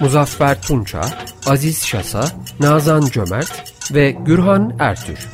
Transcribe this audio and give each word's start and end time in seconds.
Muzaffer 0.00 0.62
Tunça, 0.62 1.00
Aziz 1.46 1.86
Şasa, 1.86 2.24
Nazan 2.60 3.00
Cömert 3.00 3.72
ve 3.94 4.10
Gürhan 4.10 4.76
Ertür. 4.78 5.28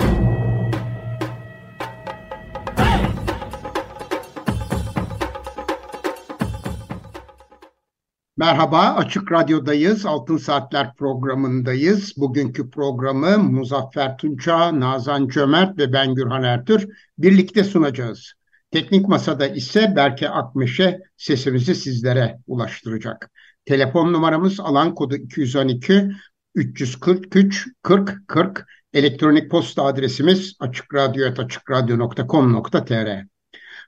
Merhaba, 8.36 8.80
Açık 8.80 9.32
Radyo'dayız. 9.32 10.06
Altın 10.06 10.36
Saatler 10.36 10.94
programındayız. 10.94 12.12
Bugünkü 12.16 12.70
programı 12.70 13.38
Muzaffer 13.38 14.16
Tunça, 14.16 14.80
Nazan 14.80 15.28
Cömert 15.28 15.78
ve 15.78 15.92
ben 15.92 16.14
Gürhan 16.14 16.42
Ertür 16.42 16.88
birlikte 17.18 17.64
sunacağız. 17.64 18.32
Teknik 18.70 19.08
Masada 19.08 19.46
ise 19.46 19.92
Berke 19.96 20.28
Akmeşe 20.28 21.00
sesimizi 21.16 21.74
sizlere 21.74 22.38
ulaştıracak. 22.46 23.30
Telefon 23.68 24.12
numaramız 24.12 24.60
alan 24.60 24.94
kodu 24.94 25.16
212 25.16 26.10
343 26.54 27.68
40 27.82 28.28
40. 28.28 28.66
Elektronik 28.92 29.50
posta 29.50 29.84
adresimiz 29.84 30.56
açıkradyo.com.tr 30.60 33.24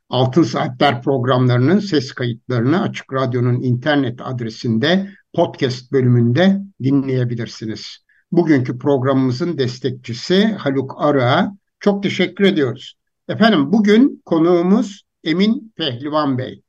Altın 0.09 0.43
Saatler 0.43 1.03
programlarının 1.03 1.79
ses 1.79 2.13
kayıtlarını 2.13 2.83
Açık 2.83 3.13
Radyo'nun 3.13 3.61
internet 3.61 4.21
adresinde 4.23 5.11
podcast 5.35 5.93
bölümünde 5.93 6.61
dinleyebilirsiniz. 6.83 7.99
Bugünkü 8.33 8.79
programımızın 8.79 9.59
destekçisi 9.59 10.47
Haluk 10.47 10.95
Arı'a 10.97 11.57
çok 11.79 12.03
teşekkür 12.03 12.45
ediyoruz. 12.45 12.95
Efendim 13.29 13.73
bugün 13.73 14.23
konuğumuz 14.25 15.03
Emin 15.25 15.73
Pehlivan 15.77 16.39
Bey. 16.39 16.63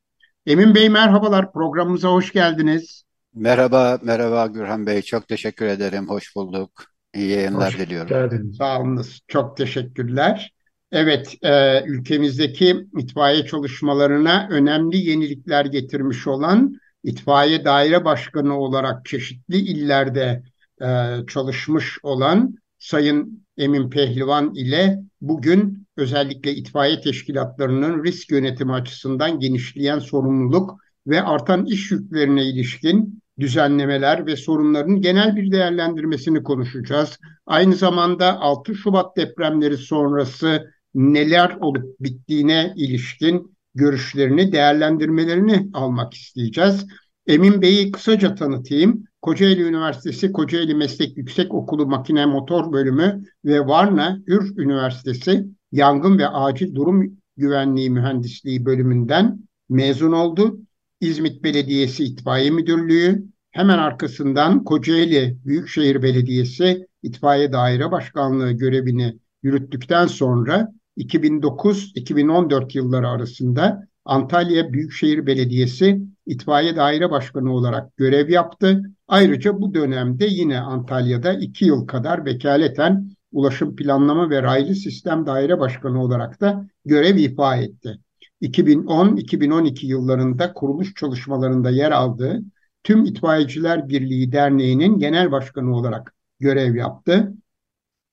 Emin 0.46 0.74
Bey 0.74 0.88
merhabalar 0.88 1.52
programımıza 1.52 2.08
hoş 2.08 2.32
geldiniz. 2.32 3.01
Merhaba, 3.34 3.98
merhaba 4.02 4.46
Gürhan 4.46 4.86
Bey. 4.86 5.02
Çok 5.02 5.28
teşekkür 5.28 5.66
ederim. 5.66 6.08
Hoş 6.08 6.36
bulduk. 6.36 6.84
İyi 7.14 7.30
yayınlar 7.30 7.68
Hoş 7.68 7.78
diliyorum. 7.78 8.08
geldiniz. 8.08 8.56
Sağ 8.56 8.80
olunuz. 8.80 9.20
Çok 9.28 9.56
teşekkürler. 9.56 10.52
Evet, 10.92 11.34
e, 11.42 11.82
ülkemizdeki 11.86 12.86
itfaiye 12.98 13.46
çalışmalarına 13.46 14.48
önemli 14.50 14.96
yenilikler 14.96 15.64
getirmiş 15.64 16.26
olan 16.26 16.74
itfaiye 17.04 17.64
daire 17.64 18.04
başkanı 18.04 18.58
olarak 18.58 19.06
çeşitli 19.06 19.56
illerde 19.56 20.42
e, 20.82 20.86
çalışmış 21.28 21.98
olan 22.02 22.54
Sayın 22.78 23.46
Emin 23.56 23.90
Pehlivan 23.90 24.54
ile 24.54 24.98
bugün 25.20 25.86
özellikle 25.96 26.54
itfaiye 26.54 27.00
teşkilatlarının 27.00 28.04
risk 28.04 28.30
yönetimi 28.30 28.72
açısından 28.72 29.40
genişleyen 29.40 29.98
sorumluluk 29.98 30.80
ve 31.06 31.22
artan 31.22 31.66
iş 31.66 31.90
yüklerine 31.90 32.44
ilişkin 32.44 33.21
düzenlemeler 33.42 34.26
ve 34.26 34.36
sorunların 34.36 35.00
genel 35.00 35.36
bir 35.36 35.52
değerlendirmesini 35.52 36.42
konuşacağız. 36.42 37.18
Aynı 37.46 37.74
zamanda 37.74 38.40
6 38.40 38.74
Şubat 38.74 39.16
depremleri 39.16 39.76
sonrası 39.76 40.70
neler 40.94 41.56
olup 41.60 42.00
bittiğine 42.00 42.74
ilişkin 42.76 43.56
görüşlerini, 43.74 44.52
değerlendirmelerini 44.52 45.68
almak 45.74 46.14
isteyeceğiz. 46.14 46.86
Emin 47.26 47.62
Bey'i 47.62 47.92
kısaca 47.92 48.34
tanıtayım. 48.34 49.04
Kocaeli 49.22 49.62
Üniversitesi 49.62 50.32
Kocaeli 50.32 50.74
Meslek 50.74 51.16
Yüksekokulu 51.16 51.86
Makine 51.86 52.26
Motor 52.26 52.72
Bölümü 52.72 53.22
ve 53.44 53.60
Varna 53.60 54.18
Ür 54.26 54.58
Üniversitesi 54.58 55.46
Yangın 55.72 56.18
ve 56.18 56.28
Acil 56.28 56.74
Durum 56.74 57.18
Güvenliği 57.36 57.90
Mühendisliği 57.90 58.64
bölümünden 58.64 59.38
mezun 59.68 60.12
oldu. 60.12 60.58
İzmit 61.00 61.44
Belediyesi 61.44 62.04
İtfaiye 62.04 62.50
Müdürlüğü, 62.50 63.31
hemen 63.52 63.78
arkasından 63.78 64.64
Kocaeli 64.64 65.36
Büyükşehir 65.44 66.02
Belediyesi 66.02 66.86
İtfaiye 67.02 67.52
Daire 67.52 67.90
Başkanlığı 67.90 68.52
görevini 68.52 69.18
yürüttükten 69.42 70.06
sonra 70.06 70.72
2009-2014 70.98 72.76
yılları 72.78 73.08
arasında 73.08 73.88
Antalya 74.04 74.72
Büyükşehir 74.72 75.26
Belediyesi 75.26 76.00
İtfaiye 76.26 76.76
Daire 76.76 77.10
Başkanı 77.10 77.54
olarak 77.54 77.96
görev 77.96 78.28
yaptı. 78.30 78.82
Ayrıca 79.08 79.60
bu 79.60 79.74
dönemde 79.74 80.26
yine 80.26 80.60
Antalya'da 80.60 81.32
iki 81.32 81.64
yıl 81.64 81.86
kadar 81.86 82.24
vekaleten 82.24 83.10
Ulaşım 83.32 83.76
Planlama 83.76 84.30
ve 84.30 84.42
Raylı 84.42 84.74
Sistem 84.74 85.26
Daire 85.26 85.60
Başkanı 85.60 86.02
olarak 86.02 86.40
da 86.40 86.66
görev 86.84 87.16
ifa 87.16 87.56
etti. 87.56 87.98
2010-2012 88.42 89.86
yıllarında 89.86 90.52
kuruluş 90.52 90.94
çalışmalarında 90.94 91.70
yer 91.70 91.90
aldığı 91.90 92.42
Tüm 92.84 93.04
İtfaiyeciler 93.04 93.88
Birliği 93.88 94.32
Derneği'nin 94.32 94.98
genel 94.98 95.32
başkanı 95.32 95.76
olarak 95.76 96.14
görev 96.40 96.74
yaptı. 96.74 97.32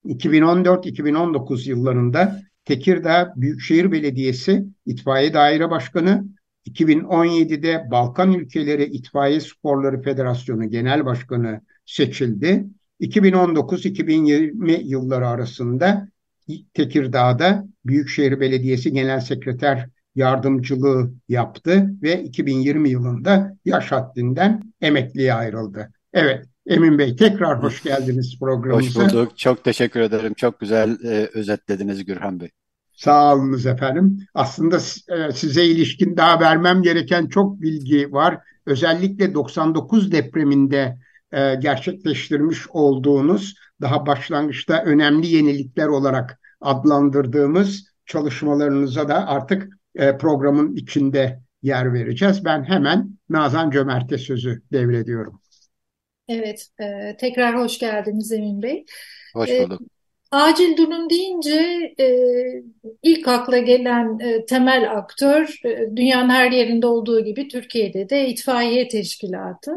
2014-2019 0.05 1.69
yıllarında 1.69 2.41
Tekirdağ 2.65 3.33
Büyükşehir 3.35 3.91
Belediyesi 3.91 4.65
İtfaiye 4.85 5.33
Daire 5.33 5.69
Başkanı, 5.69 6.25
2017'de 6.67 7.91
Balkan 7.91 8.33
Ülkeleri 8.33 8.83
İtfaiye 8.83 9.39
Sporları 9.39 10.01
Federasyonu 10.01 10.69
Genel 10.69 11.05
Başkanı 11.05 11.61
seçildi. 11.85 12.65
2019-2020 13.01 14.83
yılları 14.83 15.27
arasında 15.27 16.09
Tekirdağ'da 16.73 17.67
Büyükşehir 17.85 18.39
Belediyesi 18.39 18.93
Genel 18.93 19.19
Sekreter 19.19 19.89
yardımcılığı 20.19 21.11
yaptı 21.29 21.89
ve 22.03 22.23
2020 22.23 22.89
yılında 22.89 23.57
yaş 23.65 23.91
haddinden 23.91 24.73
emekliye 24.81 25.33
ayrıldı. 25.33 25.91
Evet, 26.13 26.45
Emin 26.67 26.99
Bey 26.99 27.15
tekrar 27.15 27.63
hoş 27.63 27.83
geldiniz 27.83 28.39
programımıza. 28.39 29.03
Hoş 29.03 29.13
bulduk. 29.13 29.37
Çok 29.37 29.63
teşekkür 29.63 29.99
ederim. 29.99 30.33
Çok 30.33 30.59
güzel 30.59 30.97
e, 31.03 31.29
özetlediniz 31.33 32.05
Gürhan 32.05 32.39
Bey. 32.39 32.49
Sağ 32.93 33.35
olunuz 33.35 33.65
efendim. 33.65 34.19
Aslında 34.33 34.77
e, 35.09 35.31
size 35.31 35.65
ilişkin 35.65 36.17
daha 36.17 36.39
vermem 36.39 36.81
gereken 36.81 37.27
çok 37.27 37.61
bilgi 37.61 38.11
var. 38.11 38.37
Özellikle 38.65 39.33
99 39.33 40.11
depreminde 40.11 40.97
e, 41.31 41.55
gerçekleştirmiş 41.55 42.67
olduğunuz 42.69 43.55
daha 43.81 44.05
başlangıçta 44.05 44.83
önemli 44.83 45.27
yenilikler 45.27 45.87
olarak 45.87 46.39
adlandırdığımız 46.61 47.85
çalışmalarınıza 48.05 49.07
da 49.07 49.27
artık 49.27 49.78
e, 49.95 50.17
programın 50.17 50.75
içinde 50.75 51.39
yer 51.63 51.93
vereceğiz. 51.93 52.45
Ben 52.45 52.63
hemen 52.63 53.17
Nazan 53.29 53.71
Cömert'e 53.71 54.17
sözü 54.17 54.61
devrediyorum. 54.71 55.41
Evet, 56.27 56.67
e, 56.81 57.17
tekrar 57.19 57.57
hoş 57.59 57.79
geldiniz 57.79 58.31
Emin 58.31 58.61
Bey. 58.61 58.85
Hoş 59.33 59.49
E, 59.49 59.57
bulduk. 59.57 59.83
acil 60.31 60.77
durum 60.77 61.09
deyince 61.09 61.55
e, 61.99 62.07
ilk 63.03 63.27
akla 63.27 63.57
gelen 63.59 64.19
e, 64.19 64.45
temel 64.45 64.91
aktör 64.97 65.59
e, 65.65 65.95
dünyanın 65.95 66.29
her 66.29 66.51
yerinde 66.51 66.87
olduğu 66.87 67.23
gibi 67.25 67.47
Türkiye'de 67.47 68.09
de 68.09 68.27
itfaiye 68.29 68.87
teşkilatı. 68.87 69.71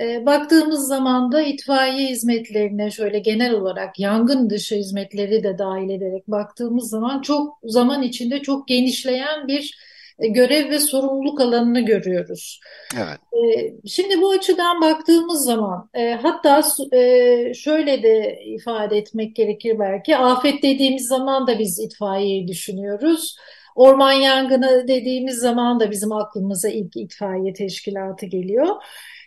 E, 0.00 0.26
baktığımız 0.26 0.88
zaman 0.88 1.32
da 1.32 1.42
itfaiye 1.42 2.08
hizmetlerine 2.08 2.90
şöyle 2.90 3.18
genel 3.18 3.52
olarak 3.52 3.98
yangın 3.98 4.50
dışı 4.50 4.74
hizmetleri 4.74 5.42
de 5.44 5.58
dahil 5.58 5.90
ederek 5.90 6.28
baktığımız 6.28 6.90
zaman 6.90 7.22
çok 7.22 7.58
zaman 7.64 8.02
içinde 8.02 8.42
çok 8.42 8.68
genişleyen 8.68 9.48
bir 9.48 9.78
e, 10.18 10.28
görev 10.28 10.70
ve 10.70 10.78
sorumluluk 10.78 11.40
alanını 11.40 11.80
görüyoruz. 11.80 12.60
Evet. 12.96 13.18
Ee, 13.32 13.88
Şimdi 13.88 14.20
bu 14.20 14.30
açıdan 14.30 14.80
baktığımız 14.80 15.44
zaman 15.44 15.90
e, 15.94 16.12
hatta 16.12 16.62
e, 16.92 17.54
şöyle 17.54 18.02
de 18.02 18.42
ifade 18.44 18.98
etmek 18.98 19.36
gerekir 19.36 19.78
belki 19.78 20.16
afet 20.16 20.62
dediğimiz 20.62 21.06
zaman 21.08 21.46
da 21.46 21.58
biz 21.58 21.80
itfaiyeyi 21.80 22.48
düşünüyoruz. 22.48 23.36
Orman 23.74 24.12
yangını 24.12 24.88
dediğimiz 24.88 25.38
zaman 25.38 25.80
da 25.80 25.90
bizim 25.90 26.12
aklımıza 26.12 26.68
ilk 26.68 26.96
itfaiye 26.96 27.52
teşkilatı 27.52 28.26
geliyor. 28.26 28.76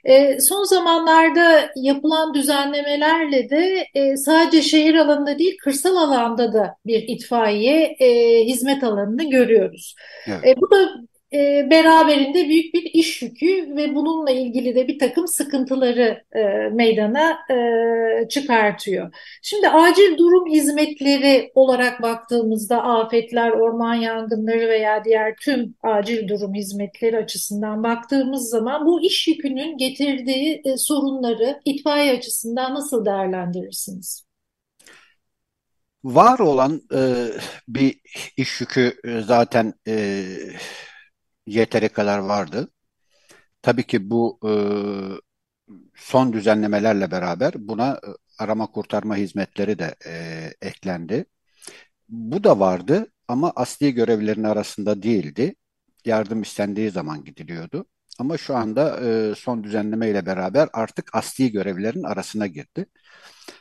E, 0.06 0.40
son 0.42 0.63
zamanlarda 0.63 1.72
yapılan 1.75 2.34
düzenlemelerle 2.34 3.50
de 3.50 3.88
e, 3.94 4.18
sadece 4.18 4.62
şehir 4.62 4.96
alanında 4.96 5.40
değil 5.40 5.57
kırsal 5.57 5.96
alanda 5.96 6.54
da 6.54 6.75
bir 6.86 7.04
itfaiye 7.07 7.96
e, 8.00 8.40
hizmet 8.46 8.84
alanını 8.84 9.30
görüyoruz. 9.30 9.96
Evet. 10.28 10.48
E, 10.48 10.62
bu 10.62 10.72
da 10.72 10.90
e, 11.33 11.68
beraberinde 11.72 12.50
büyük 12.50 12.74
bir 12.74 12.83
iş 12.94 13.22
yükü 13.22 13.75
ve 13.75 13.95
bununla 13.95 14.31
ilgili 14.31 14.75
de 14.75 14.88
bir 14.88 15.00
takım 15.00 15.27
sıkıntıları 15.27 16.24
e, 16.36 16.69
meydana 16.69 17.38
e, 17.51 18.27
çıkartıyor. 18.30 19.16
Şimdi 19.42 19.69
acil 19.69 20.18
durum 20.18 20.51
hizmetleri 20.51 21.51
olarak 21.56 22.01
baktığımızda 22.01 22.83
afetler, 22.83 23.51
orman 23.51 23.94
yangınları 23.94 24.69
veya 24.69 25.06
diğer 25.06 25.36
tüm 25.42 25.75
acil 25.83 26.27
durum 26.27 26.54
hizmetleri 26.54 27.18
açısından 27.18 27.83
baktığımız 27.83 28.50
zaman 28.50 28.86
bu 28.86 29.01
iş 29.01 29.27
yükünün 29.27 29.77
getirdiği 29.77 30.62
e, 30.66 30.77
sorunları 30.77 31.60
itfaiye 31.66 32.18
açısından 32.18 32.74
nasıl 32.75 33.06
değerlendirirsiniz? 33.06 34.25
Var 36.04 36.39
olan 36.39 36.81
e, 36.94 37.00
bir 37.68 38.00
iş 38.38 38.62
yükü 38.62 38.94
e, 39.04 39.22
zaten 39.22 39.74
e, 39.88 40.24
yeteri 41.48 41.90
kadar 41.90 42.20
vardı. 42.20 42.72
Tabii 43.62 43.84
ki 43.88 44.10
bu 44.10 44.40
e, 44.46 44.52
son 45.96 46.34
düzenlemelerle 46.34 47.12
beraber 47.12 47.54
buna 47.58 47.92
e, 47.94 48.00
arama 48.40 48.68
kurtarma 48.72 49.16
hizmetleri 49.16 49.80
de 49.80 49.96
e, 50.06 50.52
eklendi. 50.62 51.26
Bu 52.10 52.44
da 52.44 52.60
vardı 52.60 53.08
ama 53.28 53.54
asli 53.56 53.94
görevlerin 53.94 54.44
arasında 54.44 55.04
değildi. 55.04 55.56
Yardım 56.06 56.42
istendiği 56.42 56.92
zaman 56.92 57.24
gidiliyordu. 57.24 57.86
Ama 58.20 58.38
şu 58.38 58.56
anda 58.56 59.00
e, 59.32 59.36
son 59.36 59.64
düzenleme 59.64 60.10
ile 60.10 60.26
beraber 60.26 60.70
artık 60.74 61.16
asli 61.16 61.52
görevlerin 61.52 62.04
arasına 62.04 62.48
girdi. 62.48 62.86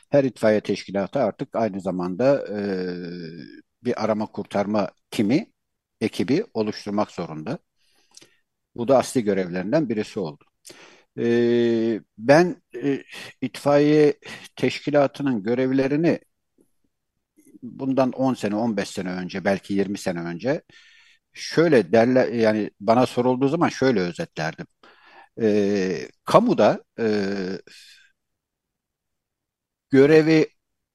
Her 0.09 0.23
itfaiye 0.23 0.61
teşkilatı 0.61 1.19
artık 1.19 1.55
aynı 1.55 1.81
zamanda 1.81 2.47
e, 2.49 2.59
bir 3.83 4.03
arama 4.03 4.25
kurtarma 4.25 4.89
timi, 5.11 5.51
ekibi 6.01 6.45
oluşturmak 6.53 7.11
zorunda. 7.11 7.59
Bu 8.75 8.87
da 8.87 8.97
asli 8.97 9.23
görevlerinden 9.23 9.89
birisi 9.89 10.19
oldu. 10.19 10.43
E, 11.19 12.01
ben 12.17 12.61
e, 12.83 13.03
itfaiye 13.41 14.13
teşkilatının 14.55 15.43
görevlerini 15.43 16.19
bundan 17.63 18.11
10 18.11 18.33
sene, 18.33 18.55
15 18.55 18.89
sene 18.89 19.09
önce, 19.11 19.45
belki 19.45 19.73
20 19.73 19.97
sene 19.97 20.19
önce 20.21 20.61
şöyle 21.33 21.91
derler 21.93 22.27
yani 22.27 22.71
bana 22.79 23.05
sorulduğu 23.05 23.47
zaman 23.49 23.69
şöyle 23.69 23.99
özetlerdim. 24.01 24.67
E, 25.41 26.09
kamuda 26.25 26.83
e, 26.99 27.05
görevi 29.89 30.47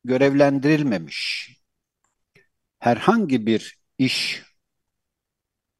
görevlendirilmemiş 0.04 1.50
herhangi 2.78 3.46
bir 3.46 3.78
iş 3.98 4.42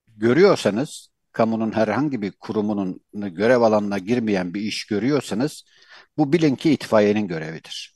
görüyorsanız, 0.08 1.10
kamunun 1.32 1.73
herhangi 1.73 2.23
bir 2.23 2.32
kurumunun 2.32 3.00
görev 3.15 3.61
alanına 3.61 3.99
girmeyen 3.99 4.55
bir 4.55 4.61
iş 4.61 4.87
görüyorsanız, 4.87 5.65
bu 6.19 6.32
bilin 6.32 6.56
ki 6.56 6.71
itfaiyenin 6.73 7.29
görevidir 7.29 7.94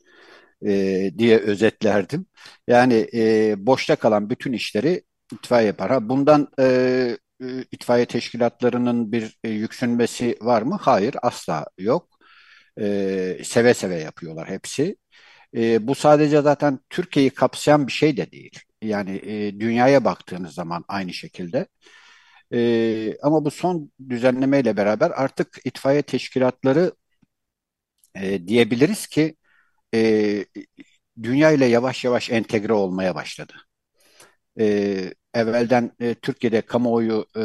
e, 0.67 1.11
diye 1.19 1.39
özetlerdim. 1.39 2.27
Yani 2.69 3.09
e, 3.15 3.55
boşta 3.67 3.97
kalan 3.97 4.31
bütün 4.31 4.53
işleri 4.53 5.03
itfaiye 5.33 5.67
yapar. 5.67 5.91
Ha, 5.91 6.09
bundan 6.09 6.49
e, 6.59 6.65
e 7.43 7.47
itfaiye 7.73 8.07
teşkilatlarının 8.07 9.13
bir 9.13 9.39
e, 9.45 9.49
yüksünmesi 9.51 10.37
var 10.41 10.63
mı? 10.63 10.79
Hayır, 10.83 11.17
asla 11.23 11.67
yok. 11.79 12.09
E, 12.81 13.39
seve 13.45 13.75
seve 13.75 13.97
yapıyorlar 13.97 14.49
hepsi. 14.49 14.97
E, 15.57 15.87
bu 15.89 15.95
sadece 15.95 16.43
zaten 16.43 16.79
Türkiye'yi 16.91 17.31
kapsayan 17.31 17.87
bir 17.87 17.93
şey 17.93 18.17
de 18.17 18.33
değil. 18.33 18.61
Yani 18.83 19.17
e, 19.17 19.61
dünyaya 19.61 20.05
baktığınız 20.05 20.55
zaman 20.55 20.85
aynı 20.89 21.15
şekilde. 21.15 21.67
E, 22.55 23.19
ama 23.23 23.45
bu 23.45 23.51
son 23.51 23.93
düzenlemeyle 24.09 24.77
beraber 24.77 25.11
artık 25.11 25.59
itfaiye 25.65 26.03
teşkilatları 26.03 26.93
e, 28.15 28.47
diyebiliriz 28.49 29.06
ki 29.06 29.37
e, 29.95 30.45
dünya 31.23 31.51
ile 31.53 31.67
yavaş 31.67 32.05
yavaş 32.05 32.31
entegre 32.31 32.73
olmaya 32.73 33.15
başladı. 33.15 33.55
E, 34.61 34.67
evvelden 35.35 35.93
e, 36.01 36.15
Türkiye'de 36.15 36.61
kamuoyu 36.61 37.27
e, 37.37 37.45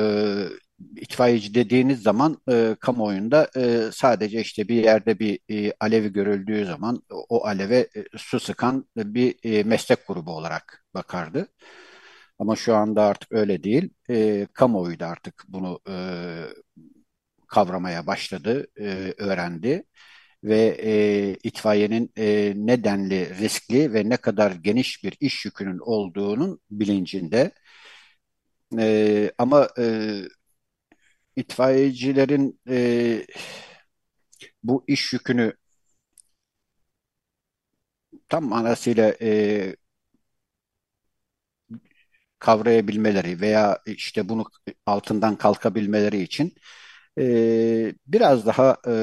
itfaiyeci 0.96 1.54
dediğiniz 1.54 2.02
zaman 2.04 2.42
e, 2.52 2.76
kamuoyunda 2.80 3.50
e, 3.58 3.90
sadece 3.94 4.42
işte 4.42 4.68
bir 4.68 4.84
yerde 4.84 5.20
bir 5.20 5.40
e, 5.50 5.74
alevi 5.80 6.14
görüldüğü 6.14 6.66
zaman 6.66 7.04
o 7.10 7.46
aleve 7.46 7.78
e, 7.96 8.18
su 8.18 8.40
sıkan 8.40 8.86
bir 8.96 9.36
e, 9.44 9.64
meslek 9.64 10.08
grubu 10.08 10.32
olarak 10.32 10.86
bakardı. 10.94 11.48
Ama 12.40 12.56
şu 12.56 12.76
anda 12.76 13.04
artık 13.04 13.32
öyle 13.32 13.64
değil. 13.64 13.90
E, 14.10 14.48
kamuoyu 14.54 15.00
da 15.00 15.08
artık 15.08 15.46
bunu 15.48 15.80
e, 15.90 15.94
kavramaya 17.48 18.08
başladı, 18.08 18.68
e, 18.80 19.14
öğrendi 19.18 19.84
ve 20.44 20.78
e, 20.84 21.38
itfaiyenin 21.44 22.12
e, 22.18 22.54
nedenli 22.56 23.38
riskli 23.40 23.94
ve 23.94 24.10
ne 24.10 24.18
kadar 24.18 24.52
geniş 24.52 25.04
bir 25.04 25.18
iş 25.20 25.46
yükünün 25.46 25.80
olduğunun 25.80 26.62
bilincinde. 26.72 27.52
E, 28.80 29.32
ama 29.38 29.68
e, 29.80 29.84
itfaiyecilerin 31.36 32.60
e, 32.70 33.26
bu 34.64 34.84
iş 34.88 35.14
yükünü 35.14 35.54
tam 38.30 38.44
manasıyla 38.50 39.14
e, 39.22 39.76
kavrayabilmeleri 42.40 43.42
veya 43.42 43.80
işte 43.86 44.30
bunu 44.30 44.46
altından 44.86 45.36
kalkabilmeleri 45.38 46.22
için 46.22 46.54
e, 47.20 47.94
biraz 48.08 48.46
daha 48.46 48.78
e, 48.88 48.94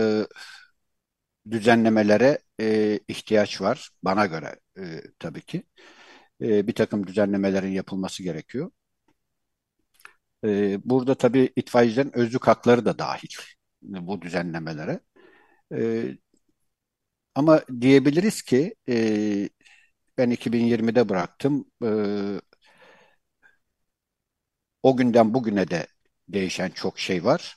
düzenlemelere 1.51 2.39
e, 2.61 3.01
ihtiyaç 3.09 3.61
var 3.61 3.91
bana 4.03 4.27
göre 4.27 4.61
e, 4.79 5.03
tabii 5.19 5.43
ki. 5.43 5.63
E, 6.43 6.67
bir 6.67 6.75
takım 6.75 7.07
düzenlemelerin 7.07 7.73
yapılması 7.73 8.23
gerekiyor. 8.23 8.71
E, 10.45 10.79
burada 10.85 11.15
tabii 11.15 11.53
itfaiyecilerin 11.57 12.17
özlük 12.19 12.47
hakları 12.47 12.85
da 12.85 12.99
dahil 12.99 13.29
bu 13.83 14.23
düzenlemelere. 14.23 15.01
E, 15.75 16.05
ama 17.35 17.63
diyebiliriz 17.81 18.43
ki 18.43 18.75
e, 18.89 19.49
ben 20.19 20.31
2020'de 20.31 21.09
bıraktım. 21.09 21.67
E, 21.85 21.89
o 24.87 24.97
günden 24.97 25.35
bugüne 25.35 25.71
de 25.71 25.87
değişen 26.29 26.71
çok 26.71 26.99
şey 26.99 27.25
var. 27.25 27.57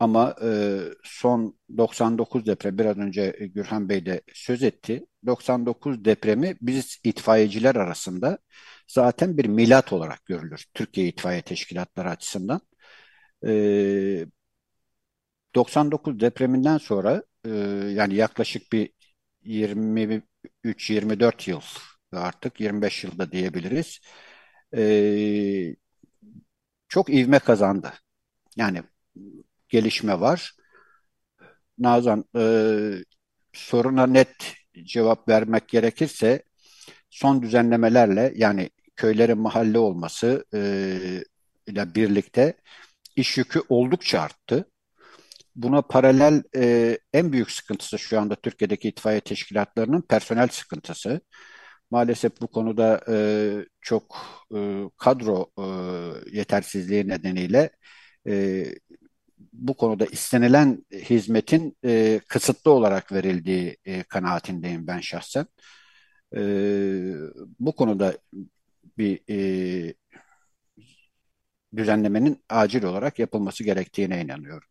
Ama 0.00 0.36
e, 0.44 0.78
son 1.04 1.58
99 1.78 2.46
deprem 2.46 2.78
biraz 2.78 2.98
önce 2.98 3.30
Gürhan 3.54 3.88
Bey 3.88 4.06
de 4.06 4.22
söz 4.34 4.62
etti. 4.62 5.06
99 5.26 6.04
depremi 6.04 6.56
biz 6.62 7.00
itfaiyeciler 7.04 7.74
arasında 7.76 8.38
zaten 8.88 9.38
bir 9.38 9.46
milat 9.46 9.92
olarak 9.92 10.26
görülür. 10.26 10.66
Türkiye 10.74 11.08
İtfaiye 11.08 11.42
Teşkilatları 11.42 12.10
açısından. 12.10 12.60
E, 13.46 14.26
99 15.54 16.20
depreminden 16.20 16.78
sonra 16.78 17.22
e, 17.44 17.50
yani 17.94 18.14
yaklaşık 18.14 18.72
bir 18.72 18.90
23-24 19.42 21.50
yıl 21.50 21.60
artık 22.12 22.60
25 22.60 23.04
yılda 23.04 23.32
diyebiliriz. 23.32 24.00
E, 24.76 25.76
çok 26.88 27.10
ivme 27.10 27.38
kazandı. 27.38 27.92
Yani 28.56 28.82
gelişme 29.68 30.20
var. 30.20 30.52
Nazan 31.78 32.24
e, 32.36 32.42
soruna 33.52 34.06
net 34.06 34.54
cevap 34.84 35.28
vermek 35.28 35.68
gerekirse 35.68 36.42
son 37.10 37.42
düzenlemelerle 37.42 38.32
yani 38.36 38.70
köylerin 38.96 39.38
mahalle 39.38 39.78
olması 39.78 40.44
e, 40.54 40.60
ile 41.66 41.94
birlikte 41.94 42.54
iş 43.16 43.38
yükü 43.38 43.62
oldukça 43.68 44.20
arttı. 44.20 44.70
Buna 45.56 45.82
paralel 45.82 46.42
e, 46.56 46.98
en 47.12 47.32
büyük 47.32 47.50
sıkıntısı 47.50 47.98
şu 47.98 48.20
anda 48.20 48.34
Türkiye'deki 48.36 48.88
itfaiye 48.88 49.20
teşkilatlarının 49.20 50.02
personel 50.02 50.48
sıkıntısı. 50.48 51.20
Maalesef 51.90 52.40
bu 52.40 52.46
konuda 52.46 53.00
e, 53.08 53.16
çok 53.80 54.16
e, 54.54 54.84
kadro 54.98 55.46
e, 55.58 55.64
yetersizliği 56.38 57.08
nedeniyle 57.08 57.70
e, 58.28 58.64
bu 59.52 59.76
konuda 59.76 60.06
istenilen 60.06 60.86
hizmetin 60.92 61.76
e, 61.84 62.20
kısıtlı 62.28 62.70
olarak 62.70 63.12
verildiği 63.12 63.76
e, 63.84 64.02
kanaatindeyim 64.02 64.86
ben 64.86 65.00
şahsen. 65.00 65.46
E, 66.36 66.40
bu 67.60 67.72
konuda 67.76 68.18
bir 68.98 69.20
e, 69.30 69.94
düzenlemenin 71.76 72.44
acil 72.48 72.82
olarak 72.84 73.18
yapılması 73.18 73.64
gerektiğine 73.64 74.22
inanıyorum. 74.22 74.68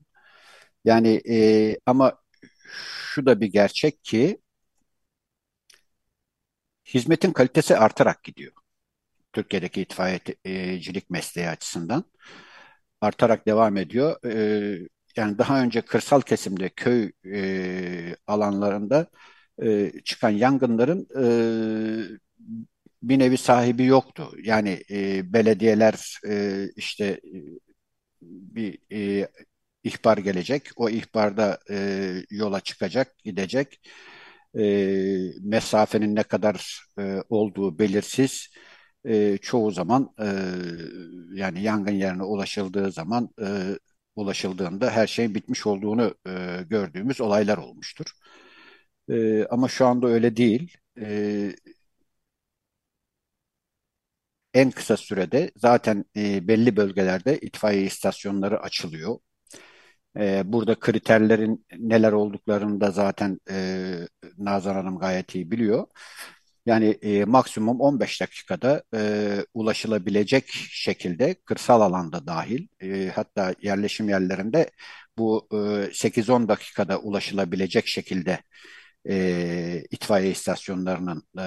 Yani 0.85 1.21
e, 1.29 1.77
ama 1.85 2.19
şu 3.13 3.25
da 3.25 3.41
bir 3.41 3.47
gerçek 3.47 4.03
ki 4.03 4.39
hizmetin 6.93 7.31
kalitesi 7.33 7.77
artarak 7.77 8.23
gidiyor. 8.23 8.53
Türkiye'deki 9.33 9.81
itfaiyecilik 9.81 11.09
mesleği 11.09 11.49
açısından. 11.49 12.05
artarak 13.01 13.47
devam 13.47 13.77
ediyor. 13.77 14.25
E, 14.25 14.87
yani 15.17 15.37
daha 15.37 15.61
önce 15.63 15.81
kırsal 15.81 16.21
kesimde 16.21 16.69
köy 16.69 17.11
e, 17.33 18.15
alanlarında 18.27 19.07
e, 19.63 19.91
çıkan 20.05 20.29
yangınların 20.29 21.07
e, 21.23 21.25
bir 23.03 23.19
nevi 23.19 23.37
sahibi 23.37 23.85
yoktu. 23.85 24.31
Yani 24.43 24.83
e, 24.91 25.33
belediyeler 25.33 26.19
e, 26.27 26.65
işte 26.75 27.05
e, 27.05 27.37
bir 28.21 28.79
e, 28.91 29.27
ihbar 29.83 30.17
gelecek. 30.17 30.69
O 30.75 30.89
ihbarda 30.89 31.59
e, 31.69 31.77
yola 32.29 32.59
çıkacak, 32.59 33.17
gidecek. 33.23 33.81
E, 34.57 35.31
mesafenin 35.41 36.15
ne 36.15 36.23
kadar 36.23 36.81
e, 36.99 37.23
olduğu 37.29 37.79
belirsiz. 37.79 38.47
E, 39.05 39.37
çoğu 39.37 39.71
zaman 39.71 40.13
e, 40.21 40.25
yani 41.33 41.61
yangın 41.63 41.91
yerine 41.93 42.23
ulaşıldığı 42.23 42.91
zaman 42.91 43.29
e, 43.41 43.45
ulaşıldığında 44.15 44.91
her 44.91 45.07
şeyin 45.07 45.35
bitmiş 45.35 45.67
olduğunu 45.67 46.15
e, 46.27 46.63
gördüğümüz 46.69 47.21
olaylar 47.21 47.57
olmuştur. 47.57 48.05
E, 49.09 49.45
ama 49.45 49.67
şu 49.69 49.85
anda 49.87 50.07
öyle 50.07 50.37
değil. 50.37 50.77
E, 51.01 51.51
en 54.53 54.71
kısa 54.71 54.97
sürede 54.97 55.51
zaten 55.55 56.05
e, 56.15 56.47
belli 56.47 56.75
bölgelerde 56.75 57.39
itfaiye 57.39 57.83
istasyonları 57.85 58.59
açılıyor. 58.61 59.17
E, 60.19 60.43
burada 60.53 60.75
kriterlerin 60.79 61.65
neler 61.77 62.11
olduklarını 62.11 62.81
da 62.81 62.91
zaten 62.91 63.39
e, 63.51 63.95
Nazan 64.37 64.75
Hanım 64.75 64.99
gayet 64.99 65.35
iyi 65.35 65.51
biliyor. 65.51 65.87
Yani 66.65 66.85
e, 67.01 67.25
maksimum 67.25 67.81
15 67.81 68.21
dakikada 68.21 68.83
e, 68.95 69.31
ulaşılabilecek 69.53 70.49
şekilde 70.71 71.35
kırsal 71.45 71.81
alanda 71.81 72.27
dahil 72.27 72.67
e, 72.81 73.11
hatta 73.15 73.53
yerleşim 73.61 74.09
yerlerinde 74.09 74.71
bu 75.17 75.47
e, 75.51 75.55
8-10 75.93 76.47
dakikada 76.47 76.99
ulaşılabilecek 76.99 77.87
şekilde 77.87 78.39
e, 79.09 79.83
itfaiye 79.91 80.31
istasyonlarının 80.31 81.23
e, 81.39 81.45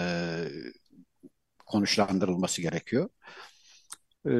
konuşlandırılması 1.66 2.62
gerekiyor. 2.62 3.08
E, 4.26 4.30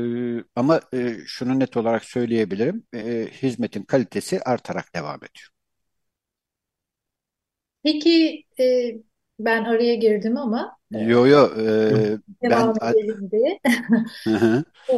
ama 0.57 0.81
e, 0.95 1.17
şunu 1.27 1.59
net 1.59 1.77
olarak 1.77 2.05
söyleyebilirim, 2.05 2.87
e, 2.95 3.29
hizmetin 3.43 3.83
kalitesi 3.83 4.41
artarak 4.43 4.95
devam 4.95 5.17
ediyor. 5.17 5.49
Peki 7.83 8.45
e, 8.61 8.65
ben 9.39 9.65
araya 9.65 9.95
girdim 9.95 10.37
ama 10.37 10.77
e, 10.95 10.99
Yo 11.09 11.27
yo 11.27 11.41
e, 11.57 12.19
ben 12.43 12.51
devam 12.51 12.75
edelim 12.83 13.31
diye. 13.31 13.61
E, 14.89 14.95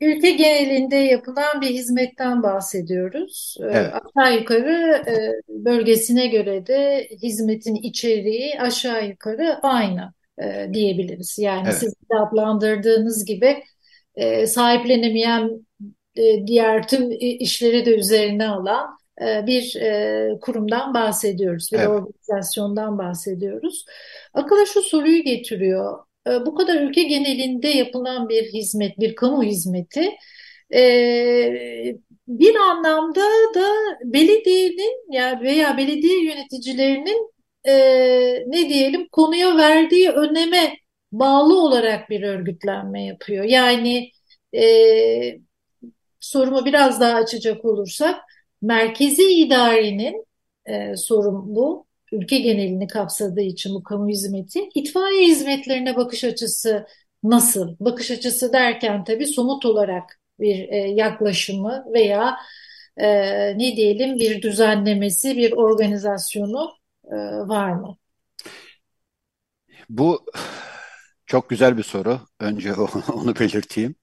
Ülke 0.00 0.30
genelinde 0.30 0.96
yapılan 0.96 1.60
bir 1.60 1.66
hizmetten 1.70 2.42
bahsediyoruz. 2.42 3.56
E, 3.62 3.66
evet 3.70 3.92
Aşağı 3.92 4.38
yukarı 4.38 5.02
e, 5.10 5.14
bölgesine 5.64 6.26
göre 6.26 6.66
de 6.66 7.08
hizmetin 7.22 7.74
içeriği 7.74 8.60
aşağı 8.60 9.08
yukarı 9.08 9.58
aynı 9.62 10.12
e, 10.42 10.70
diyebiliriz. 10.74 11.38
Yani 11.38 11.70
evet 11.70 11.72
siz 11.72 11.92
de 11.94 12.14
adlandırdığınız 12.16 13.24
gibi 13.24 13.62
e, 14.14 14.46
sahiplenemeyen 14.46 15.66
e, 16.16 16.46
diğer 16.46 16.88
tüm 16.88 17.10
işleri 17.20 17.86
de 17.86 17.96
üzerine 17.96 18.48
alan 18.48 18.98
e, 19.22 19.46
bir 19.46 19.76
e, 19.76 20.28
kurumdan 20.40 20.94
bahsediyoruz, 20.94 21.68
bir 21.72 21.78
evet 21.78 21.88
organizasyondan 21.88 22.98
bahsediyoruz. 22.98 23.84
Akıla 24.34 24.66
şu 24.66 24.82
soruyu 24.82 25.22
getiriyor. 25.22 25.98
E, 26.26 26.30
Bu 26.46 26.54
kadar 26.54 26.80
ülke 26.82 27.02
genelinde 27.02 27.68
yapılan 27.68 28.28
bir 28.28 28.44
hizmet, 28.52 29.00
bir 29.00 29.14
kamu 29.14 29.42
hizmeti 29.42 30.10
e, 30.74 31.96
bir 32.28 32.54
anlamda 32.56 33.20
da 33.54 33.68
belediyenin 34.04 35.12
ya 35.12 35.40
veya 35.42 35.76
belediye 35.76 36.24
yöneticilerinin 36.24 37.32
e, 37.68 37.74
ne 38.46 38.68
diyelim 38.68 39.08
konuya 39.12 39.56
verdiği 39.56 40.10
öneme 40.10 40.76
bağlı 41.12 41.62
olarak 41.62 42.10
bir 42.10 42.22
örgütlenme 42.22 43.04
yapıyor. 43.04 43.44
Yani 43.44 44.10
e, 44.54 44.64
sorumu 46.20 46.64
biraz 46.64 47.00
daha 47.00 47.14
açacak 47.14 47.64
olursak 47.64 48.20
merkezi 48.62 49.22
idarenin 49.22 50.26
e, 50.66 50.96
sorun. 50.96 51.84
Ülke 52.12 52.38
genelini 52.38 52.86
kapsadığı 52.86 53.40
için 53.40 53.74
bu 53.74 53.82
kamu 53.82 54.08
hizmeti. 54.08 54.68
İtfaiye 54.74 55.26
hizmetlerine 55.26 55.96
bakış 55.96 56.24
açısı 56.24 56.86
nasıl? 57.22 57.76
Bakış 57.80 58.10
açısı 58.10 58.52
derken 58.52 59.04
tabii 59.04 59.26
somut 59.26 59.64
olarak 59.64 60.20
bir 60.40 60.68
e, 60.68 60.76
yaklaşımı 60.76 61.84
veya 61.94 62.36
e, 62.96 63.08
ne 63.58 63.76
diyelim 63.76 64.18
bir 64.18 64.42
düzenlemesi, 64.42 65.36
bir 65.36 65.52
organizasyonu 65.52 66.72
e, 67.04 67.16
var 67.48 67.72
mı? 67.72 67.96
Bu 69.88 70.24
çok 71.32 71.48
güzel 71.50 71.78
bir 71.78 71.82
soru. 71.82 72.20
Önce 72.40 72.74
onu 73.12 73.34
belirteyim. 73.36 73.94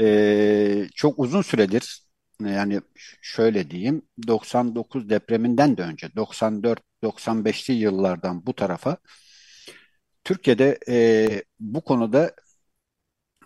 Ee, 0.00 0.88
çok 0.94 1.18
uzun 1.18 1.42
süredir 1.42 2.02
yani 2.40 2.80
şöyle 3.22 3.70
diyeyim 3.70 4.02
99 4.26 5.10
depreminden 5.10 5.76
de 5.76 5.82
önce 5.82 6.06
94-95'li 6.16 7.74
yıllardan 7.74 8.46
bu 8.46 8.54
tarafa 8.54 8.96
Türkiye'de 10.24 10.78
e, 10.88 11.28
bu 11.60 11.80
konuda 11.84 12.34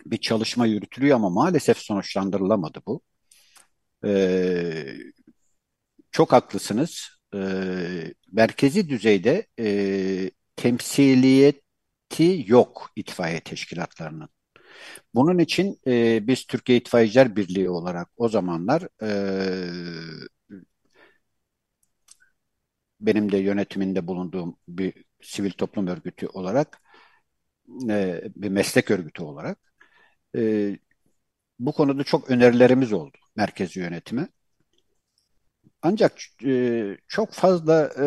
bir 0.07 0.19
çalışma 0.19 0.67
yürütülüyor 0.67 1.17
ama 1.17 1.31
maalesef 1.31 1.79
sonuçlandırılamadı 1.79 2.83
bu. 2.87 3.01
E, 4.05 4.11
çok 6.13 6.33
haklısınız. 6.33 7.09
E, 7.35 7.39
merkezi 8.33 8.89
düzeyde 8.89 9.47
e, 9.59 10.31
temsiliyeti 12.11 12.53
yok 12.53 12.91
itfaiye 12.97 13.41
teşkilatlarının. 13.41 14.29
Bunun 15.15 15.39
için 15.39 15.81
e, 15.87 16.27
biz 16.27 16.47
Türkiye 16.47 16.79
İtfaiyeciler 16.79 17.37
Birliği 17.37 17.71
olarak 17.71 18.09
o 18.17 18.29
zamanlar 18.29 18.89
e, 19.03 19.09
benim 23.01 23.33
de 23.33 23.39
yönetiminde 23.39 24.07
bulunduğum 24.07 24.57
bir 24.69 25.05
sivil 25.23 25.51
toplum 25.51 25.87
örgütü 25.87 26.27
olarak 26.27 26.83
e, 27.91 28.23
bir 28.37 28.49
meslek 28.49 28.91
örgütü 28.91 29.23
olarak 29.23 29.59
e, 30.37 30.79
bu 31.59 31.73
konuda 31.73 32.05
çok 32.05 32.31
önerilerimiz 32.31 32.93
oldu 32.93 33.19
merkezi 33.37 33.81
yönetime. 33.81 34.29
Ancak 35.83 36.13
e, 36.45 36.97
çok 37.09 37.33
fazla 37.33 37.91
e, 38.01 38.07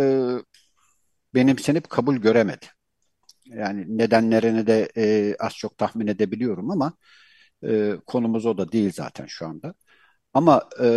benimsenip 1.35 1.89
kabul 1.89 2.15
göremedi. 2.17 2.65
Yani 3.45 3.97
nedenlerini 3.97 4.67
de 4.67 4.89
e, 4.97 5.35
az 5.39 5.53
çok 5.53 5.77
tahmin 5.77 6.07
edebiliyorum 6.07 6.71
ama 6.71 6.93
e, 7.67 7.93
konumuz 8.07 8.45
o 8.45 8.57
da 8.57 8.71
değil 8.71 8.91
zaten 8.93 9.25
şu 9.27 9.47
anda. 9.47 9.73
Ama 10.33 10.69
e, 10.83 10.87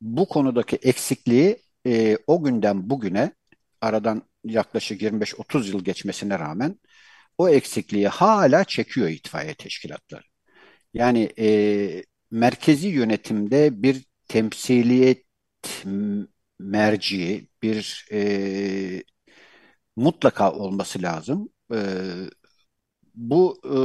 bu 0.00 0.28
konudaki 0.28 0.76
eksikliği 0.76 1.58
e, 1.86 2.18
o 2.26 2.44
günden 2.44 2.90
bugüne 2.90 3.32
aradan 3.80 4.22
yaklaşık 4.44 5.02
25-30 5.02 5.68
yıl 5.68 5.84
geçmesine 5.84 6.38
rağmen 6.38 6.80
o 7.38 7.48
eksikliği 7.48 8.08
hala 8.08 8.64
çekiyor 8.64 9.08
itfaiye 9.08 9.54
teşkilatları. 9.54 10.24
Yani 10.94 11.30
e, 11.38 12.04
merkezi 12.30 12.88
yönetimde 12.88 13.82
bir 13.82 14.04
temsiliyet 14.28 15.26
merci, 16.58 17.48
bir 17.62 18.06
e, 18.12 19.02
mutlaka 19.96 20.52
olması 20.52 21.02
lazım. 21.02 21.48
E, 21.70 21.78
bu 23.14 23.60
e, 23.64 23.78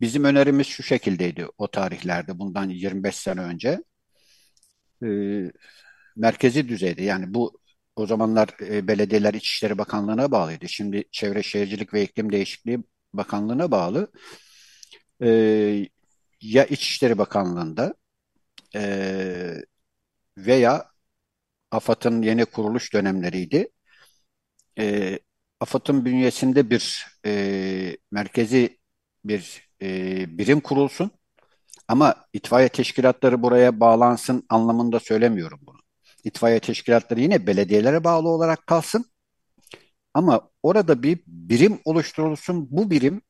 bizim 0.00 0.24
önerimiz 0.24 0.66
şu 0.66 0.82
şekildeydi 0.82 1.46
o 1.58 1.68
tarihlerde 1.70 2.38
bundan 2.38 2.68
25 2.68 3.14
sene 3.16 3.40
önce. 3.40 3.80
E, 5.02 5.06
merkezi 6.16 6.68
düzeyde 6.68 7.02
yani 7.02 7.34
bu 7.34 7.60
o 7.96 8.06
zamanlar 8.06 8.48
e, 8.60 8.88
belediyeler 8.88 9.34
İçişleri 9.34 9.78
Bakanlığı'na 9.78 10.30
bağlıydı. 10.32 10.68
Şimdi 10.68 11.04
Çevre 11.12 11.42
Şehircilik 11.42 11.94
ve 11.94 12.02
İklim 12.02 12.32
Değişikliği 12.32 12.84
Bakanlığı'na 13.14 13.70
bağlı. 13.70 14.12
E, 15.22 15.28
ya 16.40 16.64
İçişleri 16.66 17.18
Bakanlığı'nda 17.18 17.94
e, 18.76 18.82
veya 20.38 20.90
AFAD'ın 21.70 22.22
yeni 22.22 22.44
kuruluş 22.46 22.94
dönemleriydi. 22.94 23.68
E, 24.78 25.18
AFAD'ın 25.60 26.04
bünyesinde 26.04 26.70
bir 26.70 27.06
e, 27.26 27.96
merkezi 28.10 28.78
bir 29.24 29.68
e, 29.82 30.38
birim 30.38 30.60
kurulsun. 30.60 31.10
Ama 31.88 32.14
itfaiye 32.32 32.68
teşkilatları 32.68 33.42
buraya 33.42 33.80
bağlansın 33.80 34.46
anlamında 34.48 35.00
söylemiyorum 35.00 35.60
bunu. 35.62 35.78
İtfaiye 36.24 36.60
teşkilatları 36.60 37.20
yine 37.20 37.46
belediyelere 37.46 38.04
bağlı 38.04 38.28
olarak 38.28 38.66
kalsın. 38.66 39.04
Ama 40.14 40.50
orada 40.62 41.02
bir 41.02 41.20
birim 41.26 41.80
oluşturulsun. 41.84 42.68
Bu 42.70 42.90
birim 42.90 43.22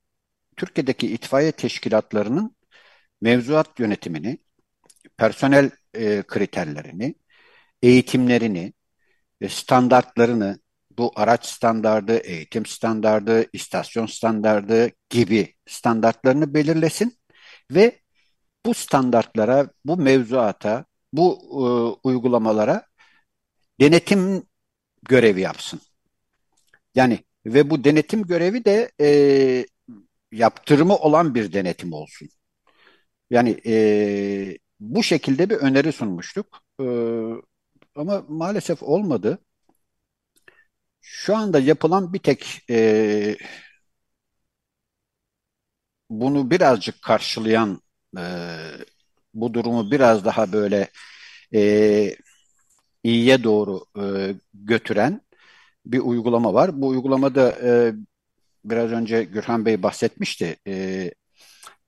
Türkiye'deki 0.57 1.15
itfaiye 1.15 1.53
teşkilatlarının 1.53 2.57
mevzuat 3.21 3.81
yönetimini, 3.81 4.39
personel 5.19 5.71
e, 5.95 6.23
kriterlerini, 6.23 7.15
eğitimlerini, 7.83 8.73
standartlarını, 9.49 10.61
bu 11.01 11.13
araç 11.17 11.47
standardı, 11.47 12.17
eğitim 12.19 12.67
standardı, 12.67 13.47
istasyon 13.53 14.07
standardı 14.07 14.91
gibi 15.11 15.55
standartlarını 15.67 16.55
belirlesin 16.55 17.19
ve 17.71 18.01
bu 18.67 18.75
standartlara, 18.75 19.71
bu 19.85 19.97
mevzuata, 19.97 20.85
bu 21.13 21.39
e, 21.53 22.09
uygulamalara 22.09 22.87
denetim 23.81 24.43
görevi 25.09 25.41
yapsın. 25.41 25.81
Yani 26.95 27.19
ve 27.47 27.71
bu 27.71 27.85
denetim 27.85 28.23
görevi 28.23 28.65
de 28.65 28.91
e, 29.01 29.67
yaptırımı 30.33 30.97
olan 30.97 31.35
bir 31.35 31.53
denetim 31.53 31.93
olsun. 31.93 32.29
Yani 33.31 33.61
e, 33.67 34.59
bu 34.81 35.03
şekilde 35.03 35.51
bir 35.51 35.57
öneri 35.57 35.93
sunmuştuk. 35.93 36.47
E, 36.81 36.85
ama 37.95 38.25
maalesef 38.29 38.83
olmadı. 38.83 39.39
Şu 41.01 41.37
anda 41.37 41.59
yapılan 41.59 42.13
bir 42.13 42.19
tek 42.19 42.63
e, 42.71 43.37
bunu 46.11 46.51
birazcık 46.51 47.03
karşılayan, 47.03 47.81
e, 48.19 48.23
bu 49.35 49.55
durumu 49.55 49.91
biraz 49.91 50.25
daha 50.25 50.53
böyle 50.53 50.89
e, 51.55 52.17
iyiye 53.05 53.45
doğru 53.45 53.85
e, 54.01 54.35
götüren 54.55 55.23
bir 55.87 56.01
uygulama 56.01 56.55
var. 56.55 56.83
Bu 56.83 56.89
uygulamada 56.89 57.53
e, 57.65 57.95
biraz 58.65 58.93
önce 58.93 59.25
Gürhan 59.25 59.67
Bey 59.67 59.85
bahsetmişti. 59.85 60.57
E, 60.69 61.13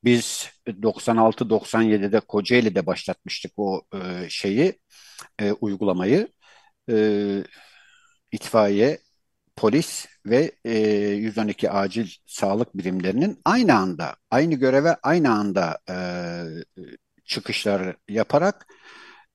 biz 0.04 0.50
96-97'de 0.82 2.20
Kocaeli'de 2.20 2.86
başlatmıştık 2.86 3.52
o 3.58 3.82
e, 3.94 4.26
şeyi, 4.30 4.80
e, 5.40 5.52
uygulamayı. 5.52 6.28
E, 6.90 6.94
itfaiye, 8.32 8.98
polis 9.56 10.06
ve 10.26 10.52
e, 10.64 10.78
112 11.10 11.70
acil 11.70 12.08
sağlık 12.26 12.76
birimlerinin 12.78 13.40
aynı 13.44 13.74
anda, 13.74 14.16
aynı 14.30 14.54
göreve 14.54 14.96
aynı 15.02 15.32
anda 15.32 15.78
e, 15.90 15.96
çıkışlar 17.24 17.96
yaparak 18.08 18.66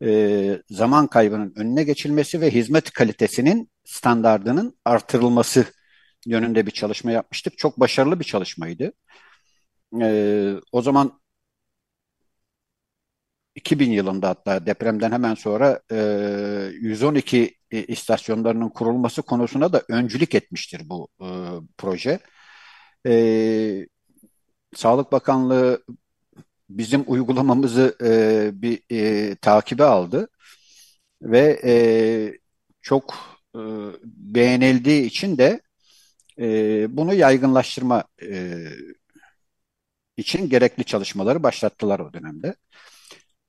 e, 0.03 0.61
zaman 0.69 1.07
kaybının 1.07 1.53
önüne 1.55 1.83
geçilmesi 1.83 2.41
ve 2.41 2.51
hizmet 2.51 2.91
kalitesinin 2.91 3.71
standardının 3.85 4.77
artırılması 4.85 5.65
yönünde 6.25 6.65
bir 6.65 6.71
çalışma 6.71 7.11
yapmıştık. 7.11 7.57
Çok 7.57 7.79
başarılı 7.79 8.19
bir 8.19 8.25
çalışmaydı. 8.25 8.93
E, 10.01 10.55
o 10.71 10.81
zaman 10.81 11.19
2000 13.55 13.91
yılında 13.91 14.29
hatta 14.29 14.65
depremden 14.65 15.11
hemen 15.11 15.33
sonra 15.35 15.81
e, 15.91 15.97
112 16.81 17.56
istasyonlarının 17.71 18.69
kurulması 18.69 19.21
konusuna 19.21 19.73
da 19.73 19.83
öncülük 19.89 20.35
etmiştir 20.35 20.81
bu 20.89 21.07
e, 21.21 21.27
proje. 21.77 22.19
E, 23.07 23.87
Sağlık 24.75 25.11
Bakanlığı 25.11 25.83
bizim 26.69 27.03
uygulamamızı 27.07 27.97
e, 28.03 28.51
bir 28.61 28.81
e, 28.91 29.35
takibe 29.35 29.83
aldı 29.83 30.29
ve 31.21 31.59
e, 31.63 31.73
çok 32.81 33.15
e, 33.55 33.59
beğenildiği 34.03 35.05
için 35.05 35.37
de 35.37 35.61
e, 36.39 36.47
bunu 36.97 37.13
yaygınlaştırma 37.13 38.03
e, 38.21 38.65
için 40.17 40.49
gerekli 40.49 40.83
çalışmaları 40.83 41.43
başlattılar 41.43 41.99
o 41.99 42.13
dönemde. 42.13 42.55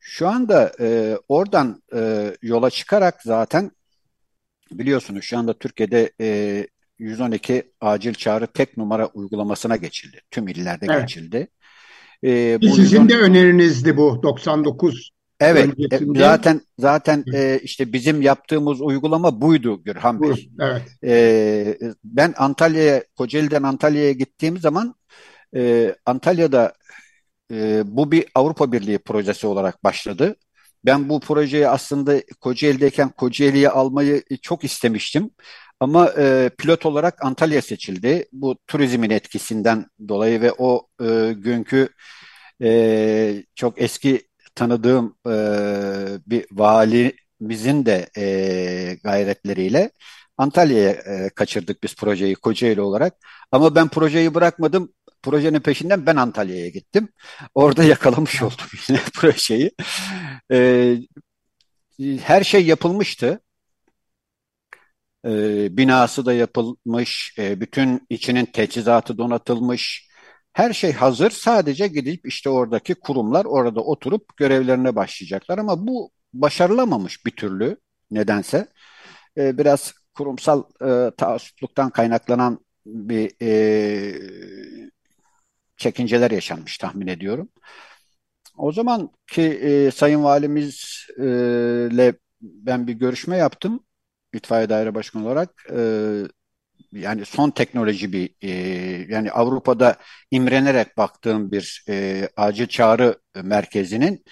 Şu 0.00 0.28
anda 0.28 0.72
e, 0.80 1.18
oradan 1.28 1.82
e, 1.94 2.32
yola 2.42 2.70
çıkarak 2.70 3.22
zaten 3.22 3.70
biliyorsunuz 4.70 5.24
şu 5.24 5.38
anda 5.38 5.58
Türkiye'de 5.58 6.12
e, 6.20 6.66
112 6.98 7.72
acil 7.80 8.14
çağrı 8.14 8.46
tek 8.46 8.76
numara 8.76 9.06
uygulamasına 9.06 9.76
geçildi. 9.76 10.20
Tüm 10.30 10.48
illerde 10.48 10.86
evet. 10.90 11.00
geçildi. 11.00 11.48
E, 12.24 12.58
bu 12.62 12.66
Sizin 12.66 13.02
112... 13.02 13.08
de 13.08 13.18
önerinizdi 13.18 13.96
bu 13.96 14.22
99 14.22 15.10
Evet, 15.40 15.92
e, 15.92 16.00
zaten 16.16 16.60
zaten 16.78 17.24
e, 17.34 17.60
işte 17.62 17.92
bizim 17.92 18.22
yaptığımız 18.22 18.80
uygulama 18.80 19.40
buydu 19.40 19.82
Gürhan 19.84 20.22
Bey. 20.22 20.50
Evet. 20.60 20.82
E, 21.04 21.78
ben 22.04 22.34
Antalya'ya, 22.36 23.04
Kocaeli'den 23.16 23.62
Antalya'ya 23.62 24.12
gittiğim 24.12 24.58
zaman 24.58 24.94
e, 25.56 25.94
Antalya'da 26.06 26.72
e, 27.52 27.82
bu 27.86 28.12
bir 28.12 28.24
Avrupa 28.34 28.72
Birliği 28.72 28.98
projesi 28.98 29.46
olarak 29.46 29.84
başladı. 29.84 30.36
Ben 30.84 31.08
bu 31.08 31.20
projeyi 31.20 31.68
aslında 31.68 32.22
Kocaeli'deyken 32.40 33.08
Kocaeli'ye 33.08 33.68
almayı 33.70 34.22
çok 34.42 34.64
istemiştim. 34.64 35.30
Ama 35.80 36.12
e, 36.18 36.50
pilot 36.58 36.86
olarak 36.86 37.24
Antalya 37.24 37.62
seçildi. 37.62 38.28
Bu 38.32 38.56
turizmin 38.66 39.10
etkisinden 39.10 39.86
dolayı 40.08 40.40
ve 40.40 40.52
o 40.58 40.86
e, 41.00 41.32
günkü 41.36 41.88
e, 42.62 43.44
çok 43.54 43.82
eski 43.82 44.28
tanıdığım 44.54 45.16
e, 45.26 45.32
bir 46.26 46.46
valimizin 46.52 47.86
de 47.86 48.08
e, 48.16 48.96
gayretleriyle 49.04 49.90
Antalya'ya 50.38 50.90
e, 50.90 51.30
kaçırdık 51.34 51.82
biz 51.82 51.96
projeyi 51.96 52.34
Kocaeli 52.34 52.80
olarak. 52.80 53.14
Ama 53.52 53.74
ben 53.74 53.88
projeyi 53.88 54.34
bırakmadım 54.34 54.92
projenin 55.22 55.60
peşinden 55.60 56.06
ben 56.06 56.16
Antalya'ya 56.16 56.68
gittim. 56.68 57.08
Orada 57.54 57.84
yakalamış 57.94 58.42
oldum 58.42 58.66
yine 58.88 59.00
projeyi. 59.14 59.70
Ee, 60.52 60.96
her 62.22 62.44
şey 62.44 62.66
yapılmıştı. 62.66 63.40
Ee, 65.24 65.76
binası 65.76 66.26
da 66.26 66.32
yapılmış, 66.32 67.34
e, 67.38 67.60
bütün 67.60 68.06
içinin 68.10 68.44
teçhizatı 68.44 69.18
donatılmış. 69.18 70.08
Her 70.52 70.72
şey 70.72 70.92
hazır. 70.92 71.30
Sadece 71.30 71.88
gidip 71.88 72.26
işte 72.26 72.50
oradaki 72.50 72.94
kurumlar 72.94 73.44
orada 73.44 73.80
oturup 73.80 74.36
görevlerine 74.36 74.96
başlayacaklar. 74.96 75.58
Ama 75.58 75.86
bu 75.86 76.10
başarılamamış 76.34 77.26
bir 77.26 77.30
türlü 77.30 77.76
nedense. 78.10 78.68
Ee, 79.38 79.58
biraz 79.58 79.94
kurumsal 80.14 80.64
e, 80.82 81.10
taassupluktan 81.16 81.90
kaynaklanan 81.90 82.60
bir 82.86 83.32
e, 83.42 84.87
çekinceler 85.78 86.30
yaşanmış 86.30 86.78
tahmin 86.78 87.06
ediyorum. 87.06 87.48
O 88.56 88.72
zaman 88.72 89.10
ki 89.26 89.42
e, 89.42 89.90
Sayın 89.90 90.24
Valimizle 90.24 92.14
ben 92.40 92.86
bir 92.86 92.92
görüşme 92.92 93.36
yaptım 93.36 93.84
itfaiye 94.34 94.68
daire 94.68 94.94
başkanı 94.94 95.26
olarak. 95.26 95.66
E, 95.72 95.80
yani 96.92 97.24
son 97.24 97.50
teknoloji 97.50 98.12
bir 98.12 98.34
e, 98.42 98.50
yani 99.08 99.32
Avrupa'da 99.32 99.96
imrenerek 100.30 100.96
baktığım 100.96 101.52
bir 101.52 101.84
e, 101.88 102.28
acil 102.36 102.66
çağrı 102.66 103.18
merkezinin 103.42 104.24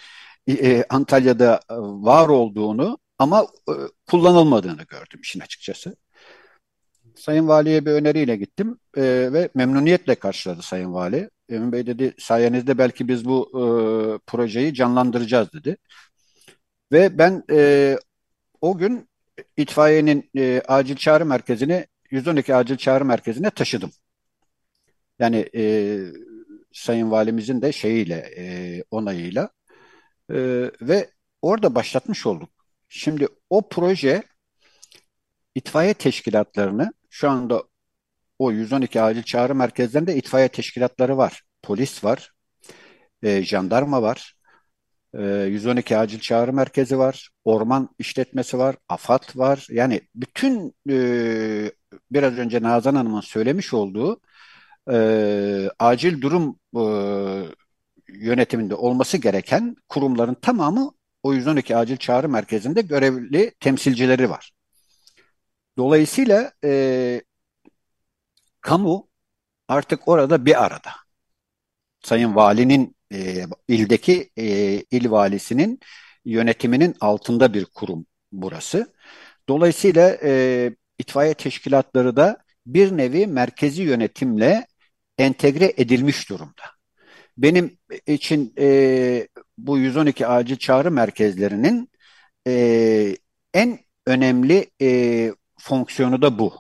e, 0.49 0.85
Antalya'da 0.89 1.61
var 1.79 2.29
olduğunu 2.29 2.99
ama 3.19 3.47
e, 3.69 3.73
kullanılmadığını 4.07 4.83
gördüm 4.83 5.21
işin 5.23 5.41
açıkçası. 5.41 5.97
Sayın 7.17 7.49
Vali'ye 7.49 7.87
bir 7.87 7.91
öneriyle 7.91 8.37
gittim 8.37 8.79
e, 8.97 9.03
ve 9.33 9.49
memnuniyetle 9.55 10.15
karşıladı 10.15 10.63
Sayın 10.63 10.95
Vali. 10.95 11.31
Emin 11.49 11.73
Bey 11.73 11.87
dedi 11.87 12.15
sayenizde 12.19 12.79
belki 12.79 13.09
biz 13.09 13.25
bu 13.25 13.51
e, 13.55 13.63
projeyi 14.27 14.75
canlandıracağız 14.75 15.53
dedi. 15.53 15.77
Ve 16.93 17.19
ben 17.19 17.45
e, 17.51 17.99
o 18.61 18.79
gün 18.79 19.09
itfaiyenin 19.57 20.31
e, 20.37 20.63
acil 20.69 20.97
çağrı 20.97 21.27
merkezini 21.27 21.87
112 22.11 22.55
acil 22.55 22.77
çağrı 22.77 23.05
merkezine 23.05 23.51
taşıdım. 23.51 23.91
Yani 25.19 25.49
e, 25.57 25.99
Sayın 26.73 27.11
Valimizin 27.11 27.63
de 27.63 27.73
şeyiyle 27.73 28.15
e, 28.39 28.85
onayıyla 28.91 29.51
e, 30.31 30.37
ve 30.83 31.11
orada 31.43 31.75
başlatmış 31.75 32.27
olduk. 32.27 32.51
Şimdi 32.89 33.29
o 33.51 33.69
proje 33.69 34.23
itfaiye 35.57 35.95
teşkilatlarını 35.95 36.93
şu 37.11 37.31
anda 37.31 37.63
o 38.39 38.53
112 38.53 39.03
acil 39.03 39.23
çağrı 39.23 39.55
merkezlerinde 39.55 40.17
itfaiye 40.17 40.49
teşkilatları 40.49 41.17
var. 41.17 41.43
Polis 41.63 42.05
var, 42.05 42.33
e, 43.23 43.43
jandarma 43.43 44.03
var, 44.03 44.37
e, 45.15 45.23
112 45.23 45.99
acil 45.99 46.21
çağrı 46.21 46.53
merkezi 46.53 46.99
var, 46.99 47.31
orman 47.45 47.89
işletmesi 47.99 48.59
var, 48.59 48.77
AFAD 48.89 49.23
var. 49.39 49.67
Yani 49.71 50.01
bütün 50.15 50.75
e, 50.91 51.73
biraz 52.11 52.39
önce 52.39 52.63
Nazan 52.63 52.95
Hanım'ın 52.95 53.21
söylemiş 53.21 53.75
olduğu 53.75 54.21
e, 54.93 55.71
acil 55.79 56.21
durum 56.23 56.59
e, 56.77 56.83
yönetiminde 58.09 58.75
olması 58.75 59.19
gereken 59.19 59.77
kurumların 59.89 60.35
tamamı 60.35 60.93
o 61.23 61.35
112 61.35 61.77
acil 61.77 61.97
çağrı 61.97 62.29
merkezinde 62.29 62.81
görevli 62.83 63.53
temsilcileri 63.61 64.31
var. 64.31 64.56
Dolayısıyla 65.77 66.53
e, 66.65 67.23
kamu 68.61 69.09
artık 69.69 70.09
orada 70.09 70.47
bir 70.47 70.65
arada. 70.65 70.91
Sayın 72.01 72.35
Valinin 72.37 72.97
e, 73.13 73.45
ildeki 73.69 74.31
e, 74.37 74.45
il 74.91 75.11
valisinin 75.11 75.81
yönetiminin 76.25 76.95
altında 77.01 77.55
bir 77.55 77.65
kurum 77.65 78.07
burası. 78.33 78.95
Dolayısıyla 79.49 80.19
e, 80.23 80.73
itfaiye 80.99 81.35
teşkilatları 81.35 82.17
da 82.17 82.39
bir 82.67 82.97
nevi 82.97 83.27
merkezi 83.27 83.83
yönetimle 83.83 84.67
entegre 85.19 85.73
edilmiş 85.77 86.31
durumda. 86.31 86.63
Benim 87.39 87.79
için 88.07 88.55
e, 88.59 89.29
bu 89.59 89.79
112 89.79 90.27
acil 90.27 90.57
çağrı 90.57 90.91
merkezlerinin 90.91 91.91
e, 92.47 93.17
en 93.55 93.79
önemli 94.07 94.71
e, 94.83 95.33
fonksiyonu 95.59 96.23
da 96.23 96.39
bu. 96.39 96.55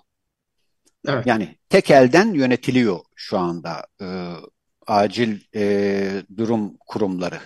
Evet. 1.09 1.27
Yani 1.27 1.57
tek 1.69 1.91
elden 1.91 2.35
yönetiliyor 2.35 2.99
şu 3.15 3.39
anda 3.39 3.87
e, 4.03 4.07
acil 4.87 5.41
e, 5.55 6.23
durum 6.37 6.77
kurumları, 6.87 7.41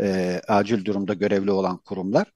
e, 0.00 0.40
acil 0.48 0.84
durumda 0.84 1.14
görevli 1.14 1.50
olan 1.50 1.78
kurumlar. 1.78 2.32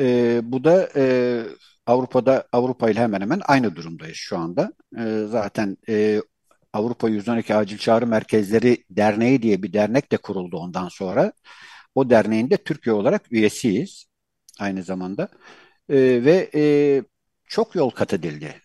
E, 0.00 0.40
bu 0.44 0.64
da 0.64 0.88
e, 0.96 1.44
Avrupa'da 1.86 2.48
Avrupa 2.52 2.90
ile 2.90 3.00
hemen 3.00 3.20
hemen 3.20 3.40
aynı 3.46 3.76
durumdayız 3.76 4.16
şu 4.16 4.38
anda. 4.38 4.72
E, 4.98 5.24
zaten 5.28 5.76
e, 5.88 6.22
Avrupa 6.72 7.08
112 7.08 7.54
Acil 7.54 7.78
Çağrı 7.78 8.06
Merkezleri 8.06 8.84
Derneği 8.90 9.42
diye 9.42 9.62
bir 9.62 9.72
dernek 9.72 10.12
de 10.12 10.16
kuruldu 10.16 10.56
ondan 10.56 10.88
sonra. 10.88 11.32
O 11.94 12.10
derneğin 12.10 12.50
de 12.50 12.56
Türkiye 12.56 12.94
olarak 12.94 13.32
üyesiyiz 13.32 14.06
aynı 14.60 14.82
zamanda. 14.82 15.28
E, 15.88 15.96
ve 16.24 16.50
e, 16.54 16.62
çok 17.52 17.74
yol 17.74 17.90
kat 17.90 18.14
edildi. 18.14 18.62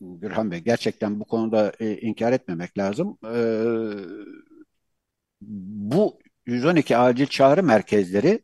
Gürhan 0.00 0.50
Bey 0.50 0.60
gerçekten 0.60 1.20
bu 1.20 1.24
konuda 1.24 1.72
e, 1.80 1.98
inkar 2.00 2.32
etmemek 2.32 2.78
lazım. 2.78 3.18
E, 3.26 3.32
bu 5.40 6.18
112 6.46 6.96
acil 6.96 7.26
çağrı 7.26 7.62
merkezleri 7.62 8.42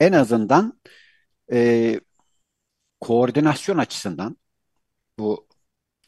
en 0.00 0.12
azından 0.12 0.80
e, 1.52 2.00
koordinasyon 3.00 3.78
açısından 3.78 4.36
bu 5.18 5.48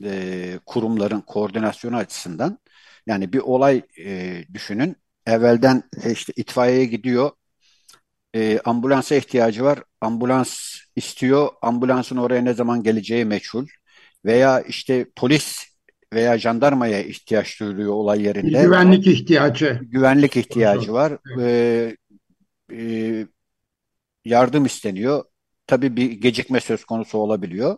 e, 0.05 0.61
kurumların 0.67 1.21
koordinasyonu 1.21 1.97
açısından 1.97 2.59
yani 3.07 3.33
bir 3.33 3.39
olay 3.41 3.83
e, 3.99 4.45
düşünün 4.55 4.97
evvelden 5.27 5.83
işte 6.13 6.33
itfaiyeye 6.37 6.85
gidiyor 6.87 7.31
e, 8.37 8.61
ambulansa 8.65 9.15
ihtiyacı 9.15 9.65
var 9.65 9.83
ambulans 10.01 10.79
istiyor 10.97 11.49
ambulansın 11.63 12.17
oraya 12.17 12.43
ne 12.43 12.55
zaman 12.55 12.83
geleceği 12.83 13.25
meçhul 13.25 13.67
veya 14.25 14.61
işte 14.61 15.07
polis 15.17 15.67
veya 16.13 16.39
jandarmaya 16.39 17.03
ihtiyaç 17.03 17.61
duyuluyor 17.61 17.93
olay 17.93 18.23
yerinde. 18.23 18.63
Güvenlik 18.63 19.07
ihtiyacı. 19.07 19.81
Güvenlik 19.83 20.37
ihtiyacı 20.37 20.93
var. 20.93 21.19
Ee, 21.41 21.97
e, 22.73 23.27
yardım 24.25 24.65
isteniyor. 24.65 25.25
Tabii 25.67 25.97
bir 25.97 26.11
gecikme 26.13 26.61
söz 26.61 26.85
konusu 26.85 27.19
olabiliyor. 27.19 27.77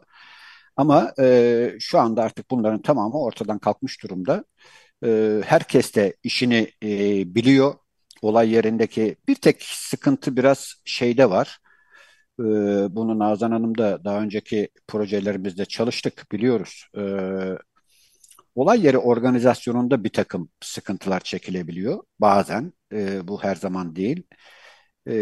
Ama 0.77 1.13
e, 1.21 1.71
şu 1.81 1.99
anda 1.99 2.23
artık 2.23 2.51
bunların 2.51 2.83
tamamı 2.83 3.21
ortadan 3.21 3.59
kalkmış 3.59 4.03
durumda. 4.03 4.45
E, 5.05 5.41
herkes 5.45 5.95
de 5.95 6.17
işini 6.23 6.71
e, 6.83 6.89
biliyor. 7.35 7.75
Olay 8.23 8.51
yerindeki 8.53 9.17
bir 9.29 9.35
tek 9.35 9.63
sıkıntı 9.63 10.37
biraz 10.37 10.75
şeyde 10.85 11.31
var. 11.31 11.59
E, 12.41 12.45
bunu 12.97 13.19
Nazan 13.19 13.51
Hanım 13.53 13.79
da 13.79 14.05
daha 14.05 14.21
önceki 14.23 14.69
projelerimizde 14.89 15.65
çalıştık 15.65 16.27
biliyoruz. 16.33 16.87
E, 16.99 17.03
olay 18.55 18.87
yeri 18.87 18.99
organizasyonunda 18.99 20.05
bir 20.05 20.09
takım 20.09 20.51
sıkıntılar 20.63 21.21
çekilebiliyor 21.21 22.03
bazen. 22.21 22.73
E, 22.93 23.29
bu 23.29 23.43
her 23.43 23.55
zaman 23.55 23.97
değil. 23.97 24.23
E, 25.09 25.15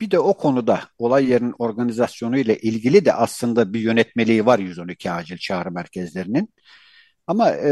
bir 0.00 0.10
de 0.10 0.18
o 0.18 0.36
konuda 0.36 0.80
olay 0.98 1.30
yerinin 1.30 1.54
organizasyonu 1.58 2.38
ile 2.38 2.58
ilgili 2.58 3.04
de 3.04 3.12
aslında 3.12 3.72
bir 3.72 3.80
yönetmeliği 3.80 4.46
var 4.46 4.58
112 4.58 5.10
acil 5.10 5.38
çağrı 5.38 5.70
merkezlerinin. 5.70 6.48
Ama 7.26 7.50
e, 7.50 7.70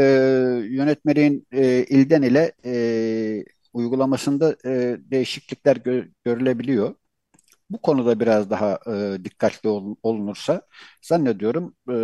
yönetmeliğin 0.63 1.47
e, 1.51 1.83
ilden 1.83 2.21
ile 2.21 2.51
e, 2.65 3.45
uygulamasında 3.73 4.55
e, 4.65 4.97
değişiklikler 5.11 5.75
gö 5.75 6.05
görülebiliyor. 6.23 6.95
Bu 7.69 7.81
konuda 7.81 8.19
biraz 8.19 8.49
daha 8.49 8.79
e, 8.87 9.25
dikkatli 9.25 9.69
ol 9.69 9.95
olunursa 10.03 10.61
zannediyorum 11.01 11.75
e, 11.91 11.97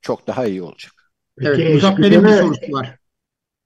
çok 0.00 0.26
daha 0.26 0.46
iyi 0.46 0.62
olacak. 0.62 0.92
Peki 1.38 1.62
evet, 1.62 1.74
Muzaffer'in 1.74 2.24
bir 2.24 2.28
sorusu 2.28 2.72
var. 2.72 2.96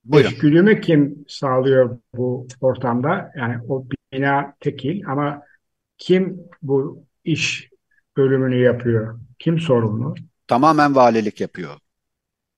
Buyurun. 0.04 0.28
Eşgüdümü 0.30 0.80
kim 0.80 1.24
sağlıyor 1.28 1.98
bu 2.16 2.46
ortamda? 2.60 3.32
Yani 3.36 3.56
o 3.68 3.86
bina 4.12 4.54
tekil 4.60 5.06
ama 5.06 5.42
kim 5.98 6.40
bu 6.62 7.04
iş 7.24 7.70
bölümünü 8.16 8.62
yapıyor? 8.62 9.20
Kim 9.38 9.58
sorumlu? 9.60 10.14
Tamamen 10.48 10.94
valilik 10.94 11.40
yapıyor. 11.40 11.76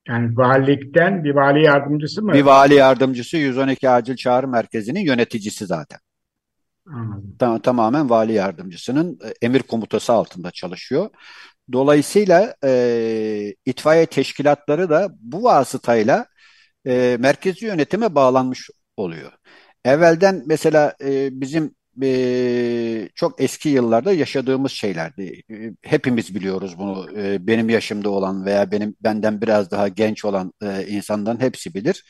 Yani 0.08 0.36
valilikten 0.36 1.24
bir 1.24 1.34
vali 1.34 1.64
yardımcısı 1.64 2.22
mı? 2.22 2.32
Bir 2.32 2.42
vali 2.42 2.74
yardımcısı 2.74 3.36
112 3.36 3.90
acil 3.90 4.16
çağrı 4.16 4.48
merkezinin 4.48 5.00
yöneticisi 5.00 5.66
zaten. 5.66 5.98
Anladım. 6.92 7.60
tamamen 7.60 8.10
vali 8.10 8.32
yardımcısının 8.32 9.18
e, 9.24 9.46
emir 9.46 9.62
komutası 9.62 10.12
altında 10.12 10.50
çalışıyor. 10.50 11.10
Dolayısıyla 11.72 12.54
e, 12.64 13.54
itfaiye 13.66 14.06
teşkilatları 14.06 14.90
da 14.90 15.08
bu 15.20 15.42
vasıtayla 15.42 16.26
e, 16.86 17.16
merkezi 17.20 17.66
yönetime 17.66 18.14
bağlanmış 18.14 18.70
oluyor. 18.96 19.32
Evvelden 19.84 20.42
mesela 20.46 20.94
e, 21.04 21.40
bizim 21.40 21.74
e, 22.02 23.08
çok 23.14 23.40
eski 23.42 23.68
yıllarda 23.68 24.12
yaşadığımız 24.12 24.72
şeylerdi. 24.72 25.42
E, 25.50 25.72
hepimiz 25.82 26.34
biliyoruz 26.34 26.78
bunu. 26.78 27.20
E, 27.20 27.46
benim 27.46 27.68
yaşımda 27.68 28.10
olan 28.10 28.44
veya 28.44 28.70
benim 28.70 28.96
benden 29.00 29.40
biraz 29.40 29.70
daha 29.70 29.88
genç 29.88 30.24
olan 30.24 30.52
e, 30.62 30.86
insanların 30.88 31.40
hepsi 31.40 31.74
bilir. 31.74 32.04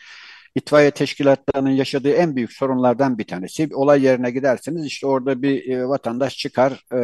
İtfaiye 0.54 0.90
teşkilatlarının 0.90 1.70
yaşadığı 1.70 2.12
en 2.12 2.36
büyük 2.36 2.52
sorunlardan 2.52 3.18
bir 3.18 3.24
tanesi. 3.26 3.68
Olay 3.74 4.02
yerine 4.04 4.30
giderseniz 4.30 4.86
işte 4.86 5.06
orada 5.06 5.42
bir 5.42 5.70
e, 5.70 5.88
vatandaş 5.88 6.36
çıkar, 6.36 6.84
e, 6.94 6.98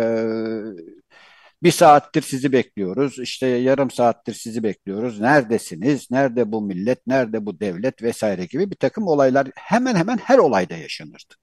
bir 1.62 1.70
saattir 1.70 2.23
sizi 2.23 2.53
bekliyoruz, 2.53 3.18
işte 3.18 3.47
yarım 3.47 3.90
saattir 3.90 4.35
sizi 4.35 4.62
bekliyoruz. 4.62 5.20
Neredesiniz? 5.20 6.11
Nerede 6.11 6.53
bu 6.53 6.62
millet? 6.62 7.07
Nerede 7.07 7.47
bu 7.47 7.61
devlet? 7.61 8.03
Vesaire 8.03 8.44
gibi 8.47 8.70
bir 8.70 8.77
takım 8.77 9.07
olaylar 9.07 9.49
hemen 9.57 9.97
hemen 9.97 10.18
her 10.18 10.38
olayda 10.38 10.77
yaşanırdı. 10.77 11.35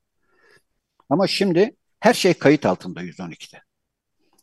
Ama 1.11 1.27
şimdi 1.27 1.75
her 1.99 2.13
şey 2.13 2.33
kayıt 2.33 2.65
altında 2.65 3.01
112'de. 3.01 3.61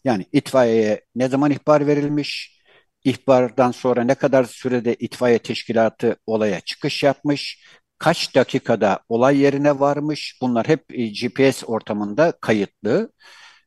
Yani 0.05 0.27
itfaiyeye 0.33 1.05
ne 1.17 1.29
zaman 1.29 1.51
ihbar 1.51 1.87
verilmiş, 1.87 2.61
ihbardan 3.05 3.71
sonra 3.71 4.05
ne 4.05 4.15
kadar 4.15 4.45
sürede 4.45 4.95
itfaiye 4.95 5.39
teşkilatı 5.39 6.17
olaya 6.27 6.61
çıkış 6.61 7.03
yapmış, 7.03 7.65
kaç 7.99 8.35
dakikada 8.35 9.01
olay 9.09 9.39
yerine 9.39 9.81
varmış, 9.81 10.39
bunlar 10.43 10.69
hep 10.69 10.85
e, 10.95 11.07
GPS 11.09 11.65
ortamında 11.67 12.33
kayıtlı 12.41 13.13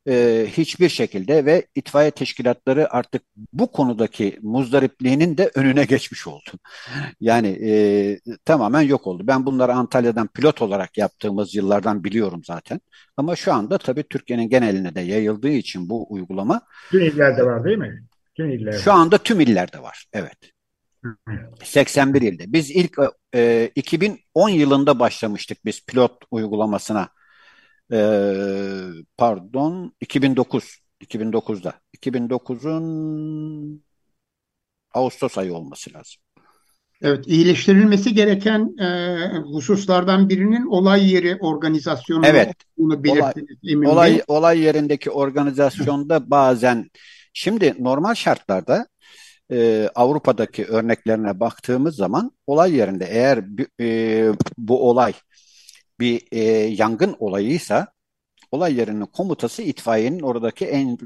e, 0.08 0.46
hiçbir 0.50 0.90
şekilde 0.90 1.46
ve 1.46 1.68
itfaiye 1.76 2.12
teşkilatları 2.12 2.94
artık 2.94 3.22
bu 3.54 3.72
konudaki 3.72 4.40
muzdaripliğinin 4.42 5.38
de 5.38 5.52
önüne 5.56 5.86
geçmiş 5.86 6.28
oldu. 6.28 6.50
Yani 7.20 7.48
e, 7.48 7.74
tamamen 8.46 8.82
yok 8.82 9.08
oldu. 9.08 9.24
Ben 9.28 9.46
bunları 9.46 9.74
Antalya'dan 9.74 10.28
pilot 10.28 10.62
olarak 10.62 10.98
yaptığımız 10.98 11.56
yıllardan 11.56 12.04
biliyorum 12.04 12.42
zaten. 12.46 12.80
Ama 13.18 13.36
şu 13.36 13.54
anda 13.54 13.78
tabii 13.78 14.04
Türkiye'nin 14.04 14.50
geneline 14.50 14.96
de 14.96 15.02
yayıldığı 15.02 15.50
için 15.50 15.90
bu 15.90 16.14
uygulama. 16.14 16.62
Tüm 16.92 17.02
illerde 17.02 17.44
var 17.44 17.64
değil 17.64 17.78
mi? 17.78 18.04
Tüm 18.36 18.50
illerde. 18.50 18.78
Şu 18.78 18.94
anda 18.94 19.18
tüm 19.18 19.40
illerde 19.40 19.82
var. 19.82 20.06
Evet. 20.14 20.38
81 21.64 22.22
ilde. 22.22 22.44
Biz 22.48 22.72
ilk 22.72 22.98
e, 23.36 23.72
2010 23.76 24.50
yılında 24.50 25.00
başlamıştık 25.00 25.66
biz 25.66 25.86
pilot 25.86 26.26
uygulamasına 26.32 27.10
ee, 27.92 28.88
pardon 29.18 29.94
2009 30.02 30.82
2009'da 31.02 31.74
2009'un 31.98 33.84
Ağustos 34.94 35.38
ayı 35.38 35.54
olması 35.54 35.94
lazım. 35.94 36.22
Evet, 37.02 37.28
iyileştirilmesi 37.28 38.14
gereken 38.14 38.78
e, 38.80 39.38
hususlardan 39.38 40.30
birinin 40.30 40.66
olay 40.66 41.14
yeri 41.14 41.38
organizasyonu 41.42 42.26
evet. 42.26 42.56
olduğunu 42.78 43.04
belirttiniz. 43.04 43.78
Olay, 43.78 43.88
olay, 43.88 44.22
olay 44.28 44.60
yerindeki 44.60 45.10
organizasyonda 45.12 46.32
bazen 46.32 46.90
şimdi 47.34 47.76
normal 47.80 48.14
şartlarda 48.14 48.88
e, 49.52 49.90
Avrupa'daki 49.96 50.66
örneklerine 50.66 51.40
baktığımız 51.40 51.96
zaman 51.96 52.32
olay 52.48 52.76
yerinde 52.76 53.06
eğer 53.06 53.44
e, 53.82 54.34
bu 54.58 54.90
olay 54.90 55.14
bir 56.02 56.22
e, 56.32 56.42
yangın 56.68 57.16
olayıysa 57.20 57.88
olay 58.52 58.80
yerinin 58.80 59.06
komutası 59.06 59.62
itfaiyenin 59.62 60.20
oradaki 60.20 60.66
en 60.66 60.98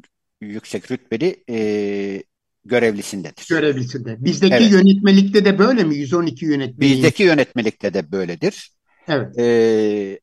yüksek 0.42 0.92
rütbeli 0.92 1.44
e, 1.50 2.24
görevlisindedir. 2.66 3.48
Görevlisinde. 3.50 4.26
Bizdeki 4.26 4.54
evet. 4.54 4.72
yönetmelikte 4.72 5.46
de 5.46 5.60
böyle 5.60 5.84
mi? 5.84 5.96
112 5.96 6.46
yönetmeliği. 6.46 6.98
Bizdeki 6.98 7.24
yönetmelikte 7.24 7.94
de 7.94 8.12
böyledir. 8.12 8.72
Evet. 9.08 9.40
E, 9.40 10.20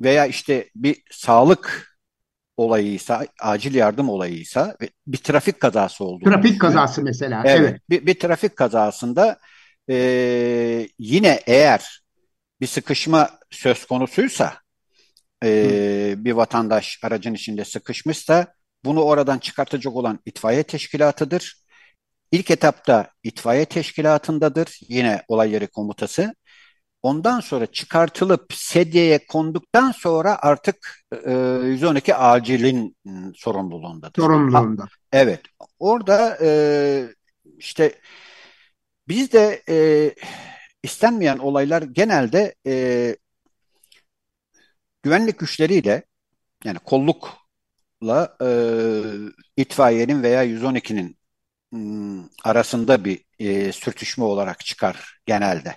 veya 0.00 0.26
işte 0.26 0.70
bir 0.74 1.02
sağlık 1.10 1.90
olayıysa, 2.56 3.26
acil 3.40 3.74
yardım 3.74 4.08
olayıysa 4.08 4.76
bir 5.06 5.18
trafik 5.18 5.60
kazası 5.60 6.04
oldu. 6.04 6.24
Trafik 6.24 6.60
kazası 6.60 7.02
mesela. 7.02 7.42
Evet. 7.46 7.60
evet. 7.60 7.80
Bir, 7.90 8.06
bir 8.06 8.14
trafik 8.14 8.56
kazasında 8.56 9.38
e, 9.90 10.88
yine 10.98 11.40
eğer 11.46 12.02
bir 12.60 12.66
sıkışma 12.66 13.39
söz 13.50 13.84
konusuysa 13.84 14.54
e, 15.44 16.14
bir 16.18 16.32
vatandaş 16.32 17.00
aracın 17.02 17.34
içinde 17.34 17.64
sıkışmışsa 17.64 18.54
bunu 18.84 19.02
oradan 19.02 19.38
çıkartacak 19.38 19.96
olan 19.96 20.18
itfaiye 20.26 20.62
teşkilatıdır. 20.62 21.56
İlk 22.32 22.50
etapta 22.50 23.10
itfaiye 23.22 23.64
teşkilatındadır 23.64 24.78
yine 24.88 25.22
olay 25.28 25.52
yeri 25.52 25.66
komutası. 25.66 26.34
Ondan 27.02 27.40
sonra 27.40 27.66
çıkartılıp 27.66 28.52
sedyeye 28.52 29.26
konduktan 29.26 29.92
sonra 29.92 30.38
artık 30.42 31.00
e, 31.26 31.32
112 31.32 32.14
acilin 32.14 32.96
sorumluluğundadır. 33.34 34.22
Sorumluluğunda. 34.22 34.88
Evet. 35.12 35.40
Orada 35.78 36.38
e, 36.42 36.50
işte 37.58 37.94
biz 39.08 39.32
de 39.32 39.62
e, 39.68 40.14
istenmeyen 40.82 41.38
olaylar 41.38 41.82
genelde 41.82 42.54
e, 42.66 43.16
güvenlik 45.02 45.38
güçleriyle 45.38 46.02
yani 46.64 46.78
kollukla 46.78 48.36
e, 48.42 48.48
itfaiyenin 49.56 50.22
veya 50.22 50.44
112'nin 50.44 51.16
hmm, 51.72 52.24
arasında 52.44 53.04
bir 53.04 53.24
e, 53.38 53.72
sürtüşme 53.72 54.24
olarak 54.24 54.60
çıkar 54.60 55.20
genelde. 55.26 55.76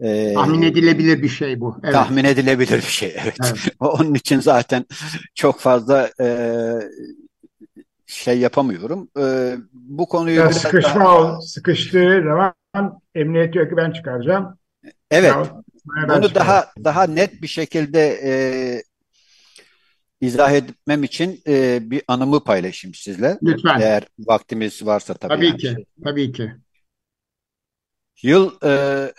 Ee, 0.00 0.32
tahmin 0.34 0.62
edilebilir 0.62 1.22
bir 1.22 1.28
şey 1.28 1.60
bu. 1.60 1.76
Evet. 1.84 1.92
Tahmin 1.92 2.24
edilebilir 2.24 2.76
bir 2.76 2.82
şey. 2.82 3.16
Evet. 3.22 3.36
evet. 3.40 3.58
Onun 3.80 4.14
için 4.14 4.40
zaten 4.40 4.84
çok 5.34 5.60
fazla 5.60 6.10
e, 6.20 6.28
şey 8.06 8.38
yapamıyorum. 8.38 9.08
E, 9.18 9.54
bu 9.72 10.08
konuyu 10.08 10.36
ya 10.36 10.52
sıkışma 10.52 11.04
daha... 11.04 11.40
sıkıştığı 11.40 12.22
zaman 12.24 13.00
emniyet 13.14 13.52
diyor 13.52 13.70
ki 13.70 13.76
ben 13.76 13.90
çıkaracağım. 13.90 14.58
Evet. 15.10 15.30
Ya, 15.30 15.62
bunu 15.84 16.34
daha 16.34 16.72
daha 16.84 17.06
net 17.06 17.42
bir 17.42 17.48
şekilde 17.48 18.20
e, 18.24 18.32
izah 20.20 20.52
etmem 20.52 21.04
için 21.04 21.42
e, 21.46 21.78
bir 21.90 22.02
anımı 22.08 22.44
paylaşayım 22.44 22.94
sizle. 22.94 23.38
Lütfen. 23.42 23.80
Eğer 23.80 24.04
vaktimiz 24.18 24.86
varsa 24.86 25.14
tabii. 25.14 25.34
Tabii 25.34 25.46
yani. 25.46 25.58
ki. 25.58 25.86
Tabii 26.04 26.32
ki. 26.32 26.52
Yıl 28.22 28.52
e, 28.64 29.12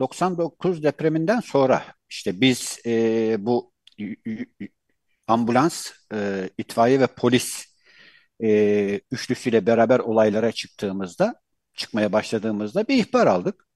99 0.00 0.82
depreminden 0.82 1.40
sonra 1.40 1.84
işte 2.10 2.40
biz 2.40 2.78
e, 2.86 3.36
bu 3.38 3.72
ambulans, 5.26 5.90
e, 6.14 6.50
itfaiye 6.58 7.00
ve 7.00 7.06
polis 7.06 7.66
e, 8.42 9.00
üçlüsüyle 9.10 9.66
beraber 9.66 9.98
olaylara 9.98 10.52
çıktığımızda, 10.52 11.40
çıkmaya 11.74 12.12
başladığımızda 12.12 12.88
bir 12.88 12.96
ihbar 12.96 13.26
aldık. 13.26 13.66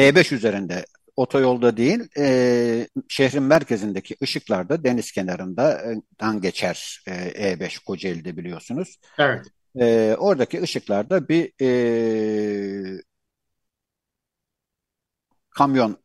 E5 0.00 0.32
üzerinde 0.34 0.86
otoyolda 1.16 1.76
değil, 1.76 2.00
e, 2.18 2.88
şehrin 3.08 3.42
merkezindeki 3.42 4.16
ışıklarda 4.22 4.84
deniz 4.84 5.12
kenarından 5.12 6.40
geçer 6.40 7.02
e, 7.06 7.12
E5 7.52 7.84
Kocaeli'de 7.84 8.36
biliyorsunuz. 8.36 8.98
Evet. 9.18 9.46
E, 9.80 10.16
oradaki 10.18 10.62
ışıklarda 10.62 11.28
bir 11.28 11.52
e, 11.62 13.00
kamyon 15.50 15.98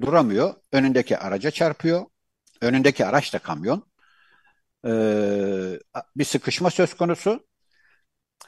duramıyor. 0.00 0.54
Önündeki 0.72 1.18
araca 1.18 1.50
çarpıyor. 1.50 2.06
Önündeki 2.60 3.06
araç 3.06 3.34
da 3.34 3.38
kamyon. 3.38 3.88
Ee, 4.84 5.78
bir 6.16 6.24
sıkışma 6.24 6.70
söz 6.70 6.94
konusu. 6.94 7.46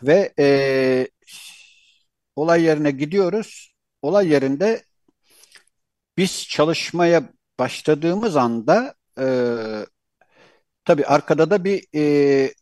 Ve 0.02 0.34
e, 0.38 1.08
olay 2.36 2.62
yerine 2.62 2.90
gidiyoruz. 2.90 3.69
Olay 4.02 4.28
yerinde 4.28 4.84
biz 6.16 6.48
çalışmaya 6.48 7.32
başladığımız 7.58 8.36
anda 8.36 8.94
e, 9.18 9.26
tabii 10.84 11.06
arkada 11.06 11.50
da 11.50 11.64
bir 11.64 11.84
e, 11.94 12.54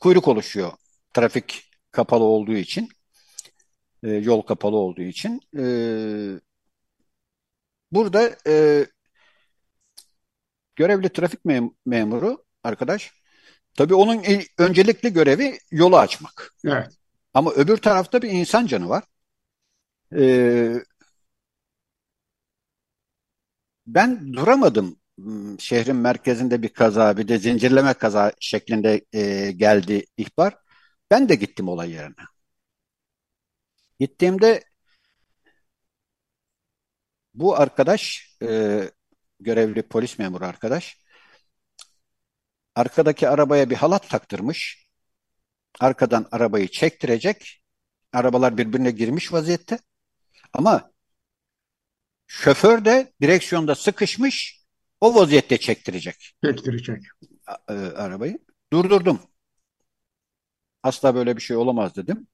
kuyruk 0.00 0.28
oluşuyor. 0.28 0.72
Trafik 1.14 1.70
kapalı 1.92 2.24
olduğu 2.24 2.56
için 2.56 2.88
e, 4.02 4.08
yol 4.08 4.42
kapalı 4.42 4.76
olduğu 4.76 5.02
için. 5.02 5.40
E, 5.58 5.64
burada 7.92 8.36
e, 8.46 8.86
görevli 10.76 11.08
trafik 11.08 11.44
mem 11.44 11.70
memuru 11.86 12.44
arkadaş 12.64 13.12
tabii 13.74 13.94
onun 13.94 14.22
öncelikli 14.58 15.12
görevi 15.12 15.58
yolu 15.70 15.98
açmak. 15.98 16.54
Evet. 16.64 16.88
Ama 17.34 17.50
öbür 17.50 17.76
tarafta 17.76 18.22
bir 18.22 18.30
insan 18.30 18.66
canı 18.66 18.88
var. 18.88 19.04
E, 20.12 20.84
ben 23.86 24.32
duramadım 24.32 25.00
hmm, 25.18 25.60
şehrin 25.60 25.96
merkezinde 25.96 26.62
bir 26.62 26.68
kaza 26.68 27.16
bir 27.16 27.28
de 27.28 27.38
zincirleme 27.38 27.94
kaza 27.94 28.32
şeklinde 28.40 29.04
e, 29.12 29.52
geldi 29.52 30.04
ihbar. 30.16 30.58
Ben 31.10 31.28
de 31.28 31.34
gittim 31.34 31.68
olay 31.68 31.90
yerine. 31.90 32.14
Gittiğimde 34.00 34.64
bu 37.34 37.56
arkadaş, 37.56 38.30
e, 38.42 38.80
görevli 39.40 39.82
polis 39.88 40.18
memuru 40.18 40.44
arkadaş, 40.44 40.98
arkadaki 42.74 43.28
arabaya 43.28 43.70
bir 43.70 43.76
halat 43.76 44.10
taktırmış. 44.10 44.86
Arkadan 45.80 46.28
arabayı 46.32 46.68
çektirecek. 46.68 47.62
Arabalar 48.12 48.58
birbirine 48.58 48.90
girmiş 48.90 49.32
vaziyette. 49.32 49.78
Ama 50.52 50.90
şoför 52.26 52.84
de 52.84 53.12
direksiyonda 53.22 53.74
sıkışmış. 53.74 54.60
O 55.00 55.14
vaziyette 55.14 55.58
çektirecek. 55.58 56.32
Çektirecek. 56.44 57.02
E, 57.68 57.72
arabayı. 57.72 58.38
Durdurdum. 58.72 59.20
Asla 60.82 61.14
böyle 61.14 61.36
bir 61.36 61.42
şey 61.42 61.56
olamaz 61.56 61.96
dedim. 61.96 62.26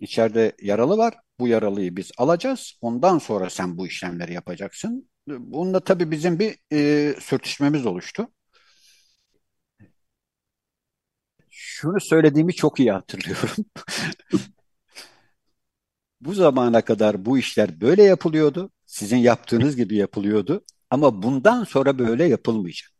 İçeride 0.00 0.52
yaralı 0.62 0.96
var. 0.98 1.14
Bu 1.40 1.48
yaralıyı 1.48 1.96
biz 1.96 2.10
alacağız. 2.18 2.78
Ondan 2.80 3.18
sonra 3.18 3.50
sen 3.50 3.78
bu 3.78 3.86
işlemleri 3.86 4.32
yapacaksın. 4.32 5.10
Bunda 5.28 5.80
tabii 5.80 6.10
bizim 6.10 6.38
bir 6.38 6.58
e, 6.72 7.14
sürtüşmemiz 7.20 7.86
oluştu. 7.86 8.28
Şunu 11.50 12.00
söylediğimi 12.00 12.54
çok 12.54 12.80
iyi 12.80 12.92
hatırlıyorum. 12.92 13.64
bu 16.20 16.34
zamana 16.34 16.80
kadar 16.82 17.24
bu 17.24 17.38
işler 17.38 17.80
böyle 17.80 18.02
yapılıyordu. 18.02 18.70
Sizin 18.86 19.16
yaptığınız 19.16 19.76
gibi 19.76 19.96
yapılıyordu. 19.96 20.64
Ama 20.90 21.22
bundan 21.22 21.64
sonra 21.64 21.98
böyle 21.98 22.24
yapılmayacak. 22.24 22.90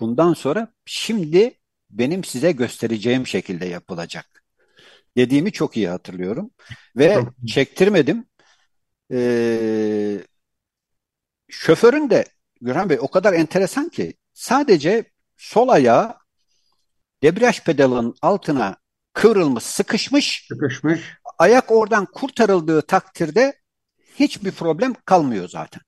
Bundan 0.00 0.34
sonra 0.34 0.74
şimdi 0.84 1.58
benim 1.90 2.24
size 2.24 2.52
göstereceğim 2.52 3.26
şekilde 3.26 3.66
yapılacak 3.66 4.44
dediğimi 5.16 5.52
çok 5.52 5.76
iyi 5.76 5.88
hatırlıyorum. 5.88 6.50
Ve 6.96 7.18
çektirmedim. 7.46 8.26
Ee, 9.12 10.18
şoförün 11.48 12.10
de 12.10 12.24
Gürhan 12.60 12.90
Bey 12.90 12.98
o 13.00 13.08
kadar 13.08 13.32
enteresan 13.32 13.88
ki 13.88 14.14
sadece 14.32 15.04
sol 15.36 15.68
ayağı 15.68 16.16
debriyaj 17.22 17.64
pedalının 17.64 18.14
altına 18.22 18.76
kıvrılmış, 19.12 19.64
sıkışmış. 19.64 20.46
Sıkışmış. 20.48 21.00
Ayak 21.42 21.70
oradan 21.70 22.06
kurtarıldığı 22.06 22.82
takdirde 22.82 23.54
hiçbir 24.14 24.52
problem 24.52 24.94
kalmıyor 25.04 25.48
zaten. 25.48 25.82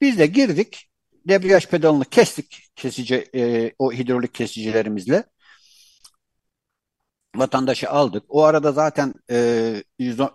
Biz 0.00 0.18
de 0.18 0.26
girdik, 0.26 0.90
debriyaj 1.28 1.66
pedalını 1.66 2.04
kestik 2.04 2.68
kesici, 2.76 3.30
e, 3.34 3.72
o 3.78 3.92
hidrolik 3.92 4.34
kesicilerimizle 4.34 5.24
vatandaşı 7.36 7.90
aldık. 7.90 8.24
O 8.28 8.44
arada 8.44 8.72
zaten 8.72 9.14
e, 9.30 9.82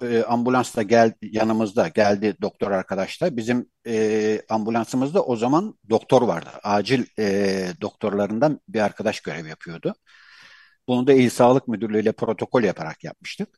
e, 0.02 0.24
ambulans 0.24 0.76
da 0.76 0.82
geldi 0.82 1.16
yanımızda 1.22 1.88
geldi 1.88 2.36
doktor 2.42 2.72
arkadaşlar. 2.72 3.38
Bizim 3.38 3.70
e, 3.88 4.42
ambulansımızda 4.50 5.26
o 5.26 5.36
zaman 5.36 5.80
doktor 5.90 6.22
vardı. 6.22 6.50
Acil 6.64 7.06
e, 7.20 7.68
doktorlarından 7.82 8.60
bir 8.68 8.80
arkadaş 8.80 9.20
görev 9.20 9.46
yapıyordu. 9.46 9.96
Bunu 10.88 11.08
da 11.08 11.14
İl 11.14 11.30
Sağlık 11.30 11.68
Müdürlüğü 11.68 12.02
ile 12.02 12.12
protokol 12.12 12.64
yaparak 12.64 13.04
yapmıştık. 13.04 13.50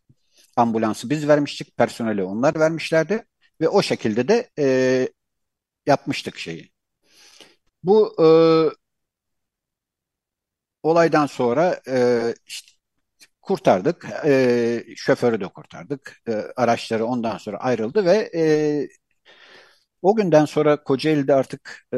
Ambulansı 0.59 1.09
biz 1.09 1.27
vermiştik, 1.27 1.77
personeli 1.77 2.23
onlar 2.23 2.59
vermişlerdi 2.59 3.25
ve 3.61 3.69
o 3.69 3.81
şekilde 3.81 4.27
de 4.27 4.49
e, 4.59 5.09
yapmıştık 5.87 6.39
şeyi. 6.39 6.71
Bu 7.83 8.15
e, 8.19 8.27
olaydan 10.83 11.25
sonra 11.25 11.81
e, 11.87 12.33
işte 12.47 12.71
kurtardık. 13.41 14.07
E, 14.25 14.83
şoförü 14.97 15.41
de 15.41 15.47
kurtardık. 15.47 16.21
E, 16.29 16.33
araçları 16.57 17.05
ondan 17.07 17.37
sonra 17.37 17.57
ayrıldı 17.57 18.05
ve 18.05 18.31
e, 18.35 18.43
O 20.01 20.15
günden 20.15 20.45
sonra 20.45 20.83
Kocaeli'de 20.83 21.33
artık 21.33 21.87
e, 21.93 21.97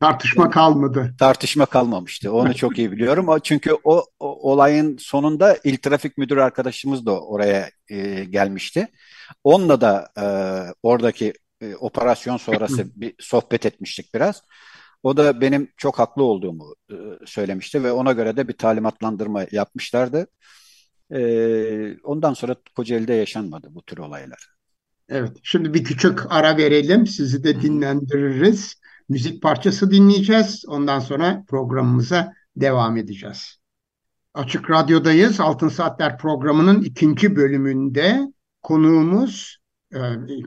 Tartışma 0.00 0.50
kalmadı. 0.50 1.14
tartışma 1.18 1.66
kalmamıştı. 1.66 2.32
Onu 2.32 2.54
çok 2.54 2.78
iyi 2.78 2.92
biliyorum. 2.92 3.38
Çünkü 3.42 3.76
o, 3.84 4.04
o 4.20 4.52
olayın 4.52 4.96
sonunda 4.96 5.56
il 5.64 5.76
trafik 5.76 6.18
müdürü 6.18 6.40
arkadaşımız 6.40 7.06
da 7.06 7.20
oraya 7.20 7.70
e, 7.88 8.24
gelmişti. 8.24 8.88
Onunla 9.44 9.80
da 9.80 10.08
e, 10.18 10.24
oradaki 10.82 11.32
e, 11.60 11.74
operasyon 11.74 12.36
sonrası 12.36 13.00
bir 13.00 13.14
sohbet 13.18 13.66
etmiştik 13.66 14.14
biraz. 14.14 14.42
O 15.02 15.16
da 15.16 15.40
benim 15.40 15.68
çok 15.76 15.98
haklı 15.98 16.22
olduğumu 16.22 16.74
e, 16.90 16.96
söylemişti 17.26 17.84
ve 17.84 17.92
ona 17.92 18.12
göre 18.12 18.36
de 18.36 18.48
bir 18.48 18.56
talimatlandırma 18.56 19.46
yapmışlardı. 19.52 20.26
E, 21.14 21.20
ondan 22.02 22.34
sonra 22.34 22.56
Kocaeli'de 22.76 23.14
yaşanmadı 23.14 23.68
bu 23.70 23.82
tür 23.82 23.98
olaylar. 23.98 24.46
Evet, 25.08 25.36
şimdi 25.42 25.74
bir 25.74 25.84
küçük 25.84 26.20
ara 26.32 26.56
verelim. 26.56 27.06
Sizi 27.06 27.44
de 27.44 27.62
dinlendiririz. 27.62 28.80
Müzik 29.10 29.42
parçası 29.42 29.90
dinleyeceğiz. 29.90 30.64
Ondan 30.68 30.98
sonra 31.00 31.44
programımıza 31.48 32.32
devam 32.56 32.96
edeceğiz. 32.96 33.60
Açık 34.34 34.70
Radyo'dayız. 34.70 35.40
Altın 35.40 35.68
Saatler 35.68 36.18
programının 36.18 36.82
ikinci 36.82 37.36
bölümünde 37.36 38.20
konuğumuz 38.62 39.58
e, 39.94 39.98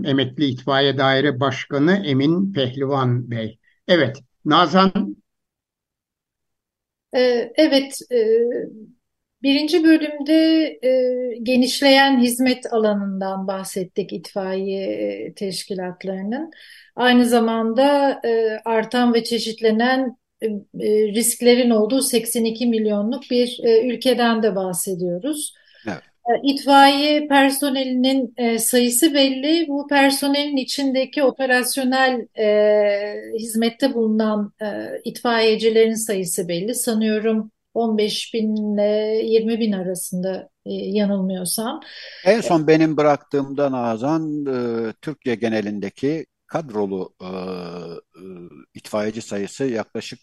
Emekli 0.03 0.45
İtfaiye 0.45 0.97
Daire 0.97 1.39
Başkanı 1.39 2.03
Emin 2.05 2.53
Pehlivan 2.53 3.31
Bey. 3.31 3.59
Evet, 3.87 4.17
Nazan 4.45 5.15
Ee, 7.15 7.51
Evet, 7.55 7.99
e, 8.11 8.17
birinci 9.43 9.83
bölümde 9.83 10.65
e, 10.83 10.91
genişleyen 11.43 12.19
hizmet 12.21 12.73
alanından 12.73 13.47
bahsettik 13.47 14.13
itfaiye 14.13 14.83
e, 14.85 15.33
teşkilatlarının. 15.33 16.51
Aynı 16.95 17.25
zamanda 17.25 18.19
e, 18.25 18.59
artan 18.65 19.13
ve 19.13 19.23
çeşitlenen 19.23 20.17
e, 20.41 20.45
e, 20.79 21.07
risklerin 21.13 21.69
olduğu 21.69 22.01
82 22.01 22.65
milyonluk 22.67 23.23
bir 23.31 23.59
e, 23.63 23.87
ülkeden 23.87 24.43
de 24.43 24.55
bahsediyoruz. 24.55 25.53
Evet. 25.87 26.01
E, 26.29 26.31
İtfaiye 26.43 27.27
personelinin 27.27 28.33
e, 28.37 28.59
sayısı 28.59 29.13
belli. 29.13 29.67
Bu 29.67 29.87
personelin 29.87 30.57
içindeki 30.57 31.23
operasyonel 31.23 32.27
e, 32.37 33.15
hizmette 33.39 33.93
bulunan 33.93 34.53
e, 34.61 34.65
itfaiyecilerin 35.05 35.93
sayısı 35.93 36.47
belli. 36.47 36.75
Sanıyorum 36.75 37.51
15 37.73 38.33
bin 38.33 38.55
ile 38.55 39.21
20 39.25 39.59
bin 39.59 39.71
arasında 39.71 40.49
e, 40.65 40.73
yanılmıyorsam. 40.73 41.79
En 42.25 42.41
son 42.41 42.67
benim 42.67 42.97
bıraktığımda 42.97 43.71
Nazan, 43.71 44.45
e, 44.45 44.93
Türkiye 45.01 45.35
genelindeki 45.35 46.25
kadrolu 46.47 47.15
e, 47.21 47.25
e, 47.25 48.21
itfaiyeci 48.75 49.21
sayısı 49.21 49.63
yaklaşık 49.65 50.19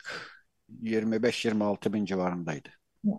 25-26 0.83 1.93
bin 1.93 2.05
civarındaydı. 2.05 2.69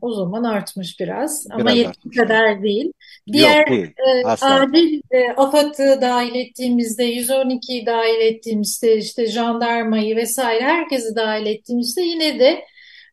O 0.02 0.14
zaman 0.14 0.44
artmış 0.44 1.00
biraz 1.00 1.48
ama 1.52 1.66
Biraz 1.66 1.76
yetki 1.78 1.90
artmış. 1.90 2.18
kadar 2.18 2.64
değil. 2.64 2.92
Yok 3.34 3.34
Diğer 3.34 3.66
değil, 3.68 3.94
e, 4.08 4.26
asla. 4.28 4.62
acil 4.62 5.02
e, 5.12 5.32
AFAD'ı 5.38 6.00
dahil 6.02 6.36
ettiğimizde, 6.36 7.04
112'yi 7.06 7.86
dahil 7.86 8.22
ettiğimizde, 8.22 8.98
işte 8.98 9.26
jandarmayı 9.28 10.16
vesaire 10.16 10.64
herkesi 10.64 11.16
dahil 11.16 11.46
ettiğimizde 11.46 12.02
yine 12.02 12.40
de 12.40 12.66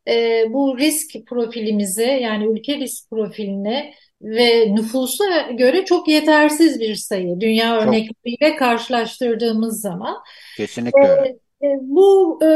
e, 0.09 0.45
bu 0.53 0.79
risk 0.79 1.27
profilimize 1.27 2.05
yani 2.07 2.47
ülke 2.47 2.77
risk 2.79 3.11
profiline 3.11 3.95
ve 4.23 4.75
nüfusa 4.75 5.25
göre 5.51 5.85
çok 5.85 6.09
yetersiz 6.09 6.81
bir 6.81 6.95
sayı. 6.95 7.41
Dünya 7.41 7.81
Çok 7.81 7.83
örnekleriyle 7.83 8.57
karşılaştırdığımız 8.57 9.81
zaman. 9.81 10.17
kesinlikle 10.55 11.09
öyle. 11.09 11.39
E, 11.63 11.67
Bu 11.81 12.39
e, 12.45 12.47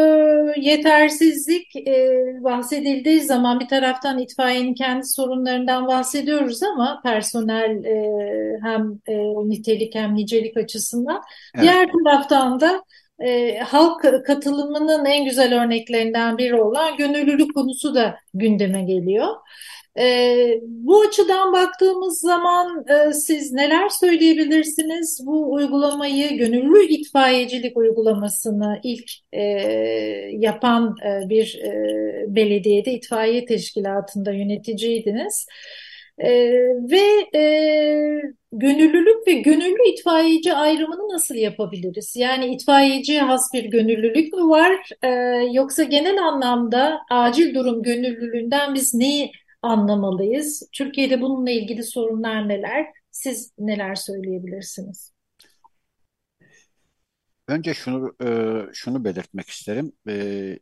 yetersizlik 0.60 1.76
e, 1.76 2.10
bahsedildiği 2.44 3.20
zaman 3.20 3.60
bir 3.60 3.68
taraftan 3.68 4.18
itfaiyenin 4.18 4.74
kendi 4.74 5.06
sorunlarından 5.06 5.86
bahsediyoruz 5.88 6.62
ama 6.62 7.00
personel 7.04 7.84
e, 7.84 8.58
hem 8.62 8.98
e, 9.08 9.14
nitelik 9.48 9.94
hem 9.94 10.14
nicelik 10.14 10.56
açısından. 10.56 11.22
Evet. 11.54 11.62
Diğer 11.62 11.88
taraftan 12.04 12.60
da 12.60 12.84
e, 13.24 13.58
halk 13.58 14.24
katılımının 14.26 15.04
en 15.04 15.24
güzel 15.24 15.62
örneklerinden 15.62 16.38
biri 16.38 16.62
olan 16.62 16.96
gönüllülük 16.96 17.54
konusu 17.54 17.94
da 17.94 18.16
gündeme 18.34 18.82
geliyor. 18.82 19.28
E, 19.98 20.60
bu 20.62 21.00
açıdan 21.00 21.52
baktığımız 21.52 22.20
zaman 22.20 22.84
e, 22.88 23.12
siz 23.12 23.52
neler 23.52 23.88
söyleyebilirsiniz? 23.88 25.20
Bu 25.26 25.52
uygulamayı, 25.52 26.36
gönüllü 26.36 26.84
itfaiyecilik 26.84 27.76
uygulamasını 27.76 28.80
ilk 28.82 29.10
e, 29.32 29.42
yapan 30.32 30.96
e, 31.06 31.28
bir 31.28 31.60
e, 31.64 32.24
belediyede, 32.28 32.92
itfaiye 32.92 33.44
teşkilatında 33.44 34.32
yöneticiydiniz. 34.32 35.46
E, 36.18 36.28
ve 36.90 37.38
e, 37.38 37.42
gönüllülük 38.52 39.26
ve 39.26 39.32
gönüllü 39.32 39.88
itfaiyeci 39.92 40.54
ayrımını 40.54 41.14
nasıl 41.14 41.34
yapabiliriz? 41.34 42.16
Yani 42.16 42.54
itfaiyeciye 42.54 43.20
has 43.22 43.52
bir 43.54 43.64
gönüllülük 43.64 44.32
mü 44.32 44.42
var? 44.42 44.88
E, 45.02 45.08
yoksa 45.52 45.82
genel 45.82 46.18
anlamda 46.22 47.00
acil 47.10 47.54
durum 47.54 47.82
gönüllülüğünden 47.82 48.74
biz 48.74 48.94
neyi 48.94 49.32
anlamalıyız? 49.62 50.68
Türkiye'de 50.72 51.20
bununla 51.20 51.50
ilgili 51.50 51.82
sorunlar 51.82 52.48
neler? 52.48 52.86
Siz 53.10 53.52
neler 53.58 53.94
söyleyebilirsiniz? 53.94 55.12
Önce 57.48 57.74
şunu 57.74 58.16
e, 58.24 58.28
şunu 58.72 59.04
belirtmek 59.04 59.48
isterim. 59.48 59.92
E, 60.08 60.58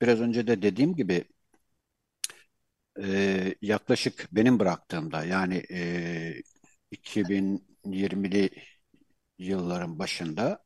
biraz 0.00 0.20
önce 0.20 0.46
de 0.46 0.62
dediğim 0.62 0.96
gibi 0.96 1.24
e, 3.02 3.54
yaklaşık 3.62 4.28
benim 4.32 4.58
bıraktığımda 4.60 5.24
yani 5.24 5.62
e, 5.70 6.34
2020'li 6.90 8.50
yılların 9.38 9.98
başında 9.98 10.64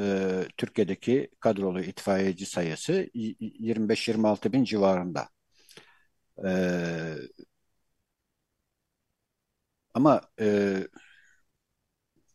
e, 0.00 0.42
Türkiye'deki 0.56 1.30
kadrolu 1.40 1.82
itfaiyeci 1.82 2.46
sayısı 2.46 2.92
y- 3.14 3.28
y- 3.40 3.52
25-26 3.60 4.54
bin 4.54 4.64
civarında. 4.64 5.28
E, 6.36 7.28
ama 9.94 10.20
e, 10.38 10.86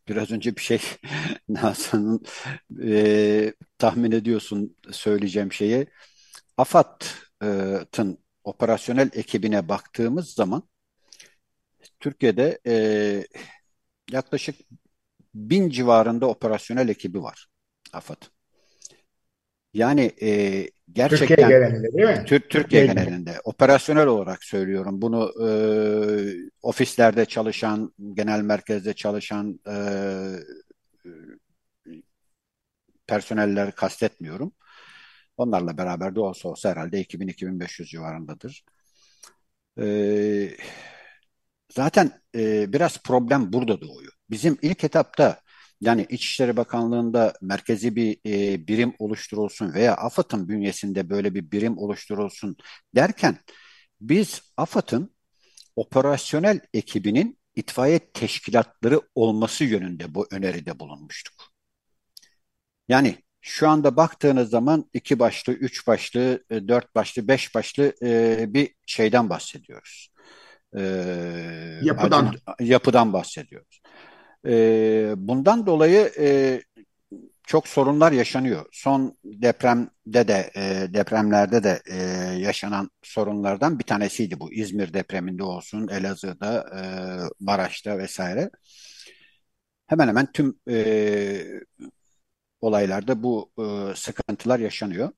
biraz 0.08 0.32
önce 0.32 0.56
bir 0.56 0.62
şey 0.62 0.82
Nazan'ın 1.50 2.24
e, 2.84 3.54
tahmin 3.78 4.12
ediyorsun 4.12 4.78
söyleyeceğim 4.92 5.52
şeyi. 5.54 5.88
AFAD'ın 6.58 8.20
operasyonel 8.44 9.10
ekibine 9.14 9.70
baktığımız 9.70 10.30
zaman 10.34 10.64
Türkiye'de 12.00 12.60
e, 12.68 12.76
yaklaşık 14.12 14.56
bin 15.36 15.70
civarında 15.70 16.26
operasyonel 16.28 16.90
ekibi 16.90 17.24
var 17.24 17.48
AFAD. 17.94 18.22
Yani 19.74 20.02
e, 20.02 20.10
Türkiye 20.10 20.72
gerçekten 20.94 21.50
genelinde 21.50 21.94
değil 21.94 22.08
mi? 22.08 22.26
Tür- 22.26 22.40
Türkiye 22.40 22.64
Türkiye 22.64 22.86
genelinde. 22.86 23.04
genelinde 23.04 23.42
operasyonel 23.44 24.08
olarak 24.08 24.44
söylüyorum. 24.44 25.02
Bunu 25.02 25.48
e, 25.48 25.50
ofislerde 26.62 27.26
çalışan, 27.26 27.94
genel 28.14 28.42
merkezde 28.42 28.94
çalışan 28.94 29.60
e, 29.68 29.76
personelleri 33.08 33.72
kastetmiyorum. 33.72 34.52
Onlarla 35.42 35.78
beraber 35.78 36.16
de 36.16 36.20
olsa 36.20 36.50
olsa 36.50 36.70
herhalde 36.70 37.02
2000-2500 37.02 37.86
civarındadır. 37.86 38.64
E, 39.80 39.86
zaten 41.74 42.22
e, 42.36 42.74
biraz 42.74 43.04
problem 43.04 43.54
burada 43.54 43.82
doğuyor. 43.82 44.14
Bizim 44.30 44.58
ilk 44.62 44.84
etapta 44.84 45.42
yani 45.82 46.06
İçişleri 46.10 46.58
Bakanlığı'nda 46.58 47.34
merkezi 47.42 47.96
bir 47.96 48.18
e, 48.26 48.68
birim 48.68 48.94
oluşturulsun 49.00 49.74
veya 49.74 49.96
AFAD'ın 49.96 50.50
bünyesinde 50.50 51.10
böyle 51.10 51.36
bir 51.36 51.52
birim 51.52 51.78
oluşturulsun 51.78 52.58
derken 52.96 53.38
biz 54.02 54.42
AFAD'ın 54.58 55.16
operasyonel 55.76 56.60
ekibinin 56.74 57.40
itfaiye 57.56 58.00
teşkilatları 58.00 59.02
olması 59.16 59.64
yönünde 59.64 60.16
bu 60.16 60.28
öneride 60.32 60.80
bulunmuştuk. 60.80 61.34
Yani 62.88 63.18
şu 63.42 63.70
anda 63.70 63.96
baktığınız 63.96 64.50
zaman 64.50 64.86
iki 64.94 65.20
başlı, 65.20 65.54
üç 65.54 65.88
başlı, 65.88 66.44
e, 66.50 66.68
dört 66.68 66.96
başlı, 66.96 67.28
beş 67.28 67.56
başlı 67.56 67.94
e, 68.04 68.46
bir 68.54 68.76
şeyden 68.86 69.30
bahsediyoruz. 69.30 70.10
E, 70.78 70.82
Yapıdan. 71.84 72.26
acil 72.26 72.40
yapıdan 72.60 73.14
bahsediyoruz. 73.14 73.82
E, 74.48 75.14
bundan 75.18 75.66
dolayı 75.66 76.12
e, 76.20 76.62
çok 77.44 77.68
sorunlar 77.68 78.12
yaşanıyor. 78.12 78.66
Son 78.72 79.18
depremde 79.26 80.28
de 80.28 80.52
e, 80.56 80.94
depremlerde 80.94 81.64
de 81.64 81.82
e, 81.92 81.98
yaşanan 82.40 82.90
sorunlardan 83.02 83.80
bir 83.80 83.84
tanesiydi 83.84 84.40
bu. 84.40 84.54
İzmir 84.54 84.94
depreminde 84.94 85.44
olsun, 85.44 85.88
Elazığ'da, 85.88 86.66
e, 86.76 86.82
Maraş'ta 87.40 87.98
vesaire. 87.98 88.50
hemen 89.88 90.08
hemen 90.08 90.32
tüm 90.32 90.60
e, 90.70 90.76
olaylarda 92.62 93.24
bu 93.24 93.52
e, 93.92 93.96
sıkıntılar 93.96 94.60
yaşanıyor. 94.60 95.10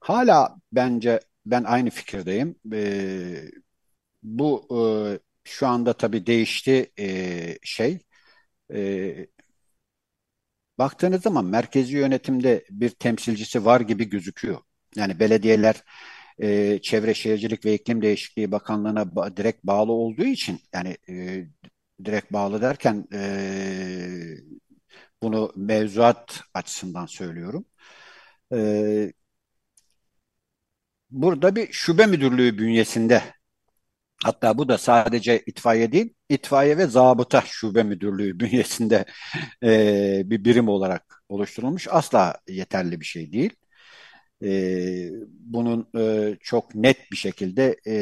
Hala 0.00 0.56
bence 0.72 1.20
ben 1.46 1.64
aynı 1.64 1.90
fikirdeyim. 1.90 2.56
E, 2.72 3.50
bu 4.22 4.68
e, 5.16 5.20
şu 5.44 5.66
anda 5.68 5.92
tabii 5.92 6.26
değişti 6.26 6.92
e, 6.98 7.58
şey. 7.64 7.98
E, 8.74 9.28
baktığınız 10.78 11.22
zaman 11.22 11.44
merkezi 11.44 11.96
yönetimde 11.96 12.64
bir 12.70 12.90
temsilcisi 12.90 13.64
var 13.64 13.80
gibi 13.80 14.08
gözüküyor. 14.10 14.58
Yani 14.96 15.20
belediyeler 15.20 15.84
e, 16.38 16.78
Çevre 16.82 17.14
Şehircilik 17.14 17.64
ve 17.64 17.74
İklim 17.74 18.02
Değişikliği 18.02 18.52
Bakanlığı'na 18.52 19.16
ba 19.16 19.36
direkt 19.36 19.64
bağlı 19.64 19.92
olduğu 19.92 20.24
için 20.24 20.60
yani 20.74 20.96
e, 21.08 21.46
direkt 22.04 22.32
bağlı 22.32 22.62
derken 22.62 23.08
e, 23.14 23.20
bunu 25.22 25.52
mevzuat 25.56 26.42
açısından 26.54 27.06
söylüyorum. 27.06 27.64
E, 28.52 29.12
burada 31.10 31.56
bir 31.56 31.72
şube 31.72 32.06
müdürlüğü 32.06 32.58
bünyesinde 32.58 33.22
hatta 34.24 34.58
bu 34.58 34.68
da 34.68 34.78
sadece 34.78 35.42
itfaiye 35.46 35.92
değil 35.92 36.14
itfaiye 36.28 36.78
ve 36.78 36.86
zabıta 36.86 37.42
şube 37.46 37.82
müdürlüğü 37.82 38.40
bünyesinde 38.40 39.04
e, 39.64 40.22
bir 40.26 40.44
birim 40.44 40.68
olarak 40.68 41.24
oluşturulmuş 41.28 41.88
asla 41.90 42.38
yeterli 42.48 43.00
bir 43.00 43.06
şey 43.06 43.32
değil. 43.32 43.56
E, 44.44 45.10
bunun 45.30 45.88
e, 45.98 46.36
çok 46.40 46.74
net 46.74 47.12
bir 47.12 47.16
şekilde 47.16 47.76
e, 47.86 47.94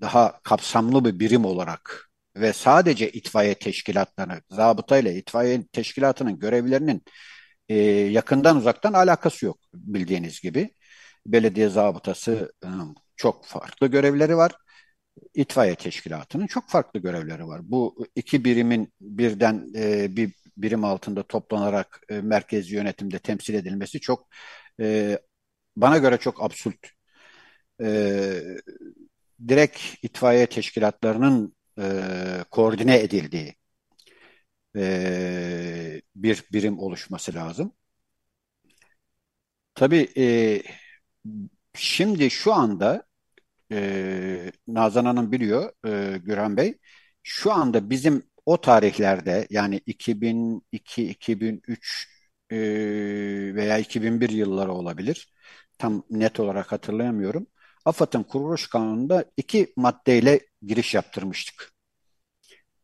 daha 0.00 0.40
kapsamlı 0.42 1.04
bir 1.04 1.20
birim 1.20 1.44
olarak 1.44 2.05
ve 2.36 2.52
sadece 2.52 3.10
itfaiye 3.10 3.54
teşkilatları, 3.54 4.42
zabıta 4.50 4.98
ile 4.98 5.14
itfaiye 5.16 5.66
teşkilatının 5.66 6.38
görevlerinin 6.38 7.02
e, 7.68 7.76
yakından 7.90 8.56
uzaktan 8.56 8.92
alakası 8.92 9.46
yok 9.46 9.58
bildiğiniz 9.74 10.40
gibi. 10.40 10.70
Belediye 11.26 11.68
zabıtası 11.68 12.52
e, 12.64 12.68
çok 13.16 13.46
farklı 13.46 13.86
görevleri 13.86 14.36
var. 14.36 14.52
İtfaiye 15.34 15.74
teşkilatının 15.74 16.46
çok 16.46 16.68
farklı 16.68 17.00
görevleri 17.00 17.46
var. 17.46 17.60
Bu 17.64 18.06
iki 18.16 18.44
birimin 18.44 18.92
birden 19.00 19.68
e, 19.76 20.16
bir 20.16 20.32
birim 20.56 20.84
altında 20.84 21.22
toplanarak 21.22 22.00
e, 22.08 22.20
merkezi 22.20 22.74
yönetimde 22.74 23.18
temsil 23.18 23.54
edilmesi 23.54 24.00
çok 24.00 24.28
e, 24.80 25.18
bana 25.76 25.98
göre 25.98 26.18
çok 26.18 26.42
absürt. 26.42 26.90
E, 27.82 27.86
direkt 29.48 29.78
itfaiye 30.02 30.46
teşkilatlarının 30.46 31.56
e, 31.78 32.44
koordine 32.50 32.98
edildiği 33.00 33.54
e, 34.76 36.02
bir 36.16 36.44
birim 36.52 36.78
oluşması 36.78 37.34
lazım. 37.34 37.72
Tabii 39.74 40.08
e, 40.16 40.62
şimdi 41.74 42.30
şu 42.30 42.54
anda 42.54 43.06
e, 43.72 44.52
Nazan 44.68 45.06
Hanım 45.06 45.32
biliyor 45.32 45.72
e, 46.14 46.18
Gürhan 46.18 46.56
Bey 46.56 46.78
şu 47.22 47.52
anda 47.52 47.90
bizim 47.90 48.22
o 48.46 48.60
tarihlerde 48.62 49.48
yani 49.50 49.80
2002, 49.86 51.08
2003 51.10 52.08
e, 52.52 52.56
veya 53.54 53.78
2001 53.78 54.28
yılları 54.30 54.72
olabilir. 54.72 55.34
Tam 55.78 56.04
net 56.10 56.40
olarak 56.40 56.72
hatırlayamıyorum. 56.72 57.46
AFAD'ın 57.86 58.22
kuruluş 58.22 58.68
kanununda 58.68 59.24
iki 59.36 59.72
maddeyle 59.76 60.40
giriş 60.62 60.94
yaptırmıştık. 60.94 61.72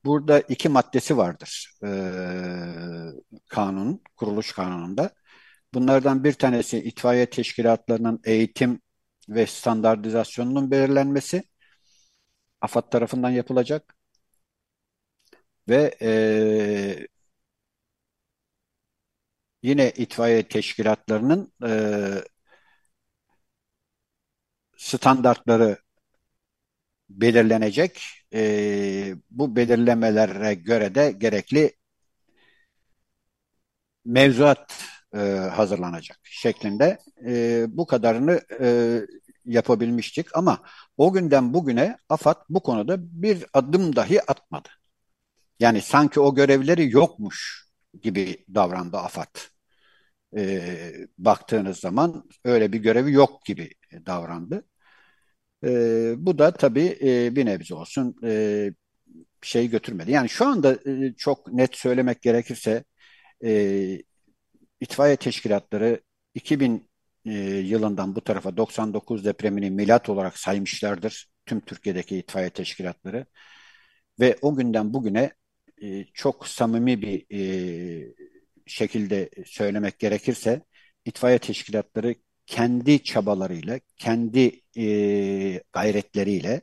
Burada 0.05 0.41
iki 0.41 0.69
maddesi 0.69 1.17
vardır 1.17 1.73
e, 1.85 1.89
kanunun, 3.49 4.03
kuruluş 4.17 4.53
kanununda. 4.53 5.11
Bunlardan 5.75 6.25
bir 6.25 6.33
tanesi 6.33 6.79
itfaiye 6.79 7.27
teşkilatlarının 7.31 8.21
eğitim 8.25 8.81
ve 9.29 9.47
standartizasyonunun 9.47 10.71
belirlenmesi 10.71 11.45
AFAD 12.61 12.91
tarafından 12.91 13.31
yapılacak 13.31 13.95
ve 15.69 15.97
e, 16.03 17.07
yine 19.63 19.91
itfaiye 19.91 20.49
teşkilatlarının 20.49 21.53
e, 21.67 21.71
standartları 24.83 25.79
belirlenecek. 27.11 28.03
E, 28.35 29.15
bu 29.31 29.57
belirlemelere 29.57 30.55
göre 30.55 30.95
de 30.95 31.13
gerekli 31.13 31.73
mevzuat 34.05 34.85
e, 35.15 35.19
hazırlanacak 35.29 36.19
şeklinde 36.25 36.99
e, 37.27 37.65
bu 37.69 37.87
kadarını 37.87 38.41
e, 38.61 39.01
yapabilmiştik. 39.45 40.37
Ama 40.37 40.63
o 40.97 41.13
günden 41.13 41.55
bugüne 41.55 41.99
AFAD 42.09 42.37
bu 42.49 42.63
konuda 42.63 42.97
bir 43.23 43.45
adım 43.53 43.97
dahi 43.97 44.23
atmadı. 44.23 44.69
Yani 45.61 45.83
sanki 45.83 46.21
o 46.21 46.35
görevleri 46.35 46.91
yokmuş 46.91 47.69
gibi 48.03 48.45
davrandı 48.55 48.97
AFAD. 48.97 49.39
E, 50.37 50.93
baktığınız 51.19 51.79
zaman 51.79 52.31
öyle 52.45 52.73
bir 52.73 52.79
görevi 52.79 53.13
yok 53.13 53.45
gibi 53.45 53.71
davrandı. 54.07 54.65
E, 55.65 56.15
bu 56.19 56.39
da 56.39 56.51
tabii 56.53 56.99
e, 57.03 57.37
bir 57.37 57.47
nebze 57.47 57.75
olsun 57.75 58.17
e, 58.25 58.73
şey 59.43 59.71
götürmedi. 59.71 60.11
Yani 60.11 60.29
şu 60.29 60.47
anda 60.47 60.73
e, 60.87 61.15
çok 61.17 61.53
net 61.53 61.77
söylemek 61.77 62.23
gerekirse 62.23 62.85
e, 63.45 64.03
itfaiye 64.81 65.17
teşkilatları 65.17 66.01
2000 66.35 66.91
e, 67.27 67.33
yılından 67.45 68.17
bu 68.17 68.21
tarafa 68.21 68.57
99 68.57 69.25
depremini 69.25 69.71
milat 69.71 70.09
olarak 70.09 70.39
saymışlardır 70.39 71.31
tüm 71.47 71.61
Türkiye'deki 71.61 72.19
itfaiye 72.19 72.51
teşkilatları 72.51 73.27
ve 74.21 74.39
o 74.43 74.57
günden 74.57 74.95
bugüne 74.95 75.33
e, 75.83 76.05
çok 76.05 76.49
samimi 76.49 77.03
bir 77.03 77.27
e, 77.35 78.15
şekilde 78.67 79.31
söylemek 79.47 79.99
gerekirse 79.99 80.63
itfaiye 81.05 81.39
teşkilatları 81.39 82.15
kendi 82.47 83.05
çabalarıyla, 83.05 83.81
kendi 83.99 84.62
e, 84.79 85.63
gayretleriyle 85.73 86.61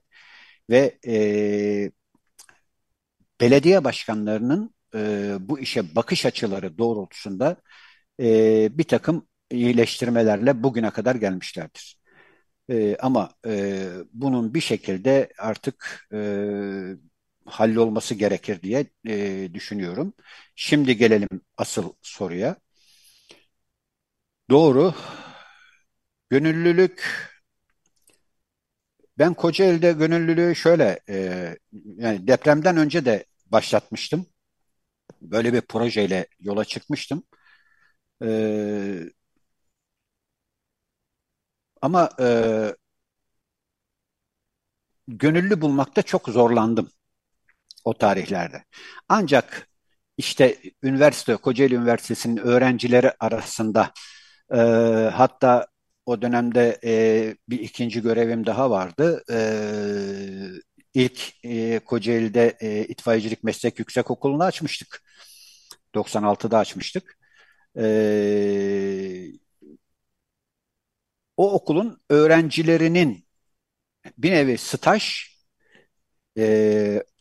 ve 0.70 1.00
e, 1.08 1.92
belediye 3.42 3.84
başkanlarının 3.84 4.76
e, 4.96 5.38
bu 5.42 5.60
işe 5.60 5.96
bakış 5.96 6.26
açıları 6.26 6.78
doğrultusunda 6.78 7.56
e, 8.22 8.70
bir 8.78 8.84
takım 8.84 9.28
iyileştirmelerle 9.52 10.64
bugüne 10.64 10.92
kadar 10.92 11.16
gelmişlerdir. 11.16 12.00
E, 12.70 12.98
ama 12.98 13.32
e, 13.48 13.88
bunun 14.14 14.54
bir 14.54 14.62
şekilde 14.62 15.30
artık 15.40 16.08
e, 16.14 16.20
hallolması 17.46 18.16
gerekir 18.16 18.62
diye 18.62 18.88
e, 19.08 19.50
düşünüyorum. 19.54 20.14
Şimdi 20.56 20.98
gelelim 20.98 21.30
asıl 21.58 21.94
soruya. 22.02 22.56
Doğru. 24.50 24.94
Gönüllülük 26.30 27.04
ben 29.20 29.34
Kocaeli'de 29.34 29.92
gönüllülüğü 29.92 30.56
şöyle 30.56 31.00
e, 31.10 31.58
yani 31.98 32.28
depremden 32.28 32.78
önce 32.78 33.06
de 33.06 33.26
başlatmıştım. 33.46 34.26
Böyle 35.22 35.54
bir 35.54 35.62
projeyle 35.62 36.28
yola 36.40 36.66
çıkmıştım. 36.66 37.24
E, 38.24 38.30
ama 41.82 42.10
e, 42.20 42.28
gönüllü 45.08 45.62
bulmakta 45.62 46.02
çok 46.02 46.30
zorlandım 46.30 46.90
o 47.86 47.96
tarihlerde. 47.98 48.64
Ancak 49.10 49.70
işte 50.18 50.58
üniversite, 50.84 51.36
Kocaeli 51.38 51.76
Üniversitesi'nin 51.76 52.38
öğrencileri 52.38 53.14
arasında 53.20 53.94
e, 54.54 54.58
hatta 55.16 55.68
o 56.10 56.22
dönemde 56.22 56.80
e, 56.84 57.36
bir 57.50 57.60
ikinci 57.60 58.02
görevim 58.02 58.46
daha 58.46 58.70
vardı. 58.72 59.24
E, 59.32 59.40
ilk 60.94 61.46
e, 61.46 61.80
Kocaeli'de 61.80 62.58
e, 62.62 62.86
itfaiyecilik 62.86 63.44
meslek 63.44 63.80
yüksekokulu'nu 63.80 64.44
açmıştık. 64.44 65.04
96'da 65.96 66.58
açmıştık. 66.58 67.18
E, 67.78 67.86
o 71.38 71.54
okulun 71.54 72.02
öğrencilerinin 72.10 73.26
bir 74.18 74.32
nevi 74.32 74.58
staj 74.58 75.30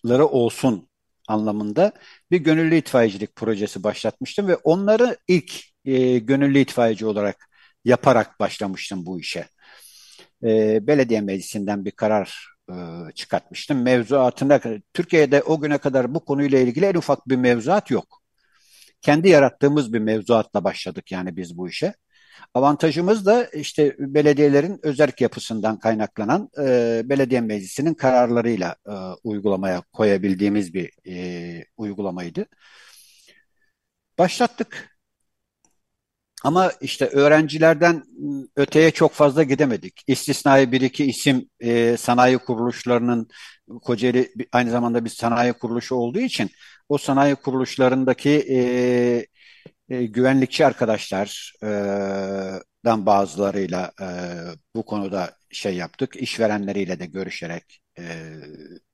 ları 0.07 0.27
olsun 0.27 0.89
anlamında 1.29 1.93
bir 2.31 2.39
gönüllü 2.39 2.77
itfaiyecilik 2.77 3.37
projesi 3.37 3.83
başlatmıştım 3.83 4.49
ve 4.49 4.57
onları 4.57 5.17
ilk 5.29 5.53
e, 5.85 6.19
gönüllü 6.19 6.59
itfaiyeci 6.59 7.07
olarak 7.07 7.48
yaparak 7.85 8.41
başlamıştım 8.41 9.07
bu 9.07 9.21
işe. 9.21 9.49
E, 10.45 10.87
belediye 10.87 11.21
meclisinden 11.21 11.85
bir 11.85 11.91
karar 11.91 12.49
e, 12.71 12.75
çıkartmıştım. 13.15 13.83
Mevzuatına 13.83 14.61
Türkiye'de 14.95 15.43
o 15.43 15.61
güne 15.61 15.79
kadar 15.79 16.15
bu 16.15 16.25
konuyla 16.25 16.59
ilgili 16.59 16.85
en 16.85 16.95
ufak 16.95 17.29
bir 17.29 17.37
mevzuat 17.37 17.91
yok. 17.91 18.23
Kendi 19.03 19.29
yarattığımız 19.29 19.93
bir 19.93 19.99
mevzuatla 19.99 20.65
başladık 20.65 21.13
yani 21.13 21.37
biz 21.37 21.59
bu 21.59 21.69
işe. 21.69 21.95
Avantajımız 22.55 23.27
da 23.27 23.45
işte 23.45 23.97
belediyelerin 23.99 24.81
özerk 24.83 25.21
yapısından 25.21 25.79
kaynaklanan 25.79 26.51
e, 26.63 27.03
belediye 27.05 27.41
meclisinin 27.41 27.95
kararlarıyla 27.95 28.77
e, 28.89 28.93
uygulamaya 29.25 29.83
koyabildiğimiz 29.93 30.75
bir 30.75 30.91
e, 31.07 31.65
uygulamaydı. 31.77 32.47
Başlattık. 34.19 34.98
Ama 36.45 36.73
işte 36.81 37.07
öğrencilerden 37.07 38.03
öteye 38.57 38.91
çok 38.91 39.13
fazla 39.13 39.43
gidemedik. 39.43 40.03
İstisnai 40.07 40.73
bir 40.73 40.81
iki 40.81 41.05
isim 41.05 41.49
e, 41.61 41.97
sanayi 41.97 42.39
kuruluşlarının 42.39 43.29
Kocaeli 43.83 44.33
aynı 44.53 44.71
zamanda 44.71 45.05
bir 45.05 45.11
sanayi 45.11 45.53
kuruluşu 45.53 45.95
olduğu 45.95 46.21
için 46.21 46.51
o 46.89 46.99
sanayi 46.99 47.35
kuruluşlarındaki 47.35 48.31
e, 48.31 49.27
e, 49.89 50.07
güvenlikçi 50.07 50.67
arkadaşlardan 50.67 53.07
bazılarıyla 53.07 53.93
e, 54.01 54.07
bu 54.77 54.85
konuda 54.85 55.31
şey 55.51 55.77
yaptık. 55.77 56.17
İşverenleriyle 56.17 57.01
de 57.01 57.07
görüşerek 57.07 57.81
e, 57.99 58.03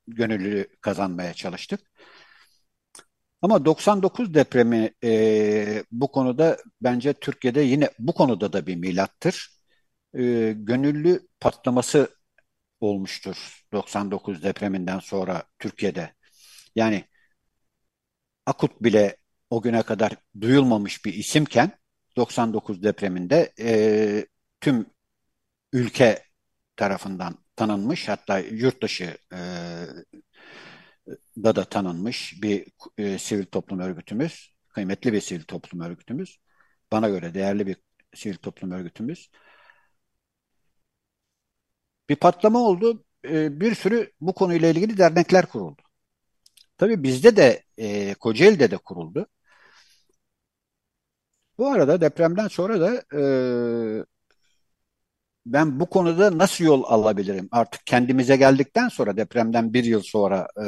gönüllü 0.08 0.68
kazanmaya 0.80 1.34
çalıştık. 1.34 1.80
Ama 3.44 3.64
99 3.64 4.34
depremi 4.34 4.94
e, 5.04 5.84
bu 5.92 6.12
konuda 6.12 6.58
bence 6.80 7.12
Türkiye'de 7.12 7.60
yine 7.60 7.90
bu 7.98 8.14
konuda 8.14 8.52
da 8.52 8.66
bir 8.66 8.76
milattır. 8.76 9.50
E, 10.14 10.52
gönüllü 10.56 11.28
patlaması 11.40 12.08
olmuştur 12.80 13.64
99 13.72 14.42
depreminden 14.42 14.98
sonra 14.98 15.42
Türkiye'de. 15.58 16.14
Yani 16.76 17.04
Akut 18.46 18.82
bile 18.82 19.16
o 19.50 19.62
güne 19.62 19.82
kadar 19.82 20.12
duyulmamış 20.40 21.04
bir 21.04 21.14
isimken 21.14 21.72
99 22.16 22.82
depreminde 22.82 23.52
e, 23.60 24.26
tüm 24.60 24.86
ülke 25.72 26.22
tarafından 26.76 27.38
tanınmış 27.56 28.08
hatta 28.08 28.38
yurt 28.38 28.82
dışı 28.82 29.18
e, 29.32 29.38
da 31.44 31.56
da 31.56 31.64
tanınmış 31.64 32.42
bir 32.42 32.66
e, 32.98 33.18
sivil 33.18 33.46
toplum 33.46 33.80
örgütümüz, 33.80 34.54
kıymetli 34.68 35.12
bir 35.12 35.20
sivil 35.20 35.42
toplum 35.44 35.80
örgütümüz, 35.80 36.38
bana 36.92 37.08
göre 37.08 37.34
değerli 37.34 37.66
bir 37.66 37.76
sivil 38.14 38.36
toplum 38.36 38.70
örgütümüz. 38.70 39.30
Bir 42.08 42.16
patlama 42.16 42.58
oldu, 42.58 43.04
e, 43.24 43.60
bir 43.60 43.74
sürü 43.74 44.12
bu 44.20 44.34
konuyla 44.34 44.68
ilgili 44.70 44.98
dernekler 44.98 45.46
kuruldu. 45.46 45.82
Tabii 46.78 47.02
bizde 47.02 47.36
de 47.36 47.64
e, 47.78 48.14
Kocaeli'de 48.14 48.70
de 48.70 48.76
kuruldu. 48.76 49.26
Bu 51.58 51.66
arada 51.68 52.00
depremden 52.00 52.48
sonra 52.48 52.80
da 52.80 53.04
e, 53.20 53.20
ben 55.46 55.80
bu 55.80 55.86
konuda 55.86 56.38
nasıl 56.38 56.64
yol 56.64 56.84
alabilirim? 56.84 57.48
Artık 57.52 57.86
kendimize 57.86 58.36
geldikten 58.36 58.88
sonra 58.88 59.16
depremden 59.16 59.74
bir 59.74 59.84
yıl 59.84 60.02
sonra 60.02 60.48
e, 60.64 60.66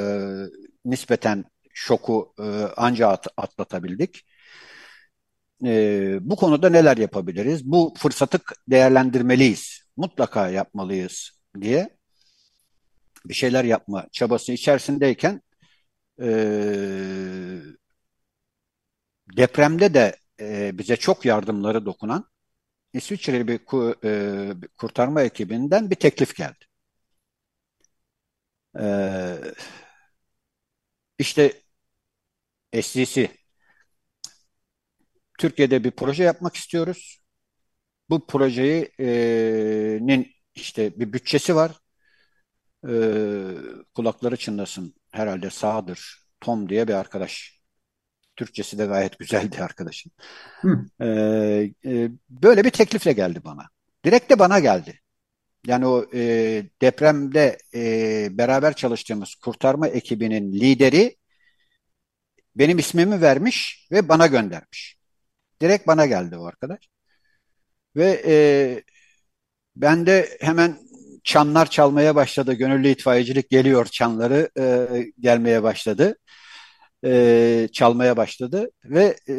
nispeten 0.84 1.44
şoku 1.74 2.34
e, 2.38 2.42
anca 2.76 3.08
at, 3.08 3.26
atlatabildik. 3.36 4.26
E, 5.64 6.18
bu 6.20 6.36
konuda 6.36 6.70
neler 6.70 6.96
yapabiliriz? 6.96 7.64
Bu 7.64 7.94
fırsatı 7.98 8.38
değerlendirmeliyiz. 8.68 9.82
Mutlaka 9.96 10.48
yapmalıyız 10.48 11.30
diye 11.60 11.96
bir 13.26 13.34
şeyler 13.34 13.64
yapma 13.64 14.06
çabası 14.12 14.52
içerisindeyken 14.52 15.42
e, 16.22 16.26
depremde 19.36 19.94
de 19.94 20.16
e, 20.40 20.78
bize 20.78 20.96
çok 20.96 21.24
yardımları 21.24 21.86
dokunan 21.86 22.24
İsviçreli 22.96 23.48
bir 23.48 23.60
e, 24.04 24.54
kurtarma 24.78 25.22
ekibinden 25.22 25.90
bir 25.90 25.96
teklif 25.96 26.36
geldi. 26.36 26.64
E, 28.74 29.56
işte 31.18 31.52
SDC 32.72 33.30
Türkiye'de 35.38 35.84
bir 35.84 35.90
proje 35.90 36.24
yapmak 36.24 36.56
istiyoruz. 36.56 37.20
Bu 38.10 38.26
projenin 38.26 40.26
işte 40.54 41.00
bir 41.00 41.12
bütçesi 41.12 41.56
var. 41.56 41.72
E, 42.88 42.92
kulakları 43.94 44.36
çınlasın 44.36 44.94
herhalde 45.12 45.50
sağdır. 45.50 46.26
Tom 46.40 46.68
diye 46.68 46.88
bir 46.88 46.94
arkadaş. 46.94 47.55
Türkçesi 48.36 48.78
de 48.78 48.86
gayet 48.86 49.18
güzeldi 49.18 49.62
arkadaşın. 49.62 50.12
Ee, 51.00 51.70
e, 51.84 52.10
böyle 52.30 52.64
bir 52.64 52.70
teklifle 52.70 53.12
geldi 53.12 53.40
bana. 53.44 53.68
Direkt 54.04 54.30
de 54.30 54.38
bana 54.38 54.58
geldi. 54.58 55.00
Yani 55.66 55.86
o 55.86 56.06
e, 56.14 56.20
depremde 56.82 57.58
e, 57.74 58.28
beraber 58.38 58.72
çalıştığımız 58.72 59.34
kurtarma 59.34 59.88
ekibinin 59.88 60.52
lideri 60.52 61.16
benim 62.56 62.78
ismimi 62.78 63.20
vermiş 63.22 63.88
ve 63.92 64.08
bana 64.08 64.26
göndermiş. 64.26 64.96
Direkt 65.60 65.86
bana 65.86 66.06
geldi 66.06 66.36
o 66.36 66.44
arkadaş. 66.46 66.88
Ve 67.96 68.22
e, 68.26 68.34
ben 69.76 70.06
de 70.06 70.38
hemen 70.40 70.78
çanlar 71.24 71.70
çalmaya 71.70 72.14
başladı. 72.14 72.52
Gönüllü 72.54 72.88
itfaiyecilik 72.88 73.50
geliyor 73.50 73.86
çanları 73.86 74.50
e, 74.58 74.88
gelmeye 75.20 75.62
başladı 75.62 76.16
e, 77.04 77.68
çalmaya 77.72 78.16
başladı 78.16 78.70
ve 78.84 79.04
e, 79.28 79.34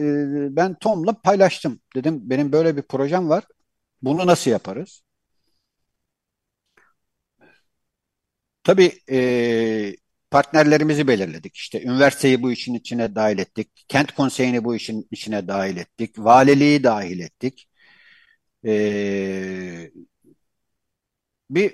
ben 0.56 0.76
Tom'la 0.80 1.14
paylaştım. 1.22 1.80
Dedim 1.96 2.20
benim 2.30 2.52
böyle 2.52 2.78
bir 2.78 2.82
projem 2.82 3.30
var. 3.30 3.44
Bunu 4.02 4.28
nasıl 4.28 4.52
yaparız? 4.52 5.04
Tabii 8.64 8.92
e, 9.12 9.96
partnerlerimizi 10.32 11.08
belirledik. 11.08 11.56
İşte 11.56 11.84
üniversiteyi 11.84 12.44
bu 12.44 12.52
işin 12.52 12.74
içine 12.74 13.16
dahil 13.16 13.38
ettik. 13.40 13.86
Kent 13.88 14.12
konseyini 14.12 14.64
bu 14.64 14.76
işin 14.76 15.08
içine 15.12 15.48
dahil 15.48 15.78
ettik. 15.78 16.20
Valiliği 16.20 16.84
dahil 16.84 17.20
ettik. 17.20 17.70
E, 18.66 19.92
bir 21.50 21.74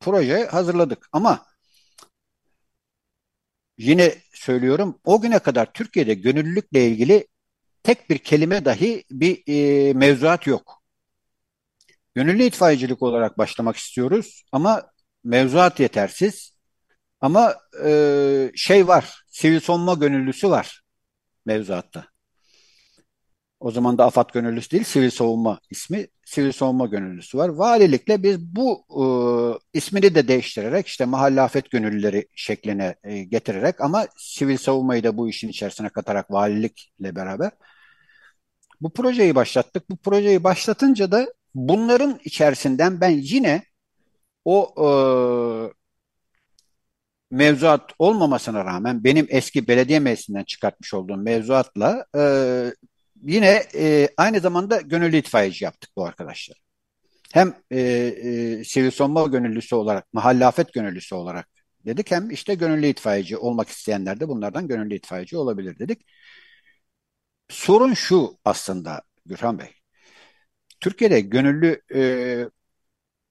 proje 0.00 0.46
hazırladık. 0.46 1.08
Ama 1.12 1.46
yine 3.78 4.14
söylüyorum 4.32 5.00
o 5.04 5.20
güne 5.20 5.38
kadar 5.38 5.72
Türkiye'de 5.72 6.14
gönüllülükle 6.14 6.88
ilgili 6.88 7.26
tek 7.82 8.10
bir 8.10 8.18
kelime 8.18 8.64
dahi 8.64 9.04
bir 9.10 9.42
e, 9.46 9.92
mevzuat 9.92 10.46
yok. 10.46 10.82
Gönüllü 12.14 12.42
itfaiyecilik 12.42 13.02
olarak 13.02 13.38
başlamak 13.38 13.76
istiyoruz 13.76 14.44
ama 14.52 14.82
mevzuat 15.24 15.80
yetersiz. 15.80 16.52
Ama 17.20 17.54
e, 17.84 18.52
şey 18.56 18.88
var, 18.88 19.22
sivil 19.28 19.60
savunma 19.60 19.94
gönüllüsü 19.94 20.50
var 20.50 20.82
mevzuatta. 21.46 22.06
O 23.60 23.70
zaman 23.70 23.98
da 23.98 24.04
AFAD 24.04 24.30
gönüllüsü 24.32 24.70
değil, 24.70 24.84
sivil 24.84 25.10
savunma 25.10 25.60
ismi. 25.70 26.06
Sivil 26.24 26.52
savunma 26.52 26.86
gönüllüsü 26.86 27.38
var. 27.38 27.48
Valilikle 27.48 28.22
biz 28.22 28.40
bu 28.40 28.84
e, 28.90 29.04
ismini 29.78 30.14
de 30.14 30.28
değiştirerek 30.28 30.86
işte 30.86 31.04
mahalle 31.04 31.40
afet 31.40 31.70
gönüllüleri 31.70 32.28
şekline 32.34 32.94
e, 33.04 33.24
getirerek 33.24 33.80
ama 33.80 34.06
sivil 34.16 34.56
savunmayı 34.56 35.04
da 35.04 35.16
bu 35.16 35.28
işin 35.28 35.48
içerisine 35.48 35.88
katarak 35.88 36.30
valilikle 36.30 37.16
beraber 37.16 37.50
bu 38.80 38.92
projeyi 38.92 39.34
başlattık. 39.34 39.90
Bu 39.90 39.96
projeyi 39.96 40.44
başlatınca 40.44 41.12
da 41.12 41.32
bunların 41.54 42.20
içerisinden 42.24 43.00
ben 43.00 43.10
yine 43.10 43.62
o 44.44 44.74
e, 44.76 44.88
mevzuat 47.30 47.92
olmamasına 47.98 48.64
rağmen 48.64 49.04
benim 49.04 49.26
eski 49.30 49.68
belediye 49.68 50.00
meclisinden 50.00 50.44
çıkartmış 50.44 50.94
olduğum 50.94 51.16
mevzuatla 51.16 52.06
e, 52.16 52.22
yine 53.22 53.62
e, 53.74 54.08
aynı 54.16 54.40
zamanda 54.40 54.80
gönüllü 54.80 55.16
itfaiyeci 55.16 55.64
yaptık 55.64 55.90
bu 55.96 56.04
arkadaşlar. 56.06 56.58
Hem 57.32 57.54
e, 57.70 57.80
e, 57.80 58.64
sivil 58.64 58.90
savunma 58.90 59.26
gönüllüsü 59.26 59.74
olarak, 59.74 60.12
mahalle 60.12 60.46
afet 60.46 60.72
gönüllüsü 60.72 61.14
olarak 61.14 61.48
dedik. 61.86 62.10
Hem 62.10 62.30
işte 62.30 62.54
gönüllü 62.54 62.86
itfaiyeci 62.86 63.36
olmak 63.36 63.68
isteyenler 63.68 64.20
de 64.20 64.28
bunlardan 64.28 64.68
gönüllü 64.68 64.94
itfaiyeci 64.94 65.36
olabilir 65.36 65.78
dedik. 65.78 66.06
Sorun 67.48 67.94
şu 67.94 68.38
aslında 68.44 69.02
Gürhan 69.26 69.58
Bey. 69.58 69.74
Türkiye'de 70.80 71.20
gönüllü 71.20 71.82
e, 71.94 72.02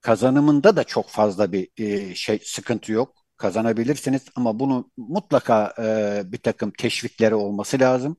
kazanımında 0.00 0.76
da 0.76 0.84
çok 0.84 1.08
fazla 1.08 1.52
bir 1.52 1.68
e, 1.78 2.14
şey 2.14 2.40
sıkıntı 2.44 2.92
yok. 2.92 3.16
Kazanabilirsiniz 3.36 4.22
ama 4.36 4.58
bunu 4.60 4.90
mutlaka 4.96 5.74
e, 5.78 6.22
bir 6.32 6.38
takım 6.38 6.70
teşvikleri 6.70 7.34
olması 7.34 7.80
lazım 7.80 8.16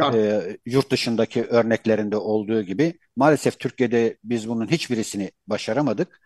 e, 0.00 0.56
yurt 0.66 0.90
dışındaki 0.90 1.44
örneklerinde 1.44 2.16
olduğu 2.16 2.62
gibi 2.62 2.98
maalesef 3.16 3.58
Türkiye'de 3.58 4.18
biz 4.24 4.48
bunun 4.48 4.68
hiçbirisini 4.68 5.30
başaramadık. 5.46 6.20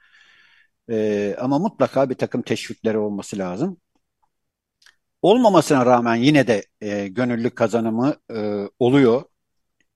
E, 0.90 1.36
ama 1.38 1.58
mutlaka 1.58 2.10
bir 2.10 2.14
takım 2.14 2.42
teşvikleri 2.42 2.98
olması 2.98 3.38
lazım. 3.38 3.80
Olmamasına 5.22 5.86
rağmen 5.86 6.14
yine 6.14 6.46
de 6.46 6.64
e, 6.80 7.08
gönüllü 7.08 7.50
kazanımı 7.50 8.16
e, 8.30 8.68
oluyor. 8.78 9.24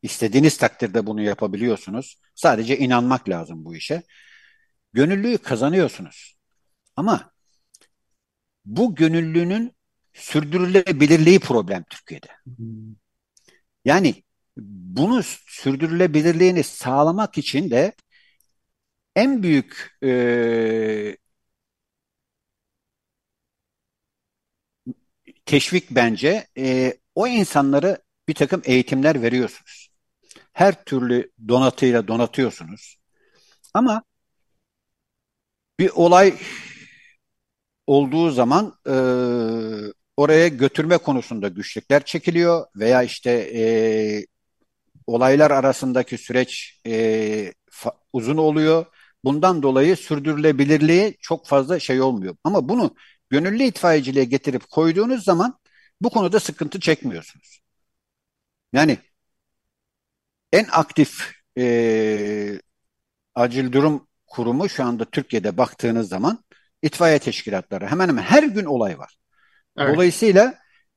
İstediğiniz 0.02 0.56
takdirde 0.56 1.06
bunu 1.06 1.22
yapabiliyorsunuz. 1.22 2.20
Sadece 2.34 2.78
inanmak 2.78 3.28
lazım 3.28 3.64
bu 3.64 3.76
işe. 3.76 4.02
Gönüllüyü 4.92 5.38
kazanıyorsunuz. 5.38 6.36
Ama 6.96 7.32
bu 8.64 8.94
gönüllünün 8.94 9.72
sürdürülebilirliği 10.12 11.40
problem 11.40 11.84
Türkiye'de. 11.90 12.28
Yani 13.84 14.22
bunu 14.56 15.22
sürdürülebilirliğini 15.46 16.62
sağlamak 16.64 17.38
için 17.38 17.70
de 17.70 17.92
en 19.16 19.42
büyük 19.42 19.90
e, 20.04 21.16
teşvik 25.46 25.90
bence 25.90 26.46
e, 26.58 26.94
o 27.14 27.26
insanları 27.26 27.98
bir 28.28 28.34
takım 28.34 28.62
eğitimler 28.64 29.22
veriyorsunuz. 29.22 29.88
Her 30.52 30.84
türlü 30.84 31.32
donatıyla 31.48 32.08
donatıyorsunuz. 32.08 32.96
Ama 33.74 34.02
bir 35.78 35.90
olay 35.94 36.34
olduğu 37.86 38.30
zaman 38.30 38.74
e, 38.86 38.92
oraya 40.16 40.48
götürme 40.48 40.98
konusunda 40.98 41.48
güçlükler 41.48 42.04
çekiliyor 42.04 42.66
veya 42.76 43.02
işte 43.02 43.30
e, 43.30 43.62
olaylar 45.06 45.50
arasındaki 45.50 46.18
süreç 46.18 46.80
e, 46.86 47.52
uzun 48.12 48.36
oluyor. 48.36 48.86
Bundan 49.24 49.62
dolayı 49.62 49.96
sürdürülebilirliği 49.96 51.16
çok 51.20 51.46
fazla 51.46 51.80
şey 51.80 52.00
olmuyor. 52.02 52.36
Ama 52.44 52.68
bunu 52.68 52.94
gönüllü 53.30 53.62
itfaiyeciliğe 53.64 54.24
getirip 54.24 54.70
koyduğunuz 54.70 55.24
zaman 55.24 55.58
bu 56.00 56.10
konuda 56.10 56.40
sıkıntı 56.40 56.80
çekmiyorsunuz. 56.80 57.60
Yani 58.72 58.98
en 60.52 60.66
aktif 60.72 61.32
e, 61.58 62.60
acil 63.34 63.72
durum 63.72 64.08
kurumu 64.26 64.68
şu 64.68 64.84
anda 64.84 65.04
Türkiye'de 65.04 65.56
baktığınız 65.58 66.08
zaman 66.08 66.44
itfaiye 66.82 67.18
teşkilatları. 67.18 67.86
Hemen 67.86 68.08
hemen 68.08 68.22
her 68.22 68.42
gün 68.42 68.64
olay 68.64 68.98
var. 68.98 69.16
Evet. 69.78 69.94
Dolayısıyla 69.94 70.54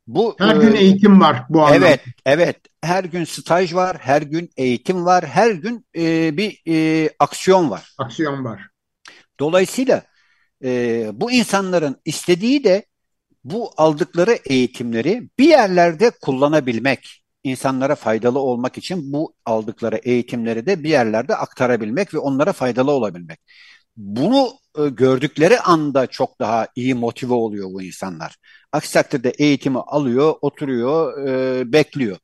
bu 0.07 0.35
her 0.39 0.55
gün 0.55 0.75
e, 0.75 0.79
eğitim 0.79 1.21
var 1.21 1.43
bu 1.49 1.61
anlamda. 1.61 1.87
Evet, 1.87 2.01
evet. 2.25 2.57
Her 2.81 3.03
gün 3.03 3.23
staj 3.23 3.73
var, 3.73 3.97
her 3.99 4.21
gün 4.21 4.49
eğitim 4.57 5.05
var, 5.05 5.25
her 5.25 5.51
gün 5.51 5.85
e, 5.97 6.37
bir 6.37 6.61
e, 6.67 7.09
aksiyon 7.19 7.69
var. 7.69 7.93
Aksiyon 7.97 8.45
var. 8.45 8.61
Dolayısıyla 9.39 10.03
e, 10.63 11.09
bu 11.13 11.31
insanların 11.31 12.01
istediği 12.05 12.63
de 12.63 12.85
bu 13.43 13.71
aldıkları 13.77 14.39
eğitimleri 14.45 15.29
bir 15.39 15.49
yerlerde 15.49 16.11
kullanabilmek, 16.21 17.23
insanlara 17.43 17.95
faydalı 17.95 18.39
olmak 18.39 18.77
için 18.77 19.13
bu 19.13 19.33
aldıkları 19.45 19.95
eğitimleri 19.95 20.65
de 20.65 20.83
bir 20.83 20.89
yerlerde 20.89 21.35
aktarabilmek 21.35 22.13
ve 22.13 22.17
onlara 22.17 22.53
faydalı 22.53 22.91
olabilmek. 22.91 23.39
Bunu 23.97 24.49
e, 24.77 24.89
gördükleri 24.89 25.59
anda 25.59 26.07
çok 26.07 26.39
daha 26.39 26.67
iyi 26.75 26.95
motive 26.95 27.33
oluyor 27.33 27.69
bu 27.69 27.81
insanlar. 27.81 28.37
Aksi 28.71 28.93
takdirde 28.93 29.29
eğitimi 29.29 29.79
alıyor, 29.79 30.35
oturuyor, 30.41 31.27
e, 31.27 31.73
bekliyor. 31.73 32.17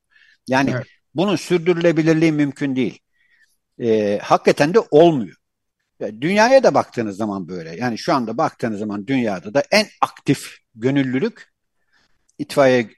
Yani 0.47 0.71
evet. 0.75 0.87
bunun 1.15 1.35
sürdürülebilirliği 1.35 2.31
mümkün 2.31 2.75
değil. 2.75 2.99
E, 3.79 4.19
hakikaten 4.23 4.73
de 4.73 4.79
olmuyor. 4.79 5.35
Dünyaya 6.21 6.63
da 6.63 6.73
baktığınız 6.73 7.17
zaman 7.17 7.47
böyle. 7.47 7.75
Yani 7.75 7.97
şu 7.97 8.13
anda 8.13 8.37
baktığınız 8.37 8.79
zaman 8.79 9.07
dünyada 9.07 9.53
da 9.53 9.63
en 9.71 9.87
aktif 10.01 10.57
gönüllülük 10.75 11.51
itfaiye 12.37 12.89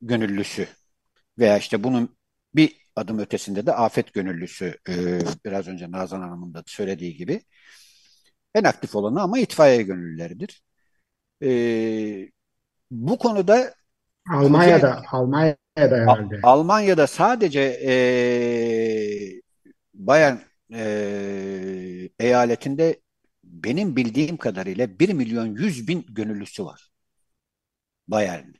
gönüllüsü 0.00 0.66
veya 1.38 1.58
işte 1.58 1.84
bunun 1.84 2.16
bir 2.54 2.76
adım 2.96 3.18
ötesinde 3.18 3.66
de 3.66 3.72
afet 3.72 4.12
gönüllüsü 4.12 4.78
e, 4.88 4.94
biraz 5.44 5.68
önce 5.68 5.90
Nazan 5.90 6.20
Hanım'ın 6.20 6.54
da 6.54 6.62
söylediği 6.66 7.16
gibi 7.16 7.42
en 8.54 8.64
aktif 8.64 8.96
olanı 8.96 9.22
ama 9.22 9.38
itfaiye 9.38 9.82
gönüllüleridir. 9.82 10.62
E, 11.42 11.50
bu 12.90 13.18
konuda 13.18 13.74
Almanya'da 14.30 14.94
Kuzey, 14.94 15.08
Almanya'da 15.12 15.56
herhalde. 15.76 16.40
Almanya'da 16.42 17.06
sadece 17.06 17.60
e, 17.60 17.92
Bayern 19.94 20.36
e, 20.72 22.08
eyaletinde 22.18 23.00
benim 23.44 23.96
bildiğim 23.96 24.36
kadarıyla 24.36 24.98
1 24.98 25.12
milyon 25.12 25.46
100 25.46 25.88
bin 25.88 26.06
gönüllüsü 26.08 26.64
var. 26.64 26.90
Bayern. 28.08 28.52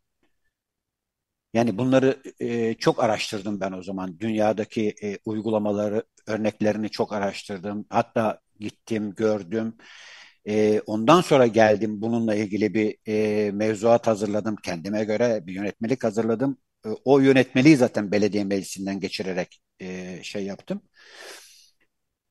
Yani 1.54 1.78
bunları 1.78 2.22
e, 2.40 2.74
çok 2.74 3.04
araştırdım 3.04 3.60
ben 3.60 3.72
o 3.72 3.82
zaman. 3.82 4.18
Dünyadaki 4.20 4.94
e, 5.02 5.18
uygulamaları, 5.24 6.04
örneklerini 6.26 6.90
çok 6.90 7.12
araştırdım. 7.12 7.86
Hatta 7.90 8.40
gittim, 8.62 9.14
gördüm. 9.14 9.76
E, 10.48 10.80
ondan 10.86 11.20
sonra 11.20 11.46
geldim 11.46 12.02
bununla 12.02 12.34
ilgili 12.34 12.74
bir 12.74 12.96
e, 13.08 13.50
mevzuat 13.52 14.06
hazırladım. 14.06 14.56
Kendime 14.56 15.04
göre 15.04 15.42
bir 15.46 15.54
yönetmelik 15.54 16.04
hazırladım. 16.04 16.58
E, 16.86 16.88
o 17.04 17.18
yönetmeliği 17.20 17.76
zaten 17.76 18.12
belediye 18.12 18.44
meclisinden 18.44 19.00
geçirerek 19.00 19.62
e, 19.80 20.20
şey 20.22 20.44
yaptım. 20.44 20.82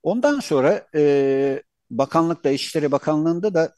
Ondan 0.04 0.40
sonra 0.40 0.88
e, 0.96 1.64
bakanlıkta, 1.90 2.50
İçişleri 2.52 2.92
Bakanlığı'nda 2.92 3.54
da 3.54 3.76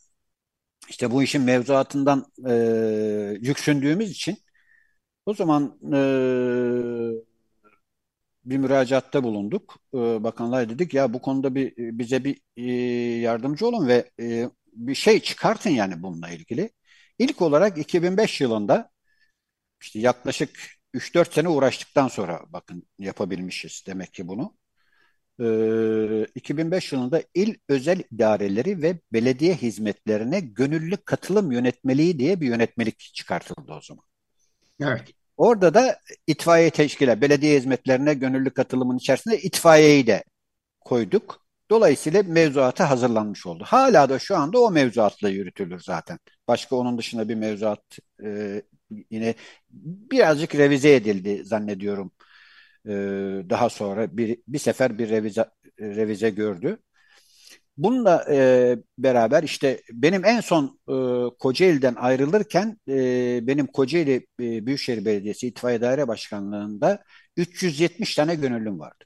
işte 0.89 1.11
bu 1.11 1.23
işin 1.23 1.41
mevzuatından 1.43 2.25
e, 2.49 2.53
yüksündüğümüz 3.41 4.11
için 4.11 4.37
o 5.25 5.33
zaman 5.33 5.79
e, 5.93 5.97
bir 8.45 8.57
müracaatta 8.57 9.23
bulunduk. 9.23 9.77
E, 9.93 9.97
bakanlığa 9.97 10.69
dedik 10.69 10.93
ya 10.93 11.13
bu 11.13 11.21
konuda 11.21 11.55
bir 11.55 11.73
bize 11.77 12.23
bir 12.23 12.41
e, 12.57 12.63
yardımcı 13.21 13.67
olun 13.67 13.87
ve 13.87 14.11
e, 14.19 14.49
bir 14.73 14.95
şey 14.95 15.19
çıkartın 15.19 15.69
yani 15.69 16.03
bununla 16.03 16.29
ilgili. 16.29 16.69
İlk 17.19 17.41
olarak 17.41 17.77
2005 17.77 18.41
yılında 18.41 18.89
işte 19.81 19.99
yaklaşık 19.99 20.49
3-4 20.93 21.33
sene 21.33 21.49
uğraştıktan 21.49 22.07
sonra 22.07 22.41
bakın 22.49 22.83
yapabilmişiz 22.99 23.83
demek 23.87 24.13
ki 24.13 24.27
bunu. 24.27 24.57
2005 26.35 26.93
yılında 26.93 27.23
il 27.33 27.55
özel 27.69 28.03
idareleri 28.11 28.81
ve 28.81 28.99
belediye 29.13 29.55
hizmetlerine 29.55 30.39
gönüllü 30.39 30.97
katılım 30.97 31.51
yönetmeliği 31.51 32.19
diye 32.19 32.41
bir 32.41 32.47
yönetmelik 32.47 32.99
çıkartıldı 32.99 33.73
o 33.73 33.81
zaman. 33.81 34.05
Evet. 34.81 35.22
Orada 35.43 35.73
da 35.73 35.99
itfaiye 36.27 36.69
teşkilat, 36.69 37.21
belediye 37.21 37.57
hizmetlerine 37.57 38.13
gönüllü 38.13 38.49
katılımın 38.53 38.97
içerisinde 38.97 39.41
itfaiyeyi 39.41 40.07
de 40.07 40.23
koyduk. 40.81 41.45
Dolayısıyla 41.71 42.23
mevzuatı 42.23 42.83
hazırlanmış 42.83 43.45
oldu. 43.45 43.63
Hala 43.67 44.09
da 44.09 44.19
şu 44.19 44.37
anda 44.37 44.59
o 44.61 44.71
mevzuatla 44.71 45.29
yürütülür 45.29 45.79
zaten. 45.79 46.19
Başka 46.47 46.75
onun 46.75 46.97
dışında 46.97 47.29
bir 47.29 47.35
mevzuat 47.35 47.83
e, 48.23 48.61
yine 49.11 49.35
birazcık 50.11 50.55
revize 50.55 50.95
edildi 50.95 51.45
zannediyorum. 51.45 52.11
E, 52.87 52.91
daha 53.49 53.69
sonra 53.69 54.17
bir, 54.17 54.37
bir 54.47 54.59
sefer 54.59 54.99
bir 54.99 55.09
revize, 55.09 55.45
revize 55.79 56.29
gördü. 56.29 56.77
Bununla 57.77 58.25
e, 58.29 58.77
beraber 58.97 59.43
işte 59.43 59.81
benim 59.91 60.25
en 60.25 60.41
son 60.41 60.79
e, 60.87 60.93
Kocaeli'den 61.39 61.95
ayrılırken 61.95 62.77
e, 62.87 63.47
benim 63.47 63.67
Kocaeli 63.67 64.27
e, 64.39 64.65
Büyükşehir 64.65 65.05
Belediyesi 65.05 65.47
İtfaiye 65.47 65.81
Daire 65.81 66.07
Başkanlığı'nda 66.07 67.03
370 67.37 68.15
tane 68.15 68.35
gönüllüm 68.35 68.79
vardı. 68.79 69.05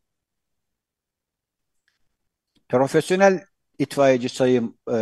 Profesyonel 2.69 3.45
itfaiyeci 3.79 4.29
sayım 4.29 4.77
e, 4.91 4.97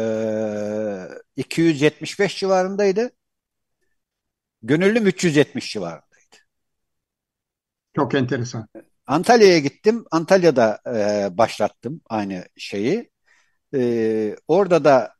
275 1.35 2.39
civarındaydı. 2.39 3.11
Gönüllüm 4.61 5.07
370 5.07 5.71
civarındaydı. 5.71 6.35
Çok 7.95 8.15
enteresan. 8.15 8.67
Antalya'ya 9.07 9.59
gittim. 9.59 10.05
Antalya'da 10.11 10.79
e, 10.87 11.37
başlattım 11.37 12.01
aynı 12.09 12.45
şeyi. 12.57 13.14
Ee, 13.75 14.35
orada 14.47 14.83
da 14.83 15.15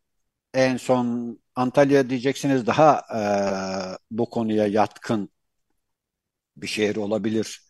en 0.54 0.78
son 0.78 1.40
Antalya 1.56 2.10
diyeceksiniz 2.10 2.68
daha 2.68 3.02
e, 3.16 3.98
bu 4.12 4.30
konuya 4.30 4.68
yatkın 4.68 5.30
bir 6.58 6.68
şehir 6.68 6.96
olabilir 6.96 7.62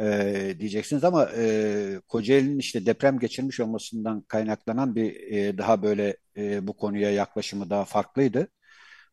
e, 0.00 0.56
diyeceksiniz 0.60 1.04
ama 1.04 1.30
e, 1.36 2.00
Kocaeli'nin 2.08 2.58
işte 2.58 2.86
deprem 2.86 3.18
geçirmiş 3.18 3.60
olmasından 3.60 4.20
kaynaklanan 4.22 4.96
bir 4.96 5.32
e, 5.32 5.58
daha 5.58 5.82
böyle 5.82 6.16
e, 6.36 6.66
bu 6.66 6.76
konuya 6.76 7.10
yaklaşımı 7.10 7.70
daha 7.70 7.84
farklıydı. 7.84 8.48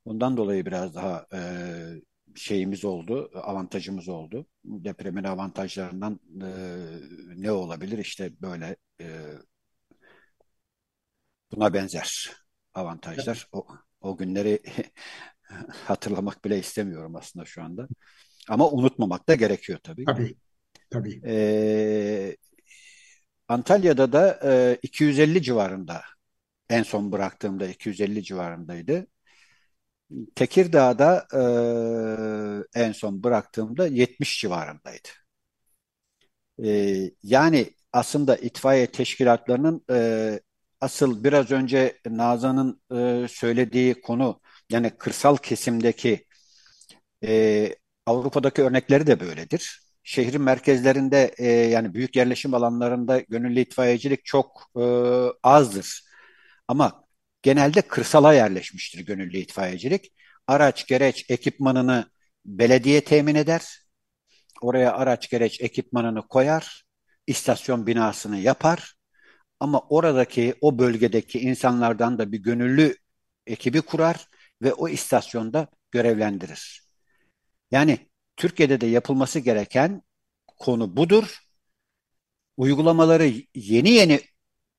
Ondan 0.06 0.38
dolayı 0.38 0.66
biraz 0.66 0.96
daha 0.96 1.28
e, 1.34 1.40
şeyimiz 2.36 2.86
oldu, 2.86 3.32
avantajımız 3.36 4.10
oldu. 4.10 4.48
Depremin 4.66 5.24
avantajlarından 5.24 6.20
e, 6.42 6.50
ne 7.42 7.52
olabilir? 7.52 7.98
İşte 7.98 8.32
böyle 8.42 8.76
e, 9.02 9.06
buna 11.56 11.74
benzer. 11.74 12.32
avantajlar. 12.74 13.48
O, 13.52 13.68
o 14.02 14.18
günleri 14.18 14.60
hatırlamak 15.86 16.46
bile 16.46 16.60
istemiyorum 16.60 17.16
aslında 17.16 17.46
şu 17.46 17.64
anda. 17.64 17.88
Ama 18.50 18.70
unutmamak 18.70 19.30
da 19.30 19.36
gerekiyor 19.36 19.80
tabii. 19.84 20.06
Tabii, 20.06 20.36
tabii. 20.90 21.22
Ee, 21.26 22.38
Antalya'da 23.48 24.12
da 24.12 24.40
e, 24.44 24.78
250 24.84 25.42
civarında 25.42 26.02
en 26.70 26.84
son 26.84 27.12
bıraktığımda 27.12 27.68
250 27.68 28.24
civarındaydı. 28.24 29.08
Tekirdağ'da 30.36 31.28
e, 31.34 31.42
en 32.80 32.92
son 32.92 33.24
bıraktığımda 33.24 33.88
70 33.88 34.42
civarındaydı. 34.42 35.10
E, 36.64 37.00
yani 37.24 37.74
aslında 37.94 38.36
itfaiye 38.36 38.88
teşkilatlarının 38.92 39.86
e, 39.92 40.40
asıl 40.84 41.24
biraz 41.24 41.52
önce 41.52 42.00
Nazan'ın 42.08 42.82
e, 43.26 43.28
söylediği 43.28 44.02
konu 44.02 44.42
yani 44.72 44.92
kırsal 44.98 45.38
kesimdeki 45.38 46.26
e, 47.24 47.76
Avrupa'daki 48.06 48.64
örnekleri 48.64 49.08
de 49.08 49.20
böyledir. 49.20 49.80
Şehrin 50.04 50.42
merkezlerinde 50.42 51.34
e, 51.38 51.48
yani 51.48 51.94
büyük 51.94 52.16
yerleşim 52.16 52.54
alanlarında 52.54 53.20
gönüllü 53.20 53.60
itfaiyecilik 53.60 54.26
çok 54.26 54.72
e, 54.78 54.84
azdır. 55.44 56.04
Ama 56.68 57.06
genelde 57.42 57.82
kırsala 57.82 58.34
yerleşmiştir 58.34 59.00
gönüllü 59.06 59.38
itfaiyecilik. 59.38 60.14
Araç, 60.48 60.88
gereç, 60.88 61.26
ekipmanını 61.30 62.06
belediye 62.46 63.04
temin 63.04 63.36
eder. 63.36 63.80
Oraya 64.62 64.94
araç, 64.94 65.30
gereç, 65.30 65.62
ekipmanını 65.62 66.28
koyar. 66.28 66.84
istasyon 67.28 67.88
binasını 67.88 68.38
yapar. 68.38 68.96
Ama 69.64 69.82
oradaki, 69.90 70.56
o 70.62 70.80
bölgedeki 70.80 71.40
insanlardan 71.40 72.18
da 72.20 72.32
bir 72.32 72.38
gönüllü 72.40 72.96
ekibi 73.48 73.82
kurar 73.82 74.28
ve 74.62 74.74
o 74.74 74.90
istasyonda 74.90 75.68
görevlendirir. 75.92 76.84
Yani 77.72 78.00
Türkiye'de 78.38 78.82
de 78.82 78.88
yapılması 78.88 79.40
gereken 79.40 80.02
konu 80.60 80.98
budur. 80.98 81.40
Uygulamaları 82.58 83.34
yeni 83.56 83.90
yeni 83.90 84.22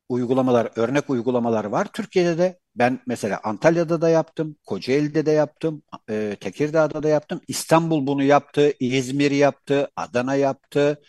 uygulamalar, 0.09 0.73
örnek 0.77 1.11
uygulamalar 1.11 1.65
var 1.65 1.89
Türkiye'de 1.93 2.39
de. 2.39 2.59
Ben 2.77 3.01
mesela 3.07 3.41
Antalya'da 3.45 4.01
da 4.01 4.09
yaptım, 4.09 4.57
Kocaeli'de 4.67 5.27
de 5.27 5.31
yaptım, 5.31 5.83
e, 6.11 6.37
Tekirdağ'da 6.41 7.03
da 7.03 7.09
yaptım. 7.09 7.41
İstanbul 7.49 8.07
bunu 8.07 8.23
yaptı, 8.23 8.73
İzmir 8.81 9.31
yaptı, 9.31 9.91
Adana 9.97 10.35
yaptı. 10.35 11.03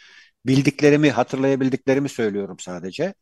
Bildiklerimi, 0.46 1.12
hatırlayabildiklerimi 1.12 2.10
söylüyorum 2.10 2.60
sadece. 2.60 3.14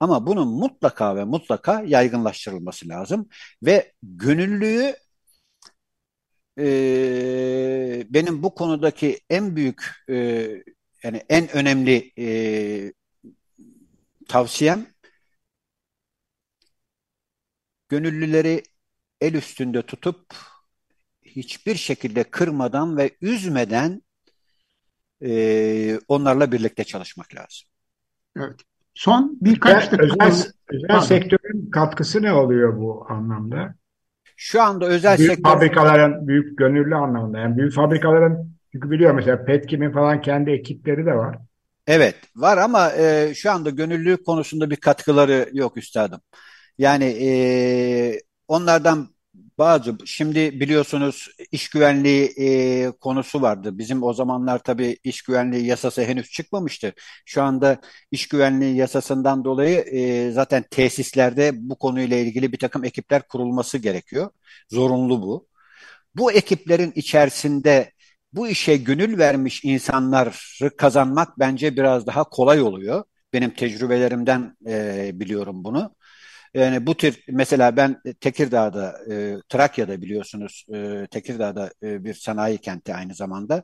Ama 0.00 0.26
bunun 0.26 0.48
mutlaka 0.48 1.16
ve 1.16 1.24
mutlaka 1.24 1.82
yaygınlaştırılması 1.86 2.88
lazım. 2.88 3.28
Ve 3.62 3.92
gönüllüyü 4.02 4.96
e, 6.58 8.06
benim 8.10 8.42
bu 8.42 8.54
konudaki 8.54 9.20
en 9.30 9.56
büyük 9.56 9.84
e, 10.10 10.14
yani 11.02 11.22
en 11.28 11.48
önemli 11.56 12.12
e, 12.18 12.92
tavsiyem 14.28 14.86
gönüllüleri 17.88 18.62
el 19.20 19.34
üstünde 19.34 19.82
tutup 19.82 20.34
hiçbir 21.22 21.74
şekilde 21.74 22.24
kırmadan 22.24 22.96
ve 22.96 23.16
üzmeden 23.20 24.02
e, 25.24 25.98
onlarla 26.08 26.52
birlikte 26.52 26.84
çalışmak 26.84 27.34
lazım. 27.34 27.68
Evet. 28.36 28.60
Son 28.94 29.38
birkaç 29.40 29.92
dakika. 29.92 30.26
Özel, 30.26 30.52
özel 30.68 31.00
sektörün 31.00 31.70
katkısı 31.70 32.22
ne 32.22 32.32
oluyor 32.32 32.76
bu 32.80 33.06
anlamda? 33.08 33.74
Şu 34.36 34.62
anda 34.62 34.86
özel 34.86 35.18
büyük 35.18 35.32
sektör... 35.32 35.50
fabrikaların, 35.50 36.28
büyük 36.28 36.58
gönüllü 36.58 36.94
anlamında. 36.94 37.38
Yani 37.38 37.56
büyük 37.56 37.74
fabrikaların, 37.74 38.50
çünkü 38.72 38.90
biliyor 38.90 39.14
mesela 39.14 39.44
Petkim'in 39.44 39.92
falan 39.92 40.22
kendi 40.22 40.50
ekipleri 40.50 41.06
de 41.06 41.14
var. 41.14 41.38
Evet 41.86 42.14
var 42.36 42.58
ama 42.58 42.92
e, 42.92 43.34
şu 43.34 43.50
anda 43.50 43.70
gönüllülük 43.70 44.26
konusunda 44.26 44.70
bir 44.70 44.76
katkıları 44.76 45.48
yok 45.52 45.76
üstadım. 45.76 46.20
Yani 46.78 47.04
e, 47.04 47.30
onlardan 48.48 49.08
bazı 49.58 49.96
şimdi 50.06 50.60
biliyorsunuz 50.60 51.28
iş 51.52 51.68
güvenliği 51.70 52.32
e, 52.38 52.90
konusu 53.00 53.42
vardı. 53.42 53.78
Bizim 53.78 54.02
o 54.02 54.12
zamanlar 54.12 54.58
tabii 54.58 54.98
iş 55.04 55.22
güvenliği 55.22 55.66
yasası 55.66 56.02
henüz 56.04 56.30
çıkmamıştı. 56.30 56.92
Şu 57.26 57.42
anda 57.42 57.80
iş 58.10 58.28
güvenliği 58.28 58.76
yasasından 58.76 59.44
dolayı 59.44 59.78
e, 59.78 60.30
zaten 60.32 60.64
tesislerde 60.70 61.50
bu 61.54 61.78
konuyla 61.78 62.16
ilgili 62.16 62.52
bir 62.52 62.58
takım 62.58 62.84
ekipler 62.84 63.28
kurulması 63.28 63.78
gerekiyor. 63.78 64.30
Zorunlu 64.70 65.22
bu. 65.22 65.48
Bu 66.14 66.32
ekiplerin 66.32 66.92
içerisinde 66.94 67.92
bu 68.32 68.48
işe 68.48 68.76
gönül 68.76 69.18
vermiş 69.18 69.64
insanları 69.64 70.76
kazanmak 70.76 71.38
bence 71.38 71.76
biraz 71.76 72.06
daha 72.06 72.24
kolay 72.24 72.62
oluyor. 72.62 73.04
Benim 73.32 73.50
tecrübelerimden 73.54 74.56
e, 74.66 75.10
biliyorum 75.14 75.64
bunu. 75.64 75.94
Yani 76.54 76.86
bu 76.86 76.96
tür 76.96 77.24
mesela 77.28 77.76
ben 77.76 78.02
Tekirdağ'da, 78.20 78.98
e, 79.10 79.36
Trakya'da 79.48 80.02
biliyorsunuz 80.02 80.66
e, 80.74 81.06
Tekirdağ'da 81.10 81.72
e, 81.82 82.04
bir 82.04 82.14
sanayi 82.14 82.58
kenti 82.58 82.94
aynı 82.94 83.14
zamanda. 83.14 83.62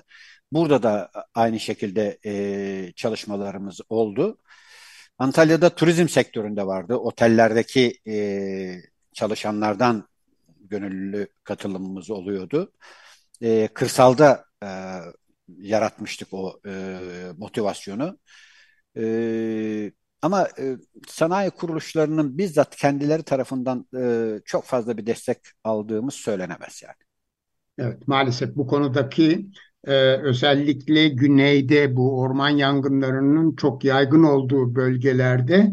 Burada 0.53 0.83
da 0.83 1.11
aynı 1.35 1.61
şekilde 1.61 2.19
e, 2.27 2.93
çalışmalarımız 2.97 3.81
oldu. 3.89 4.39
Antalya'da 5.19 5.75
turizm 5.75 6.09
sektöründe 6.09 6.67
vardı. 6.67 6.95
Otellerdeki 6.97 7.99
e, 8.09 8.17
çalışanlardan 9.13 10.09
gönüllü 10.61 11.29
katılımımız 11.45 12.11
oluyordu. 12.11 12.73
E, 13.43 13.69
kırsalda 13.75 14.45
e, 14.63 14.69
yaratmıştık 15.59 16.29
o 16.33 16.61
e, 16.67 16.99
motivasyonu. 17.39 18.19
E, 18.97 19.03
ama 20.27 20.49
e, 20.59 20.77
sanayi 21.09 21.51
kuruluşlarının 21.51 22.39
bizzat 22.39 22.77
kendileri 22.77 23.23
tarafından 23.23 23.87
e, 23.99 24.33
çok 24.45 24.65
fazla 24.65 24.97
bir 24.97 25.07
destek 25.07 25.39
aldığımız 25.65 26.15
söylenemez 26.15 26.83
yani. 26.85 26.97
Evet, 27.79 28.09
maalesef 28.09 28.57
bu 28.57 28.67
konudaki 28.67 29.47
e, 29.85 29.93
özellikle 30.17 31.09
güneyde 31.09 31.97
bu 31.97 32.21
orman 32.21 32.49
yangınlarının 32.49 33.57
çok 33.57 33.85
yaygın 33.85 34.23
olduğu 34.23 34.75
bölgelerde 34.75 35.73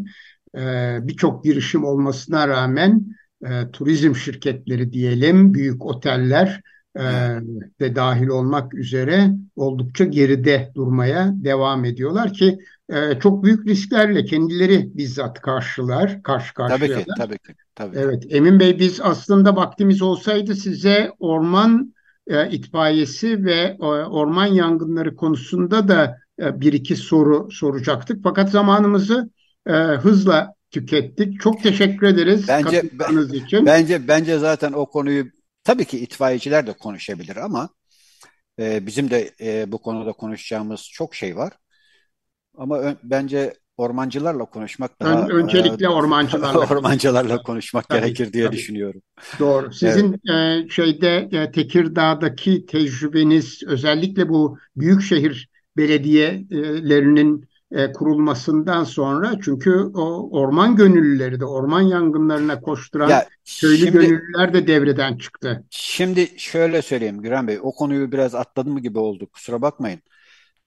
e, 0.56 0.98
birçok 1.02 1.44
girişim 1.44 1.84
olmasına 1.84 2.48
rağmen 2.48 3.04
e, 3.46 3.70
turizm 3.72 4.14
şirketleri 4.14 4.92
diyelim, 4.92 5.54
büyük 5.54 5.84
oteller 5.84 6.62
de 7.80 7.96
dahil 7.96 8.26
olmak 8.26 8.74
üzere 8.74 9.30
oldukça 9.56 10.04
geride 10.04 10.72
durmaya 10.74 11.32
devam 11.34 11.84
ediyorlar 11.84 12.32
ki 12.32 12.58
e, 12.88 13.18
çok 13.18 13.44
büyük 13.44 13.66
risklerle 13.66 14.24
kendileri 14.24 14.90
bizzat 14.94 15.40
karşılar, 15.40 16.22
karşı 16.22 16.54
karşıyalar. 16.54 16.88
Tabii 16.88 17.04
ki, 17.04 17.10
tabii 17.18 17.38
ki. 17.38 17.54
Tabii. 17.74 17.96
Evet, 17.98 18.24
Emin 18.28 18.60
Bey 18.60 18.78
biz 18.78 19.00
aslında 19.00 19.56
vaktimiz 19.56 20.02
olsaydı 20.02 20.54
size 20.54 21.12
orman 21.18 21.94
e, 22.26 22.50
itfaiyesi 22.50 23.44
ve 23.44 23.76
e, 23.80 23.84
orman 23.84 24.46
yangınları 24.46 25.16
konusunda 25.16 25.88
da 25.88 26.18
e, 26.40 26.60
bir 26.60 26.72
iki 26.72 26.96
soru 26.96 27.48
soracaktık. 27.50 28.20
Fakat 28.22 28.50
zamanımızı 28.50 29.30
e, 29.66 29.72
hızla 29.72 30.54
tükettik. 30.70 31.40
Çok 31.40 31.62
teşekkür 31.62 32.06
ederiz 32.06 32.48
bence, 32.48 32.82
için. 33.32 33.66
Bence 33.66 34.08
bence 34.08 34.38
zaten 34.38 34.72
o 34.72 34.86
konuyu 34.86 35.24
tabii 35.64 35.84
ki 35.84 35.98
itfaiyeciler 35.98 36.66
de 36.66 36.72
konuşabilir 36.72 37.36
ama 37.36 37.68
e, 38.58 38.86
bizim 38.86 39.10
de 39.10 39.34
e, 39.40 39.72
bu 39.72 39.82
konuda 39.82 40.12
konuşacağımız 40.12 40.88
çok 40.92 41.14
şey 41.14 41.36
var. 41.36 41.52
Ama 42.56 42.78
ön, 42.78 42.96
bence 43.02 43.54
ormancılarla 43.76 44.44
konuşmak 44.44 45.00
daha 45.00 45.22
Ön, 45.22 45.30
öncelikle 45.30 45.86
e, 45.86 45.88
ormancılarla 45.88 46.58
ormancılarla 46.70 47.42
konuşmak 47.42 47.88
tabii, 47.88 48.00
gerekir 48.00 48.32
diye 48.32 48.46
tabii. 48.46 48.56
düşünüyorum. 48.56 49.02
Doğru. 49.38 49.72
Sizin 49.72 50.20
evet. 50.28 50.66
e, 50.66 50.70
şeyde 50.70 51.28
e, 51.32 51.52
Tekirdağ'daki 51.52 52.66
tecrübeniz 52.66 53.62
özellikle 53.66 54.28
bu 54.28 54.58
büyükşehir 54.76 55.48
belediyelerinin 55.76 57.48
e, 57.74 57.92
kurulmasından 57.92 58.84
sonra 58.84 59.32
çünkü 59.44 59.70
o 59.94 60.30
orman 60.40 60.76
gönüllüleri 60.76 61.40
de 61.40 61.44
orman 61.44 61.80
yangınlarına 61.80 62.60
koşturan 62.60 63.08
ya, 63.08 63.28
köylü 63.60 63.78
şimdi, 63.78 63.92
gönüllüler 63.92 64.54
de 64.54 64.66
devreden 64.66 65.16
çıktı. 65.16 65.64
Şimdi 65.70 66.28
şöyle 66.36 66.82
söyleyeyim 66.82 67.22
Güren 67.22 67.48
Bey 67.48 67.58
o 67.62 67.74
konuyu 67.74 68.12
biraz 68.12 68.34
atladım 68.34 68.78
gibi 68.78 68.98
oldu 68.98 69.26
kusura 69.26 69.62
bakmayın. 69.62 70.00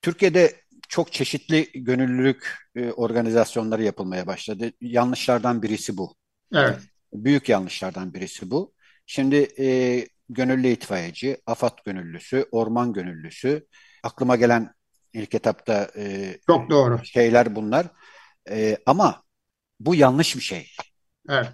Türkiye'de 0.02 0.52
çok 0.88 1.12
çeşitli 1.12 1.68
gönüllülük 1.74 2.56
e, 2.74 2.92
organizasyonları 2.92 3.82
yapılmaya 3.82 4.26
başladı. 4.26 4.72
Yanlışlardan 4.80 5.62
birisi 5.62 5.96
bu. 5.96 6.14
Evet. 6.54 6.78
Büyük 7.12 7.48
yanlışlardan 7.48 8.14
birisi 8.14 8.50
bu. 8.50 8.72
Şimdi 9.06 9.48
e, 9.58 10.06
gönüllü 10.28 10.68
itfaiyeci, 10.68 11.36
AFAD 11.46 11.78
gönüllüsü, 11.84 12.46
orman 12.50 12.92
gönüllüsü, 12.92 13.66
aklıma 14.02 14.36
gelen 14.36 14.77
ilk 15.12 15.34
etapta 15.34 15.88
e, 15.96 16.36
çok 16.46 16.70
doğru 16.70 17.00
şeyler 17.04 17.56
bunlar. 17.56 17.86
E, 18.50 18.76
ama 18.86 19.22
bu 19.80 19.94
yanlış 19.94 20.36
bir 20.36 20.40
şey. 20.40 20.66
Evet. 21.28 21.48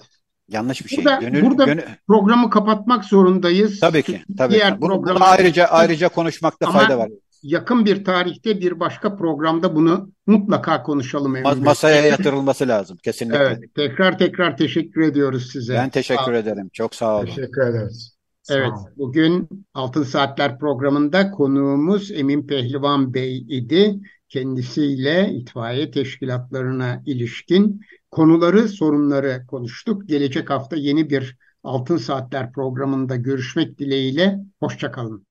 Yanlış 0.49 0.85
bir 0.85 0.89
şey. 0.89 1.05
Burada, 1.05 1.17
Gönül, 1.21 1.43
burada 1.43 1.65
gönül... 1.65 1.83
programı 2.07 2.51
kapatmak 2.51 3.05
zorundayız. 3.05 3.81
Tabii 3.81 4.03
ki. 4.03 4.25
Tabii. 4.39 4.55
Diğer 4.55 4.81
Bunu, 4.81 4.91
bunu 4.91 5.03
programlar- 5.03 5.39
ayrıca 5.39 5.65
ayrıca 5.65 6.09
konuşmakta 6.09 6.67
Ama 6.67 6.79
fayda 6.79 6.99
var. 6.99 7.09
Yakın 7.43 7.85
bir 7.85 8.05
tarihte 8.05 8.61
bir 8.61 8.81
başka 8.81 9.17
programda 9.17 9.75
bunu 9.75 10.11
mutlaka 10.27 10.83
konuşalım. 10.83 11.37
Emre 11.37 11.49
Ma- 11.49 11.57
Bey. 11.57 11.63
Masaya 11.63 12.07
yatırılması 12.07 12.69
lazım 12.69 12.97
kesinlikle. 13.03 13.39
Evet, 13.39 13.75
tekrar 13.75 14.19
tekrar 14.19 14.57
teşekkür 14.57 15.01
ediyoruz 15.01 15.53
size. 15.53 15.75
Ben 15.75 15.91
teşekkür 15.91 16.25
Sağ 16.25 16.37
ederim. 16.37 16.71
Çok 16.73 16.95
sağ 16.95 17.17
olun. 17.17 17.27
Teşekkür 17.27 17.63
ederiz. 17.63 18.14
Evet, 18.51 18.73
bugün 18.97 19.49
Altın 19.75 20.03
Saatler 20.03 20.59
programında 20.59 21.31
konuğumuz 21.31 22.11
Emin 22.11 22.47
Pehlivan 22.47 23.15
Bey 23.15 23.39
idi. 23.39 24.01
Kendisiyle 24.29 25.31
itfaiye 25.33 25.91
teşkilatlarına 25.91 27.03
ilişkin 27.07 27.81
konuları, 28.11 28.69
sorunları 28.69 29.47
konuştuk. 29.49 30.09
Gelecek 30.09 30.51
hafta 30.51 30.77
yeni 30.77 31.11
bir 31.11 31.37
Altın 31.63 31.97
Saatler 31.97 32.53
programında 32.53 33.17
görüşmek 33.17 33.79
dileğiyle. 33.79 34.39
Hoşçakalın. 34.61 35.27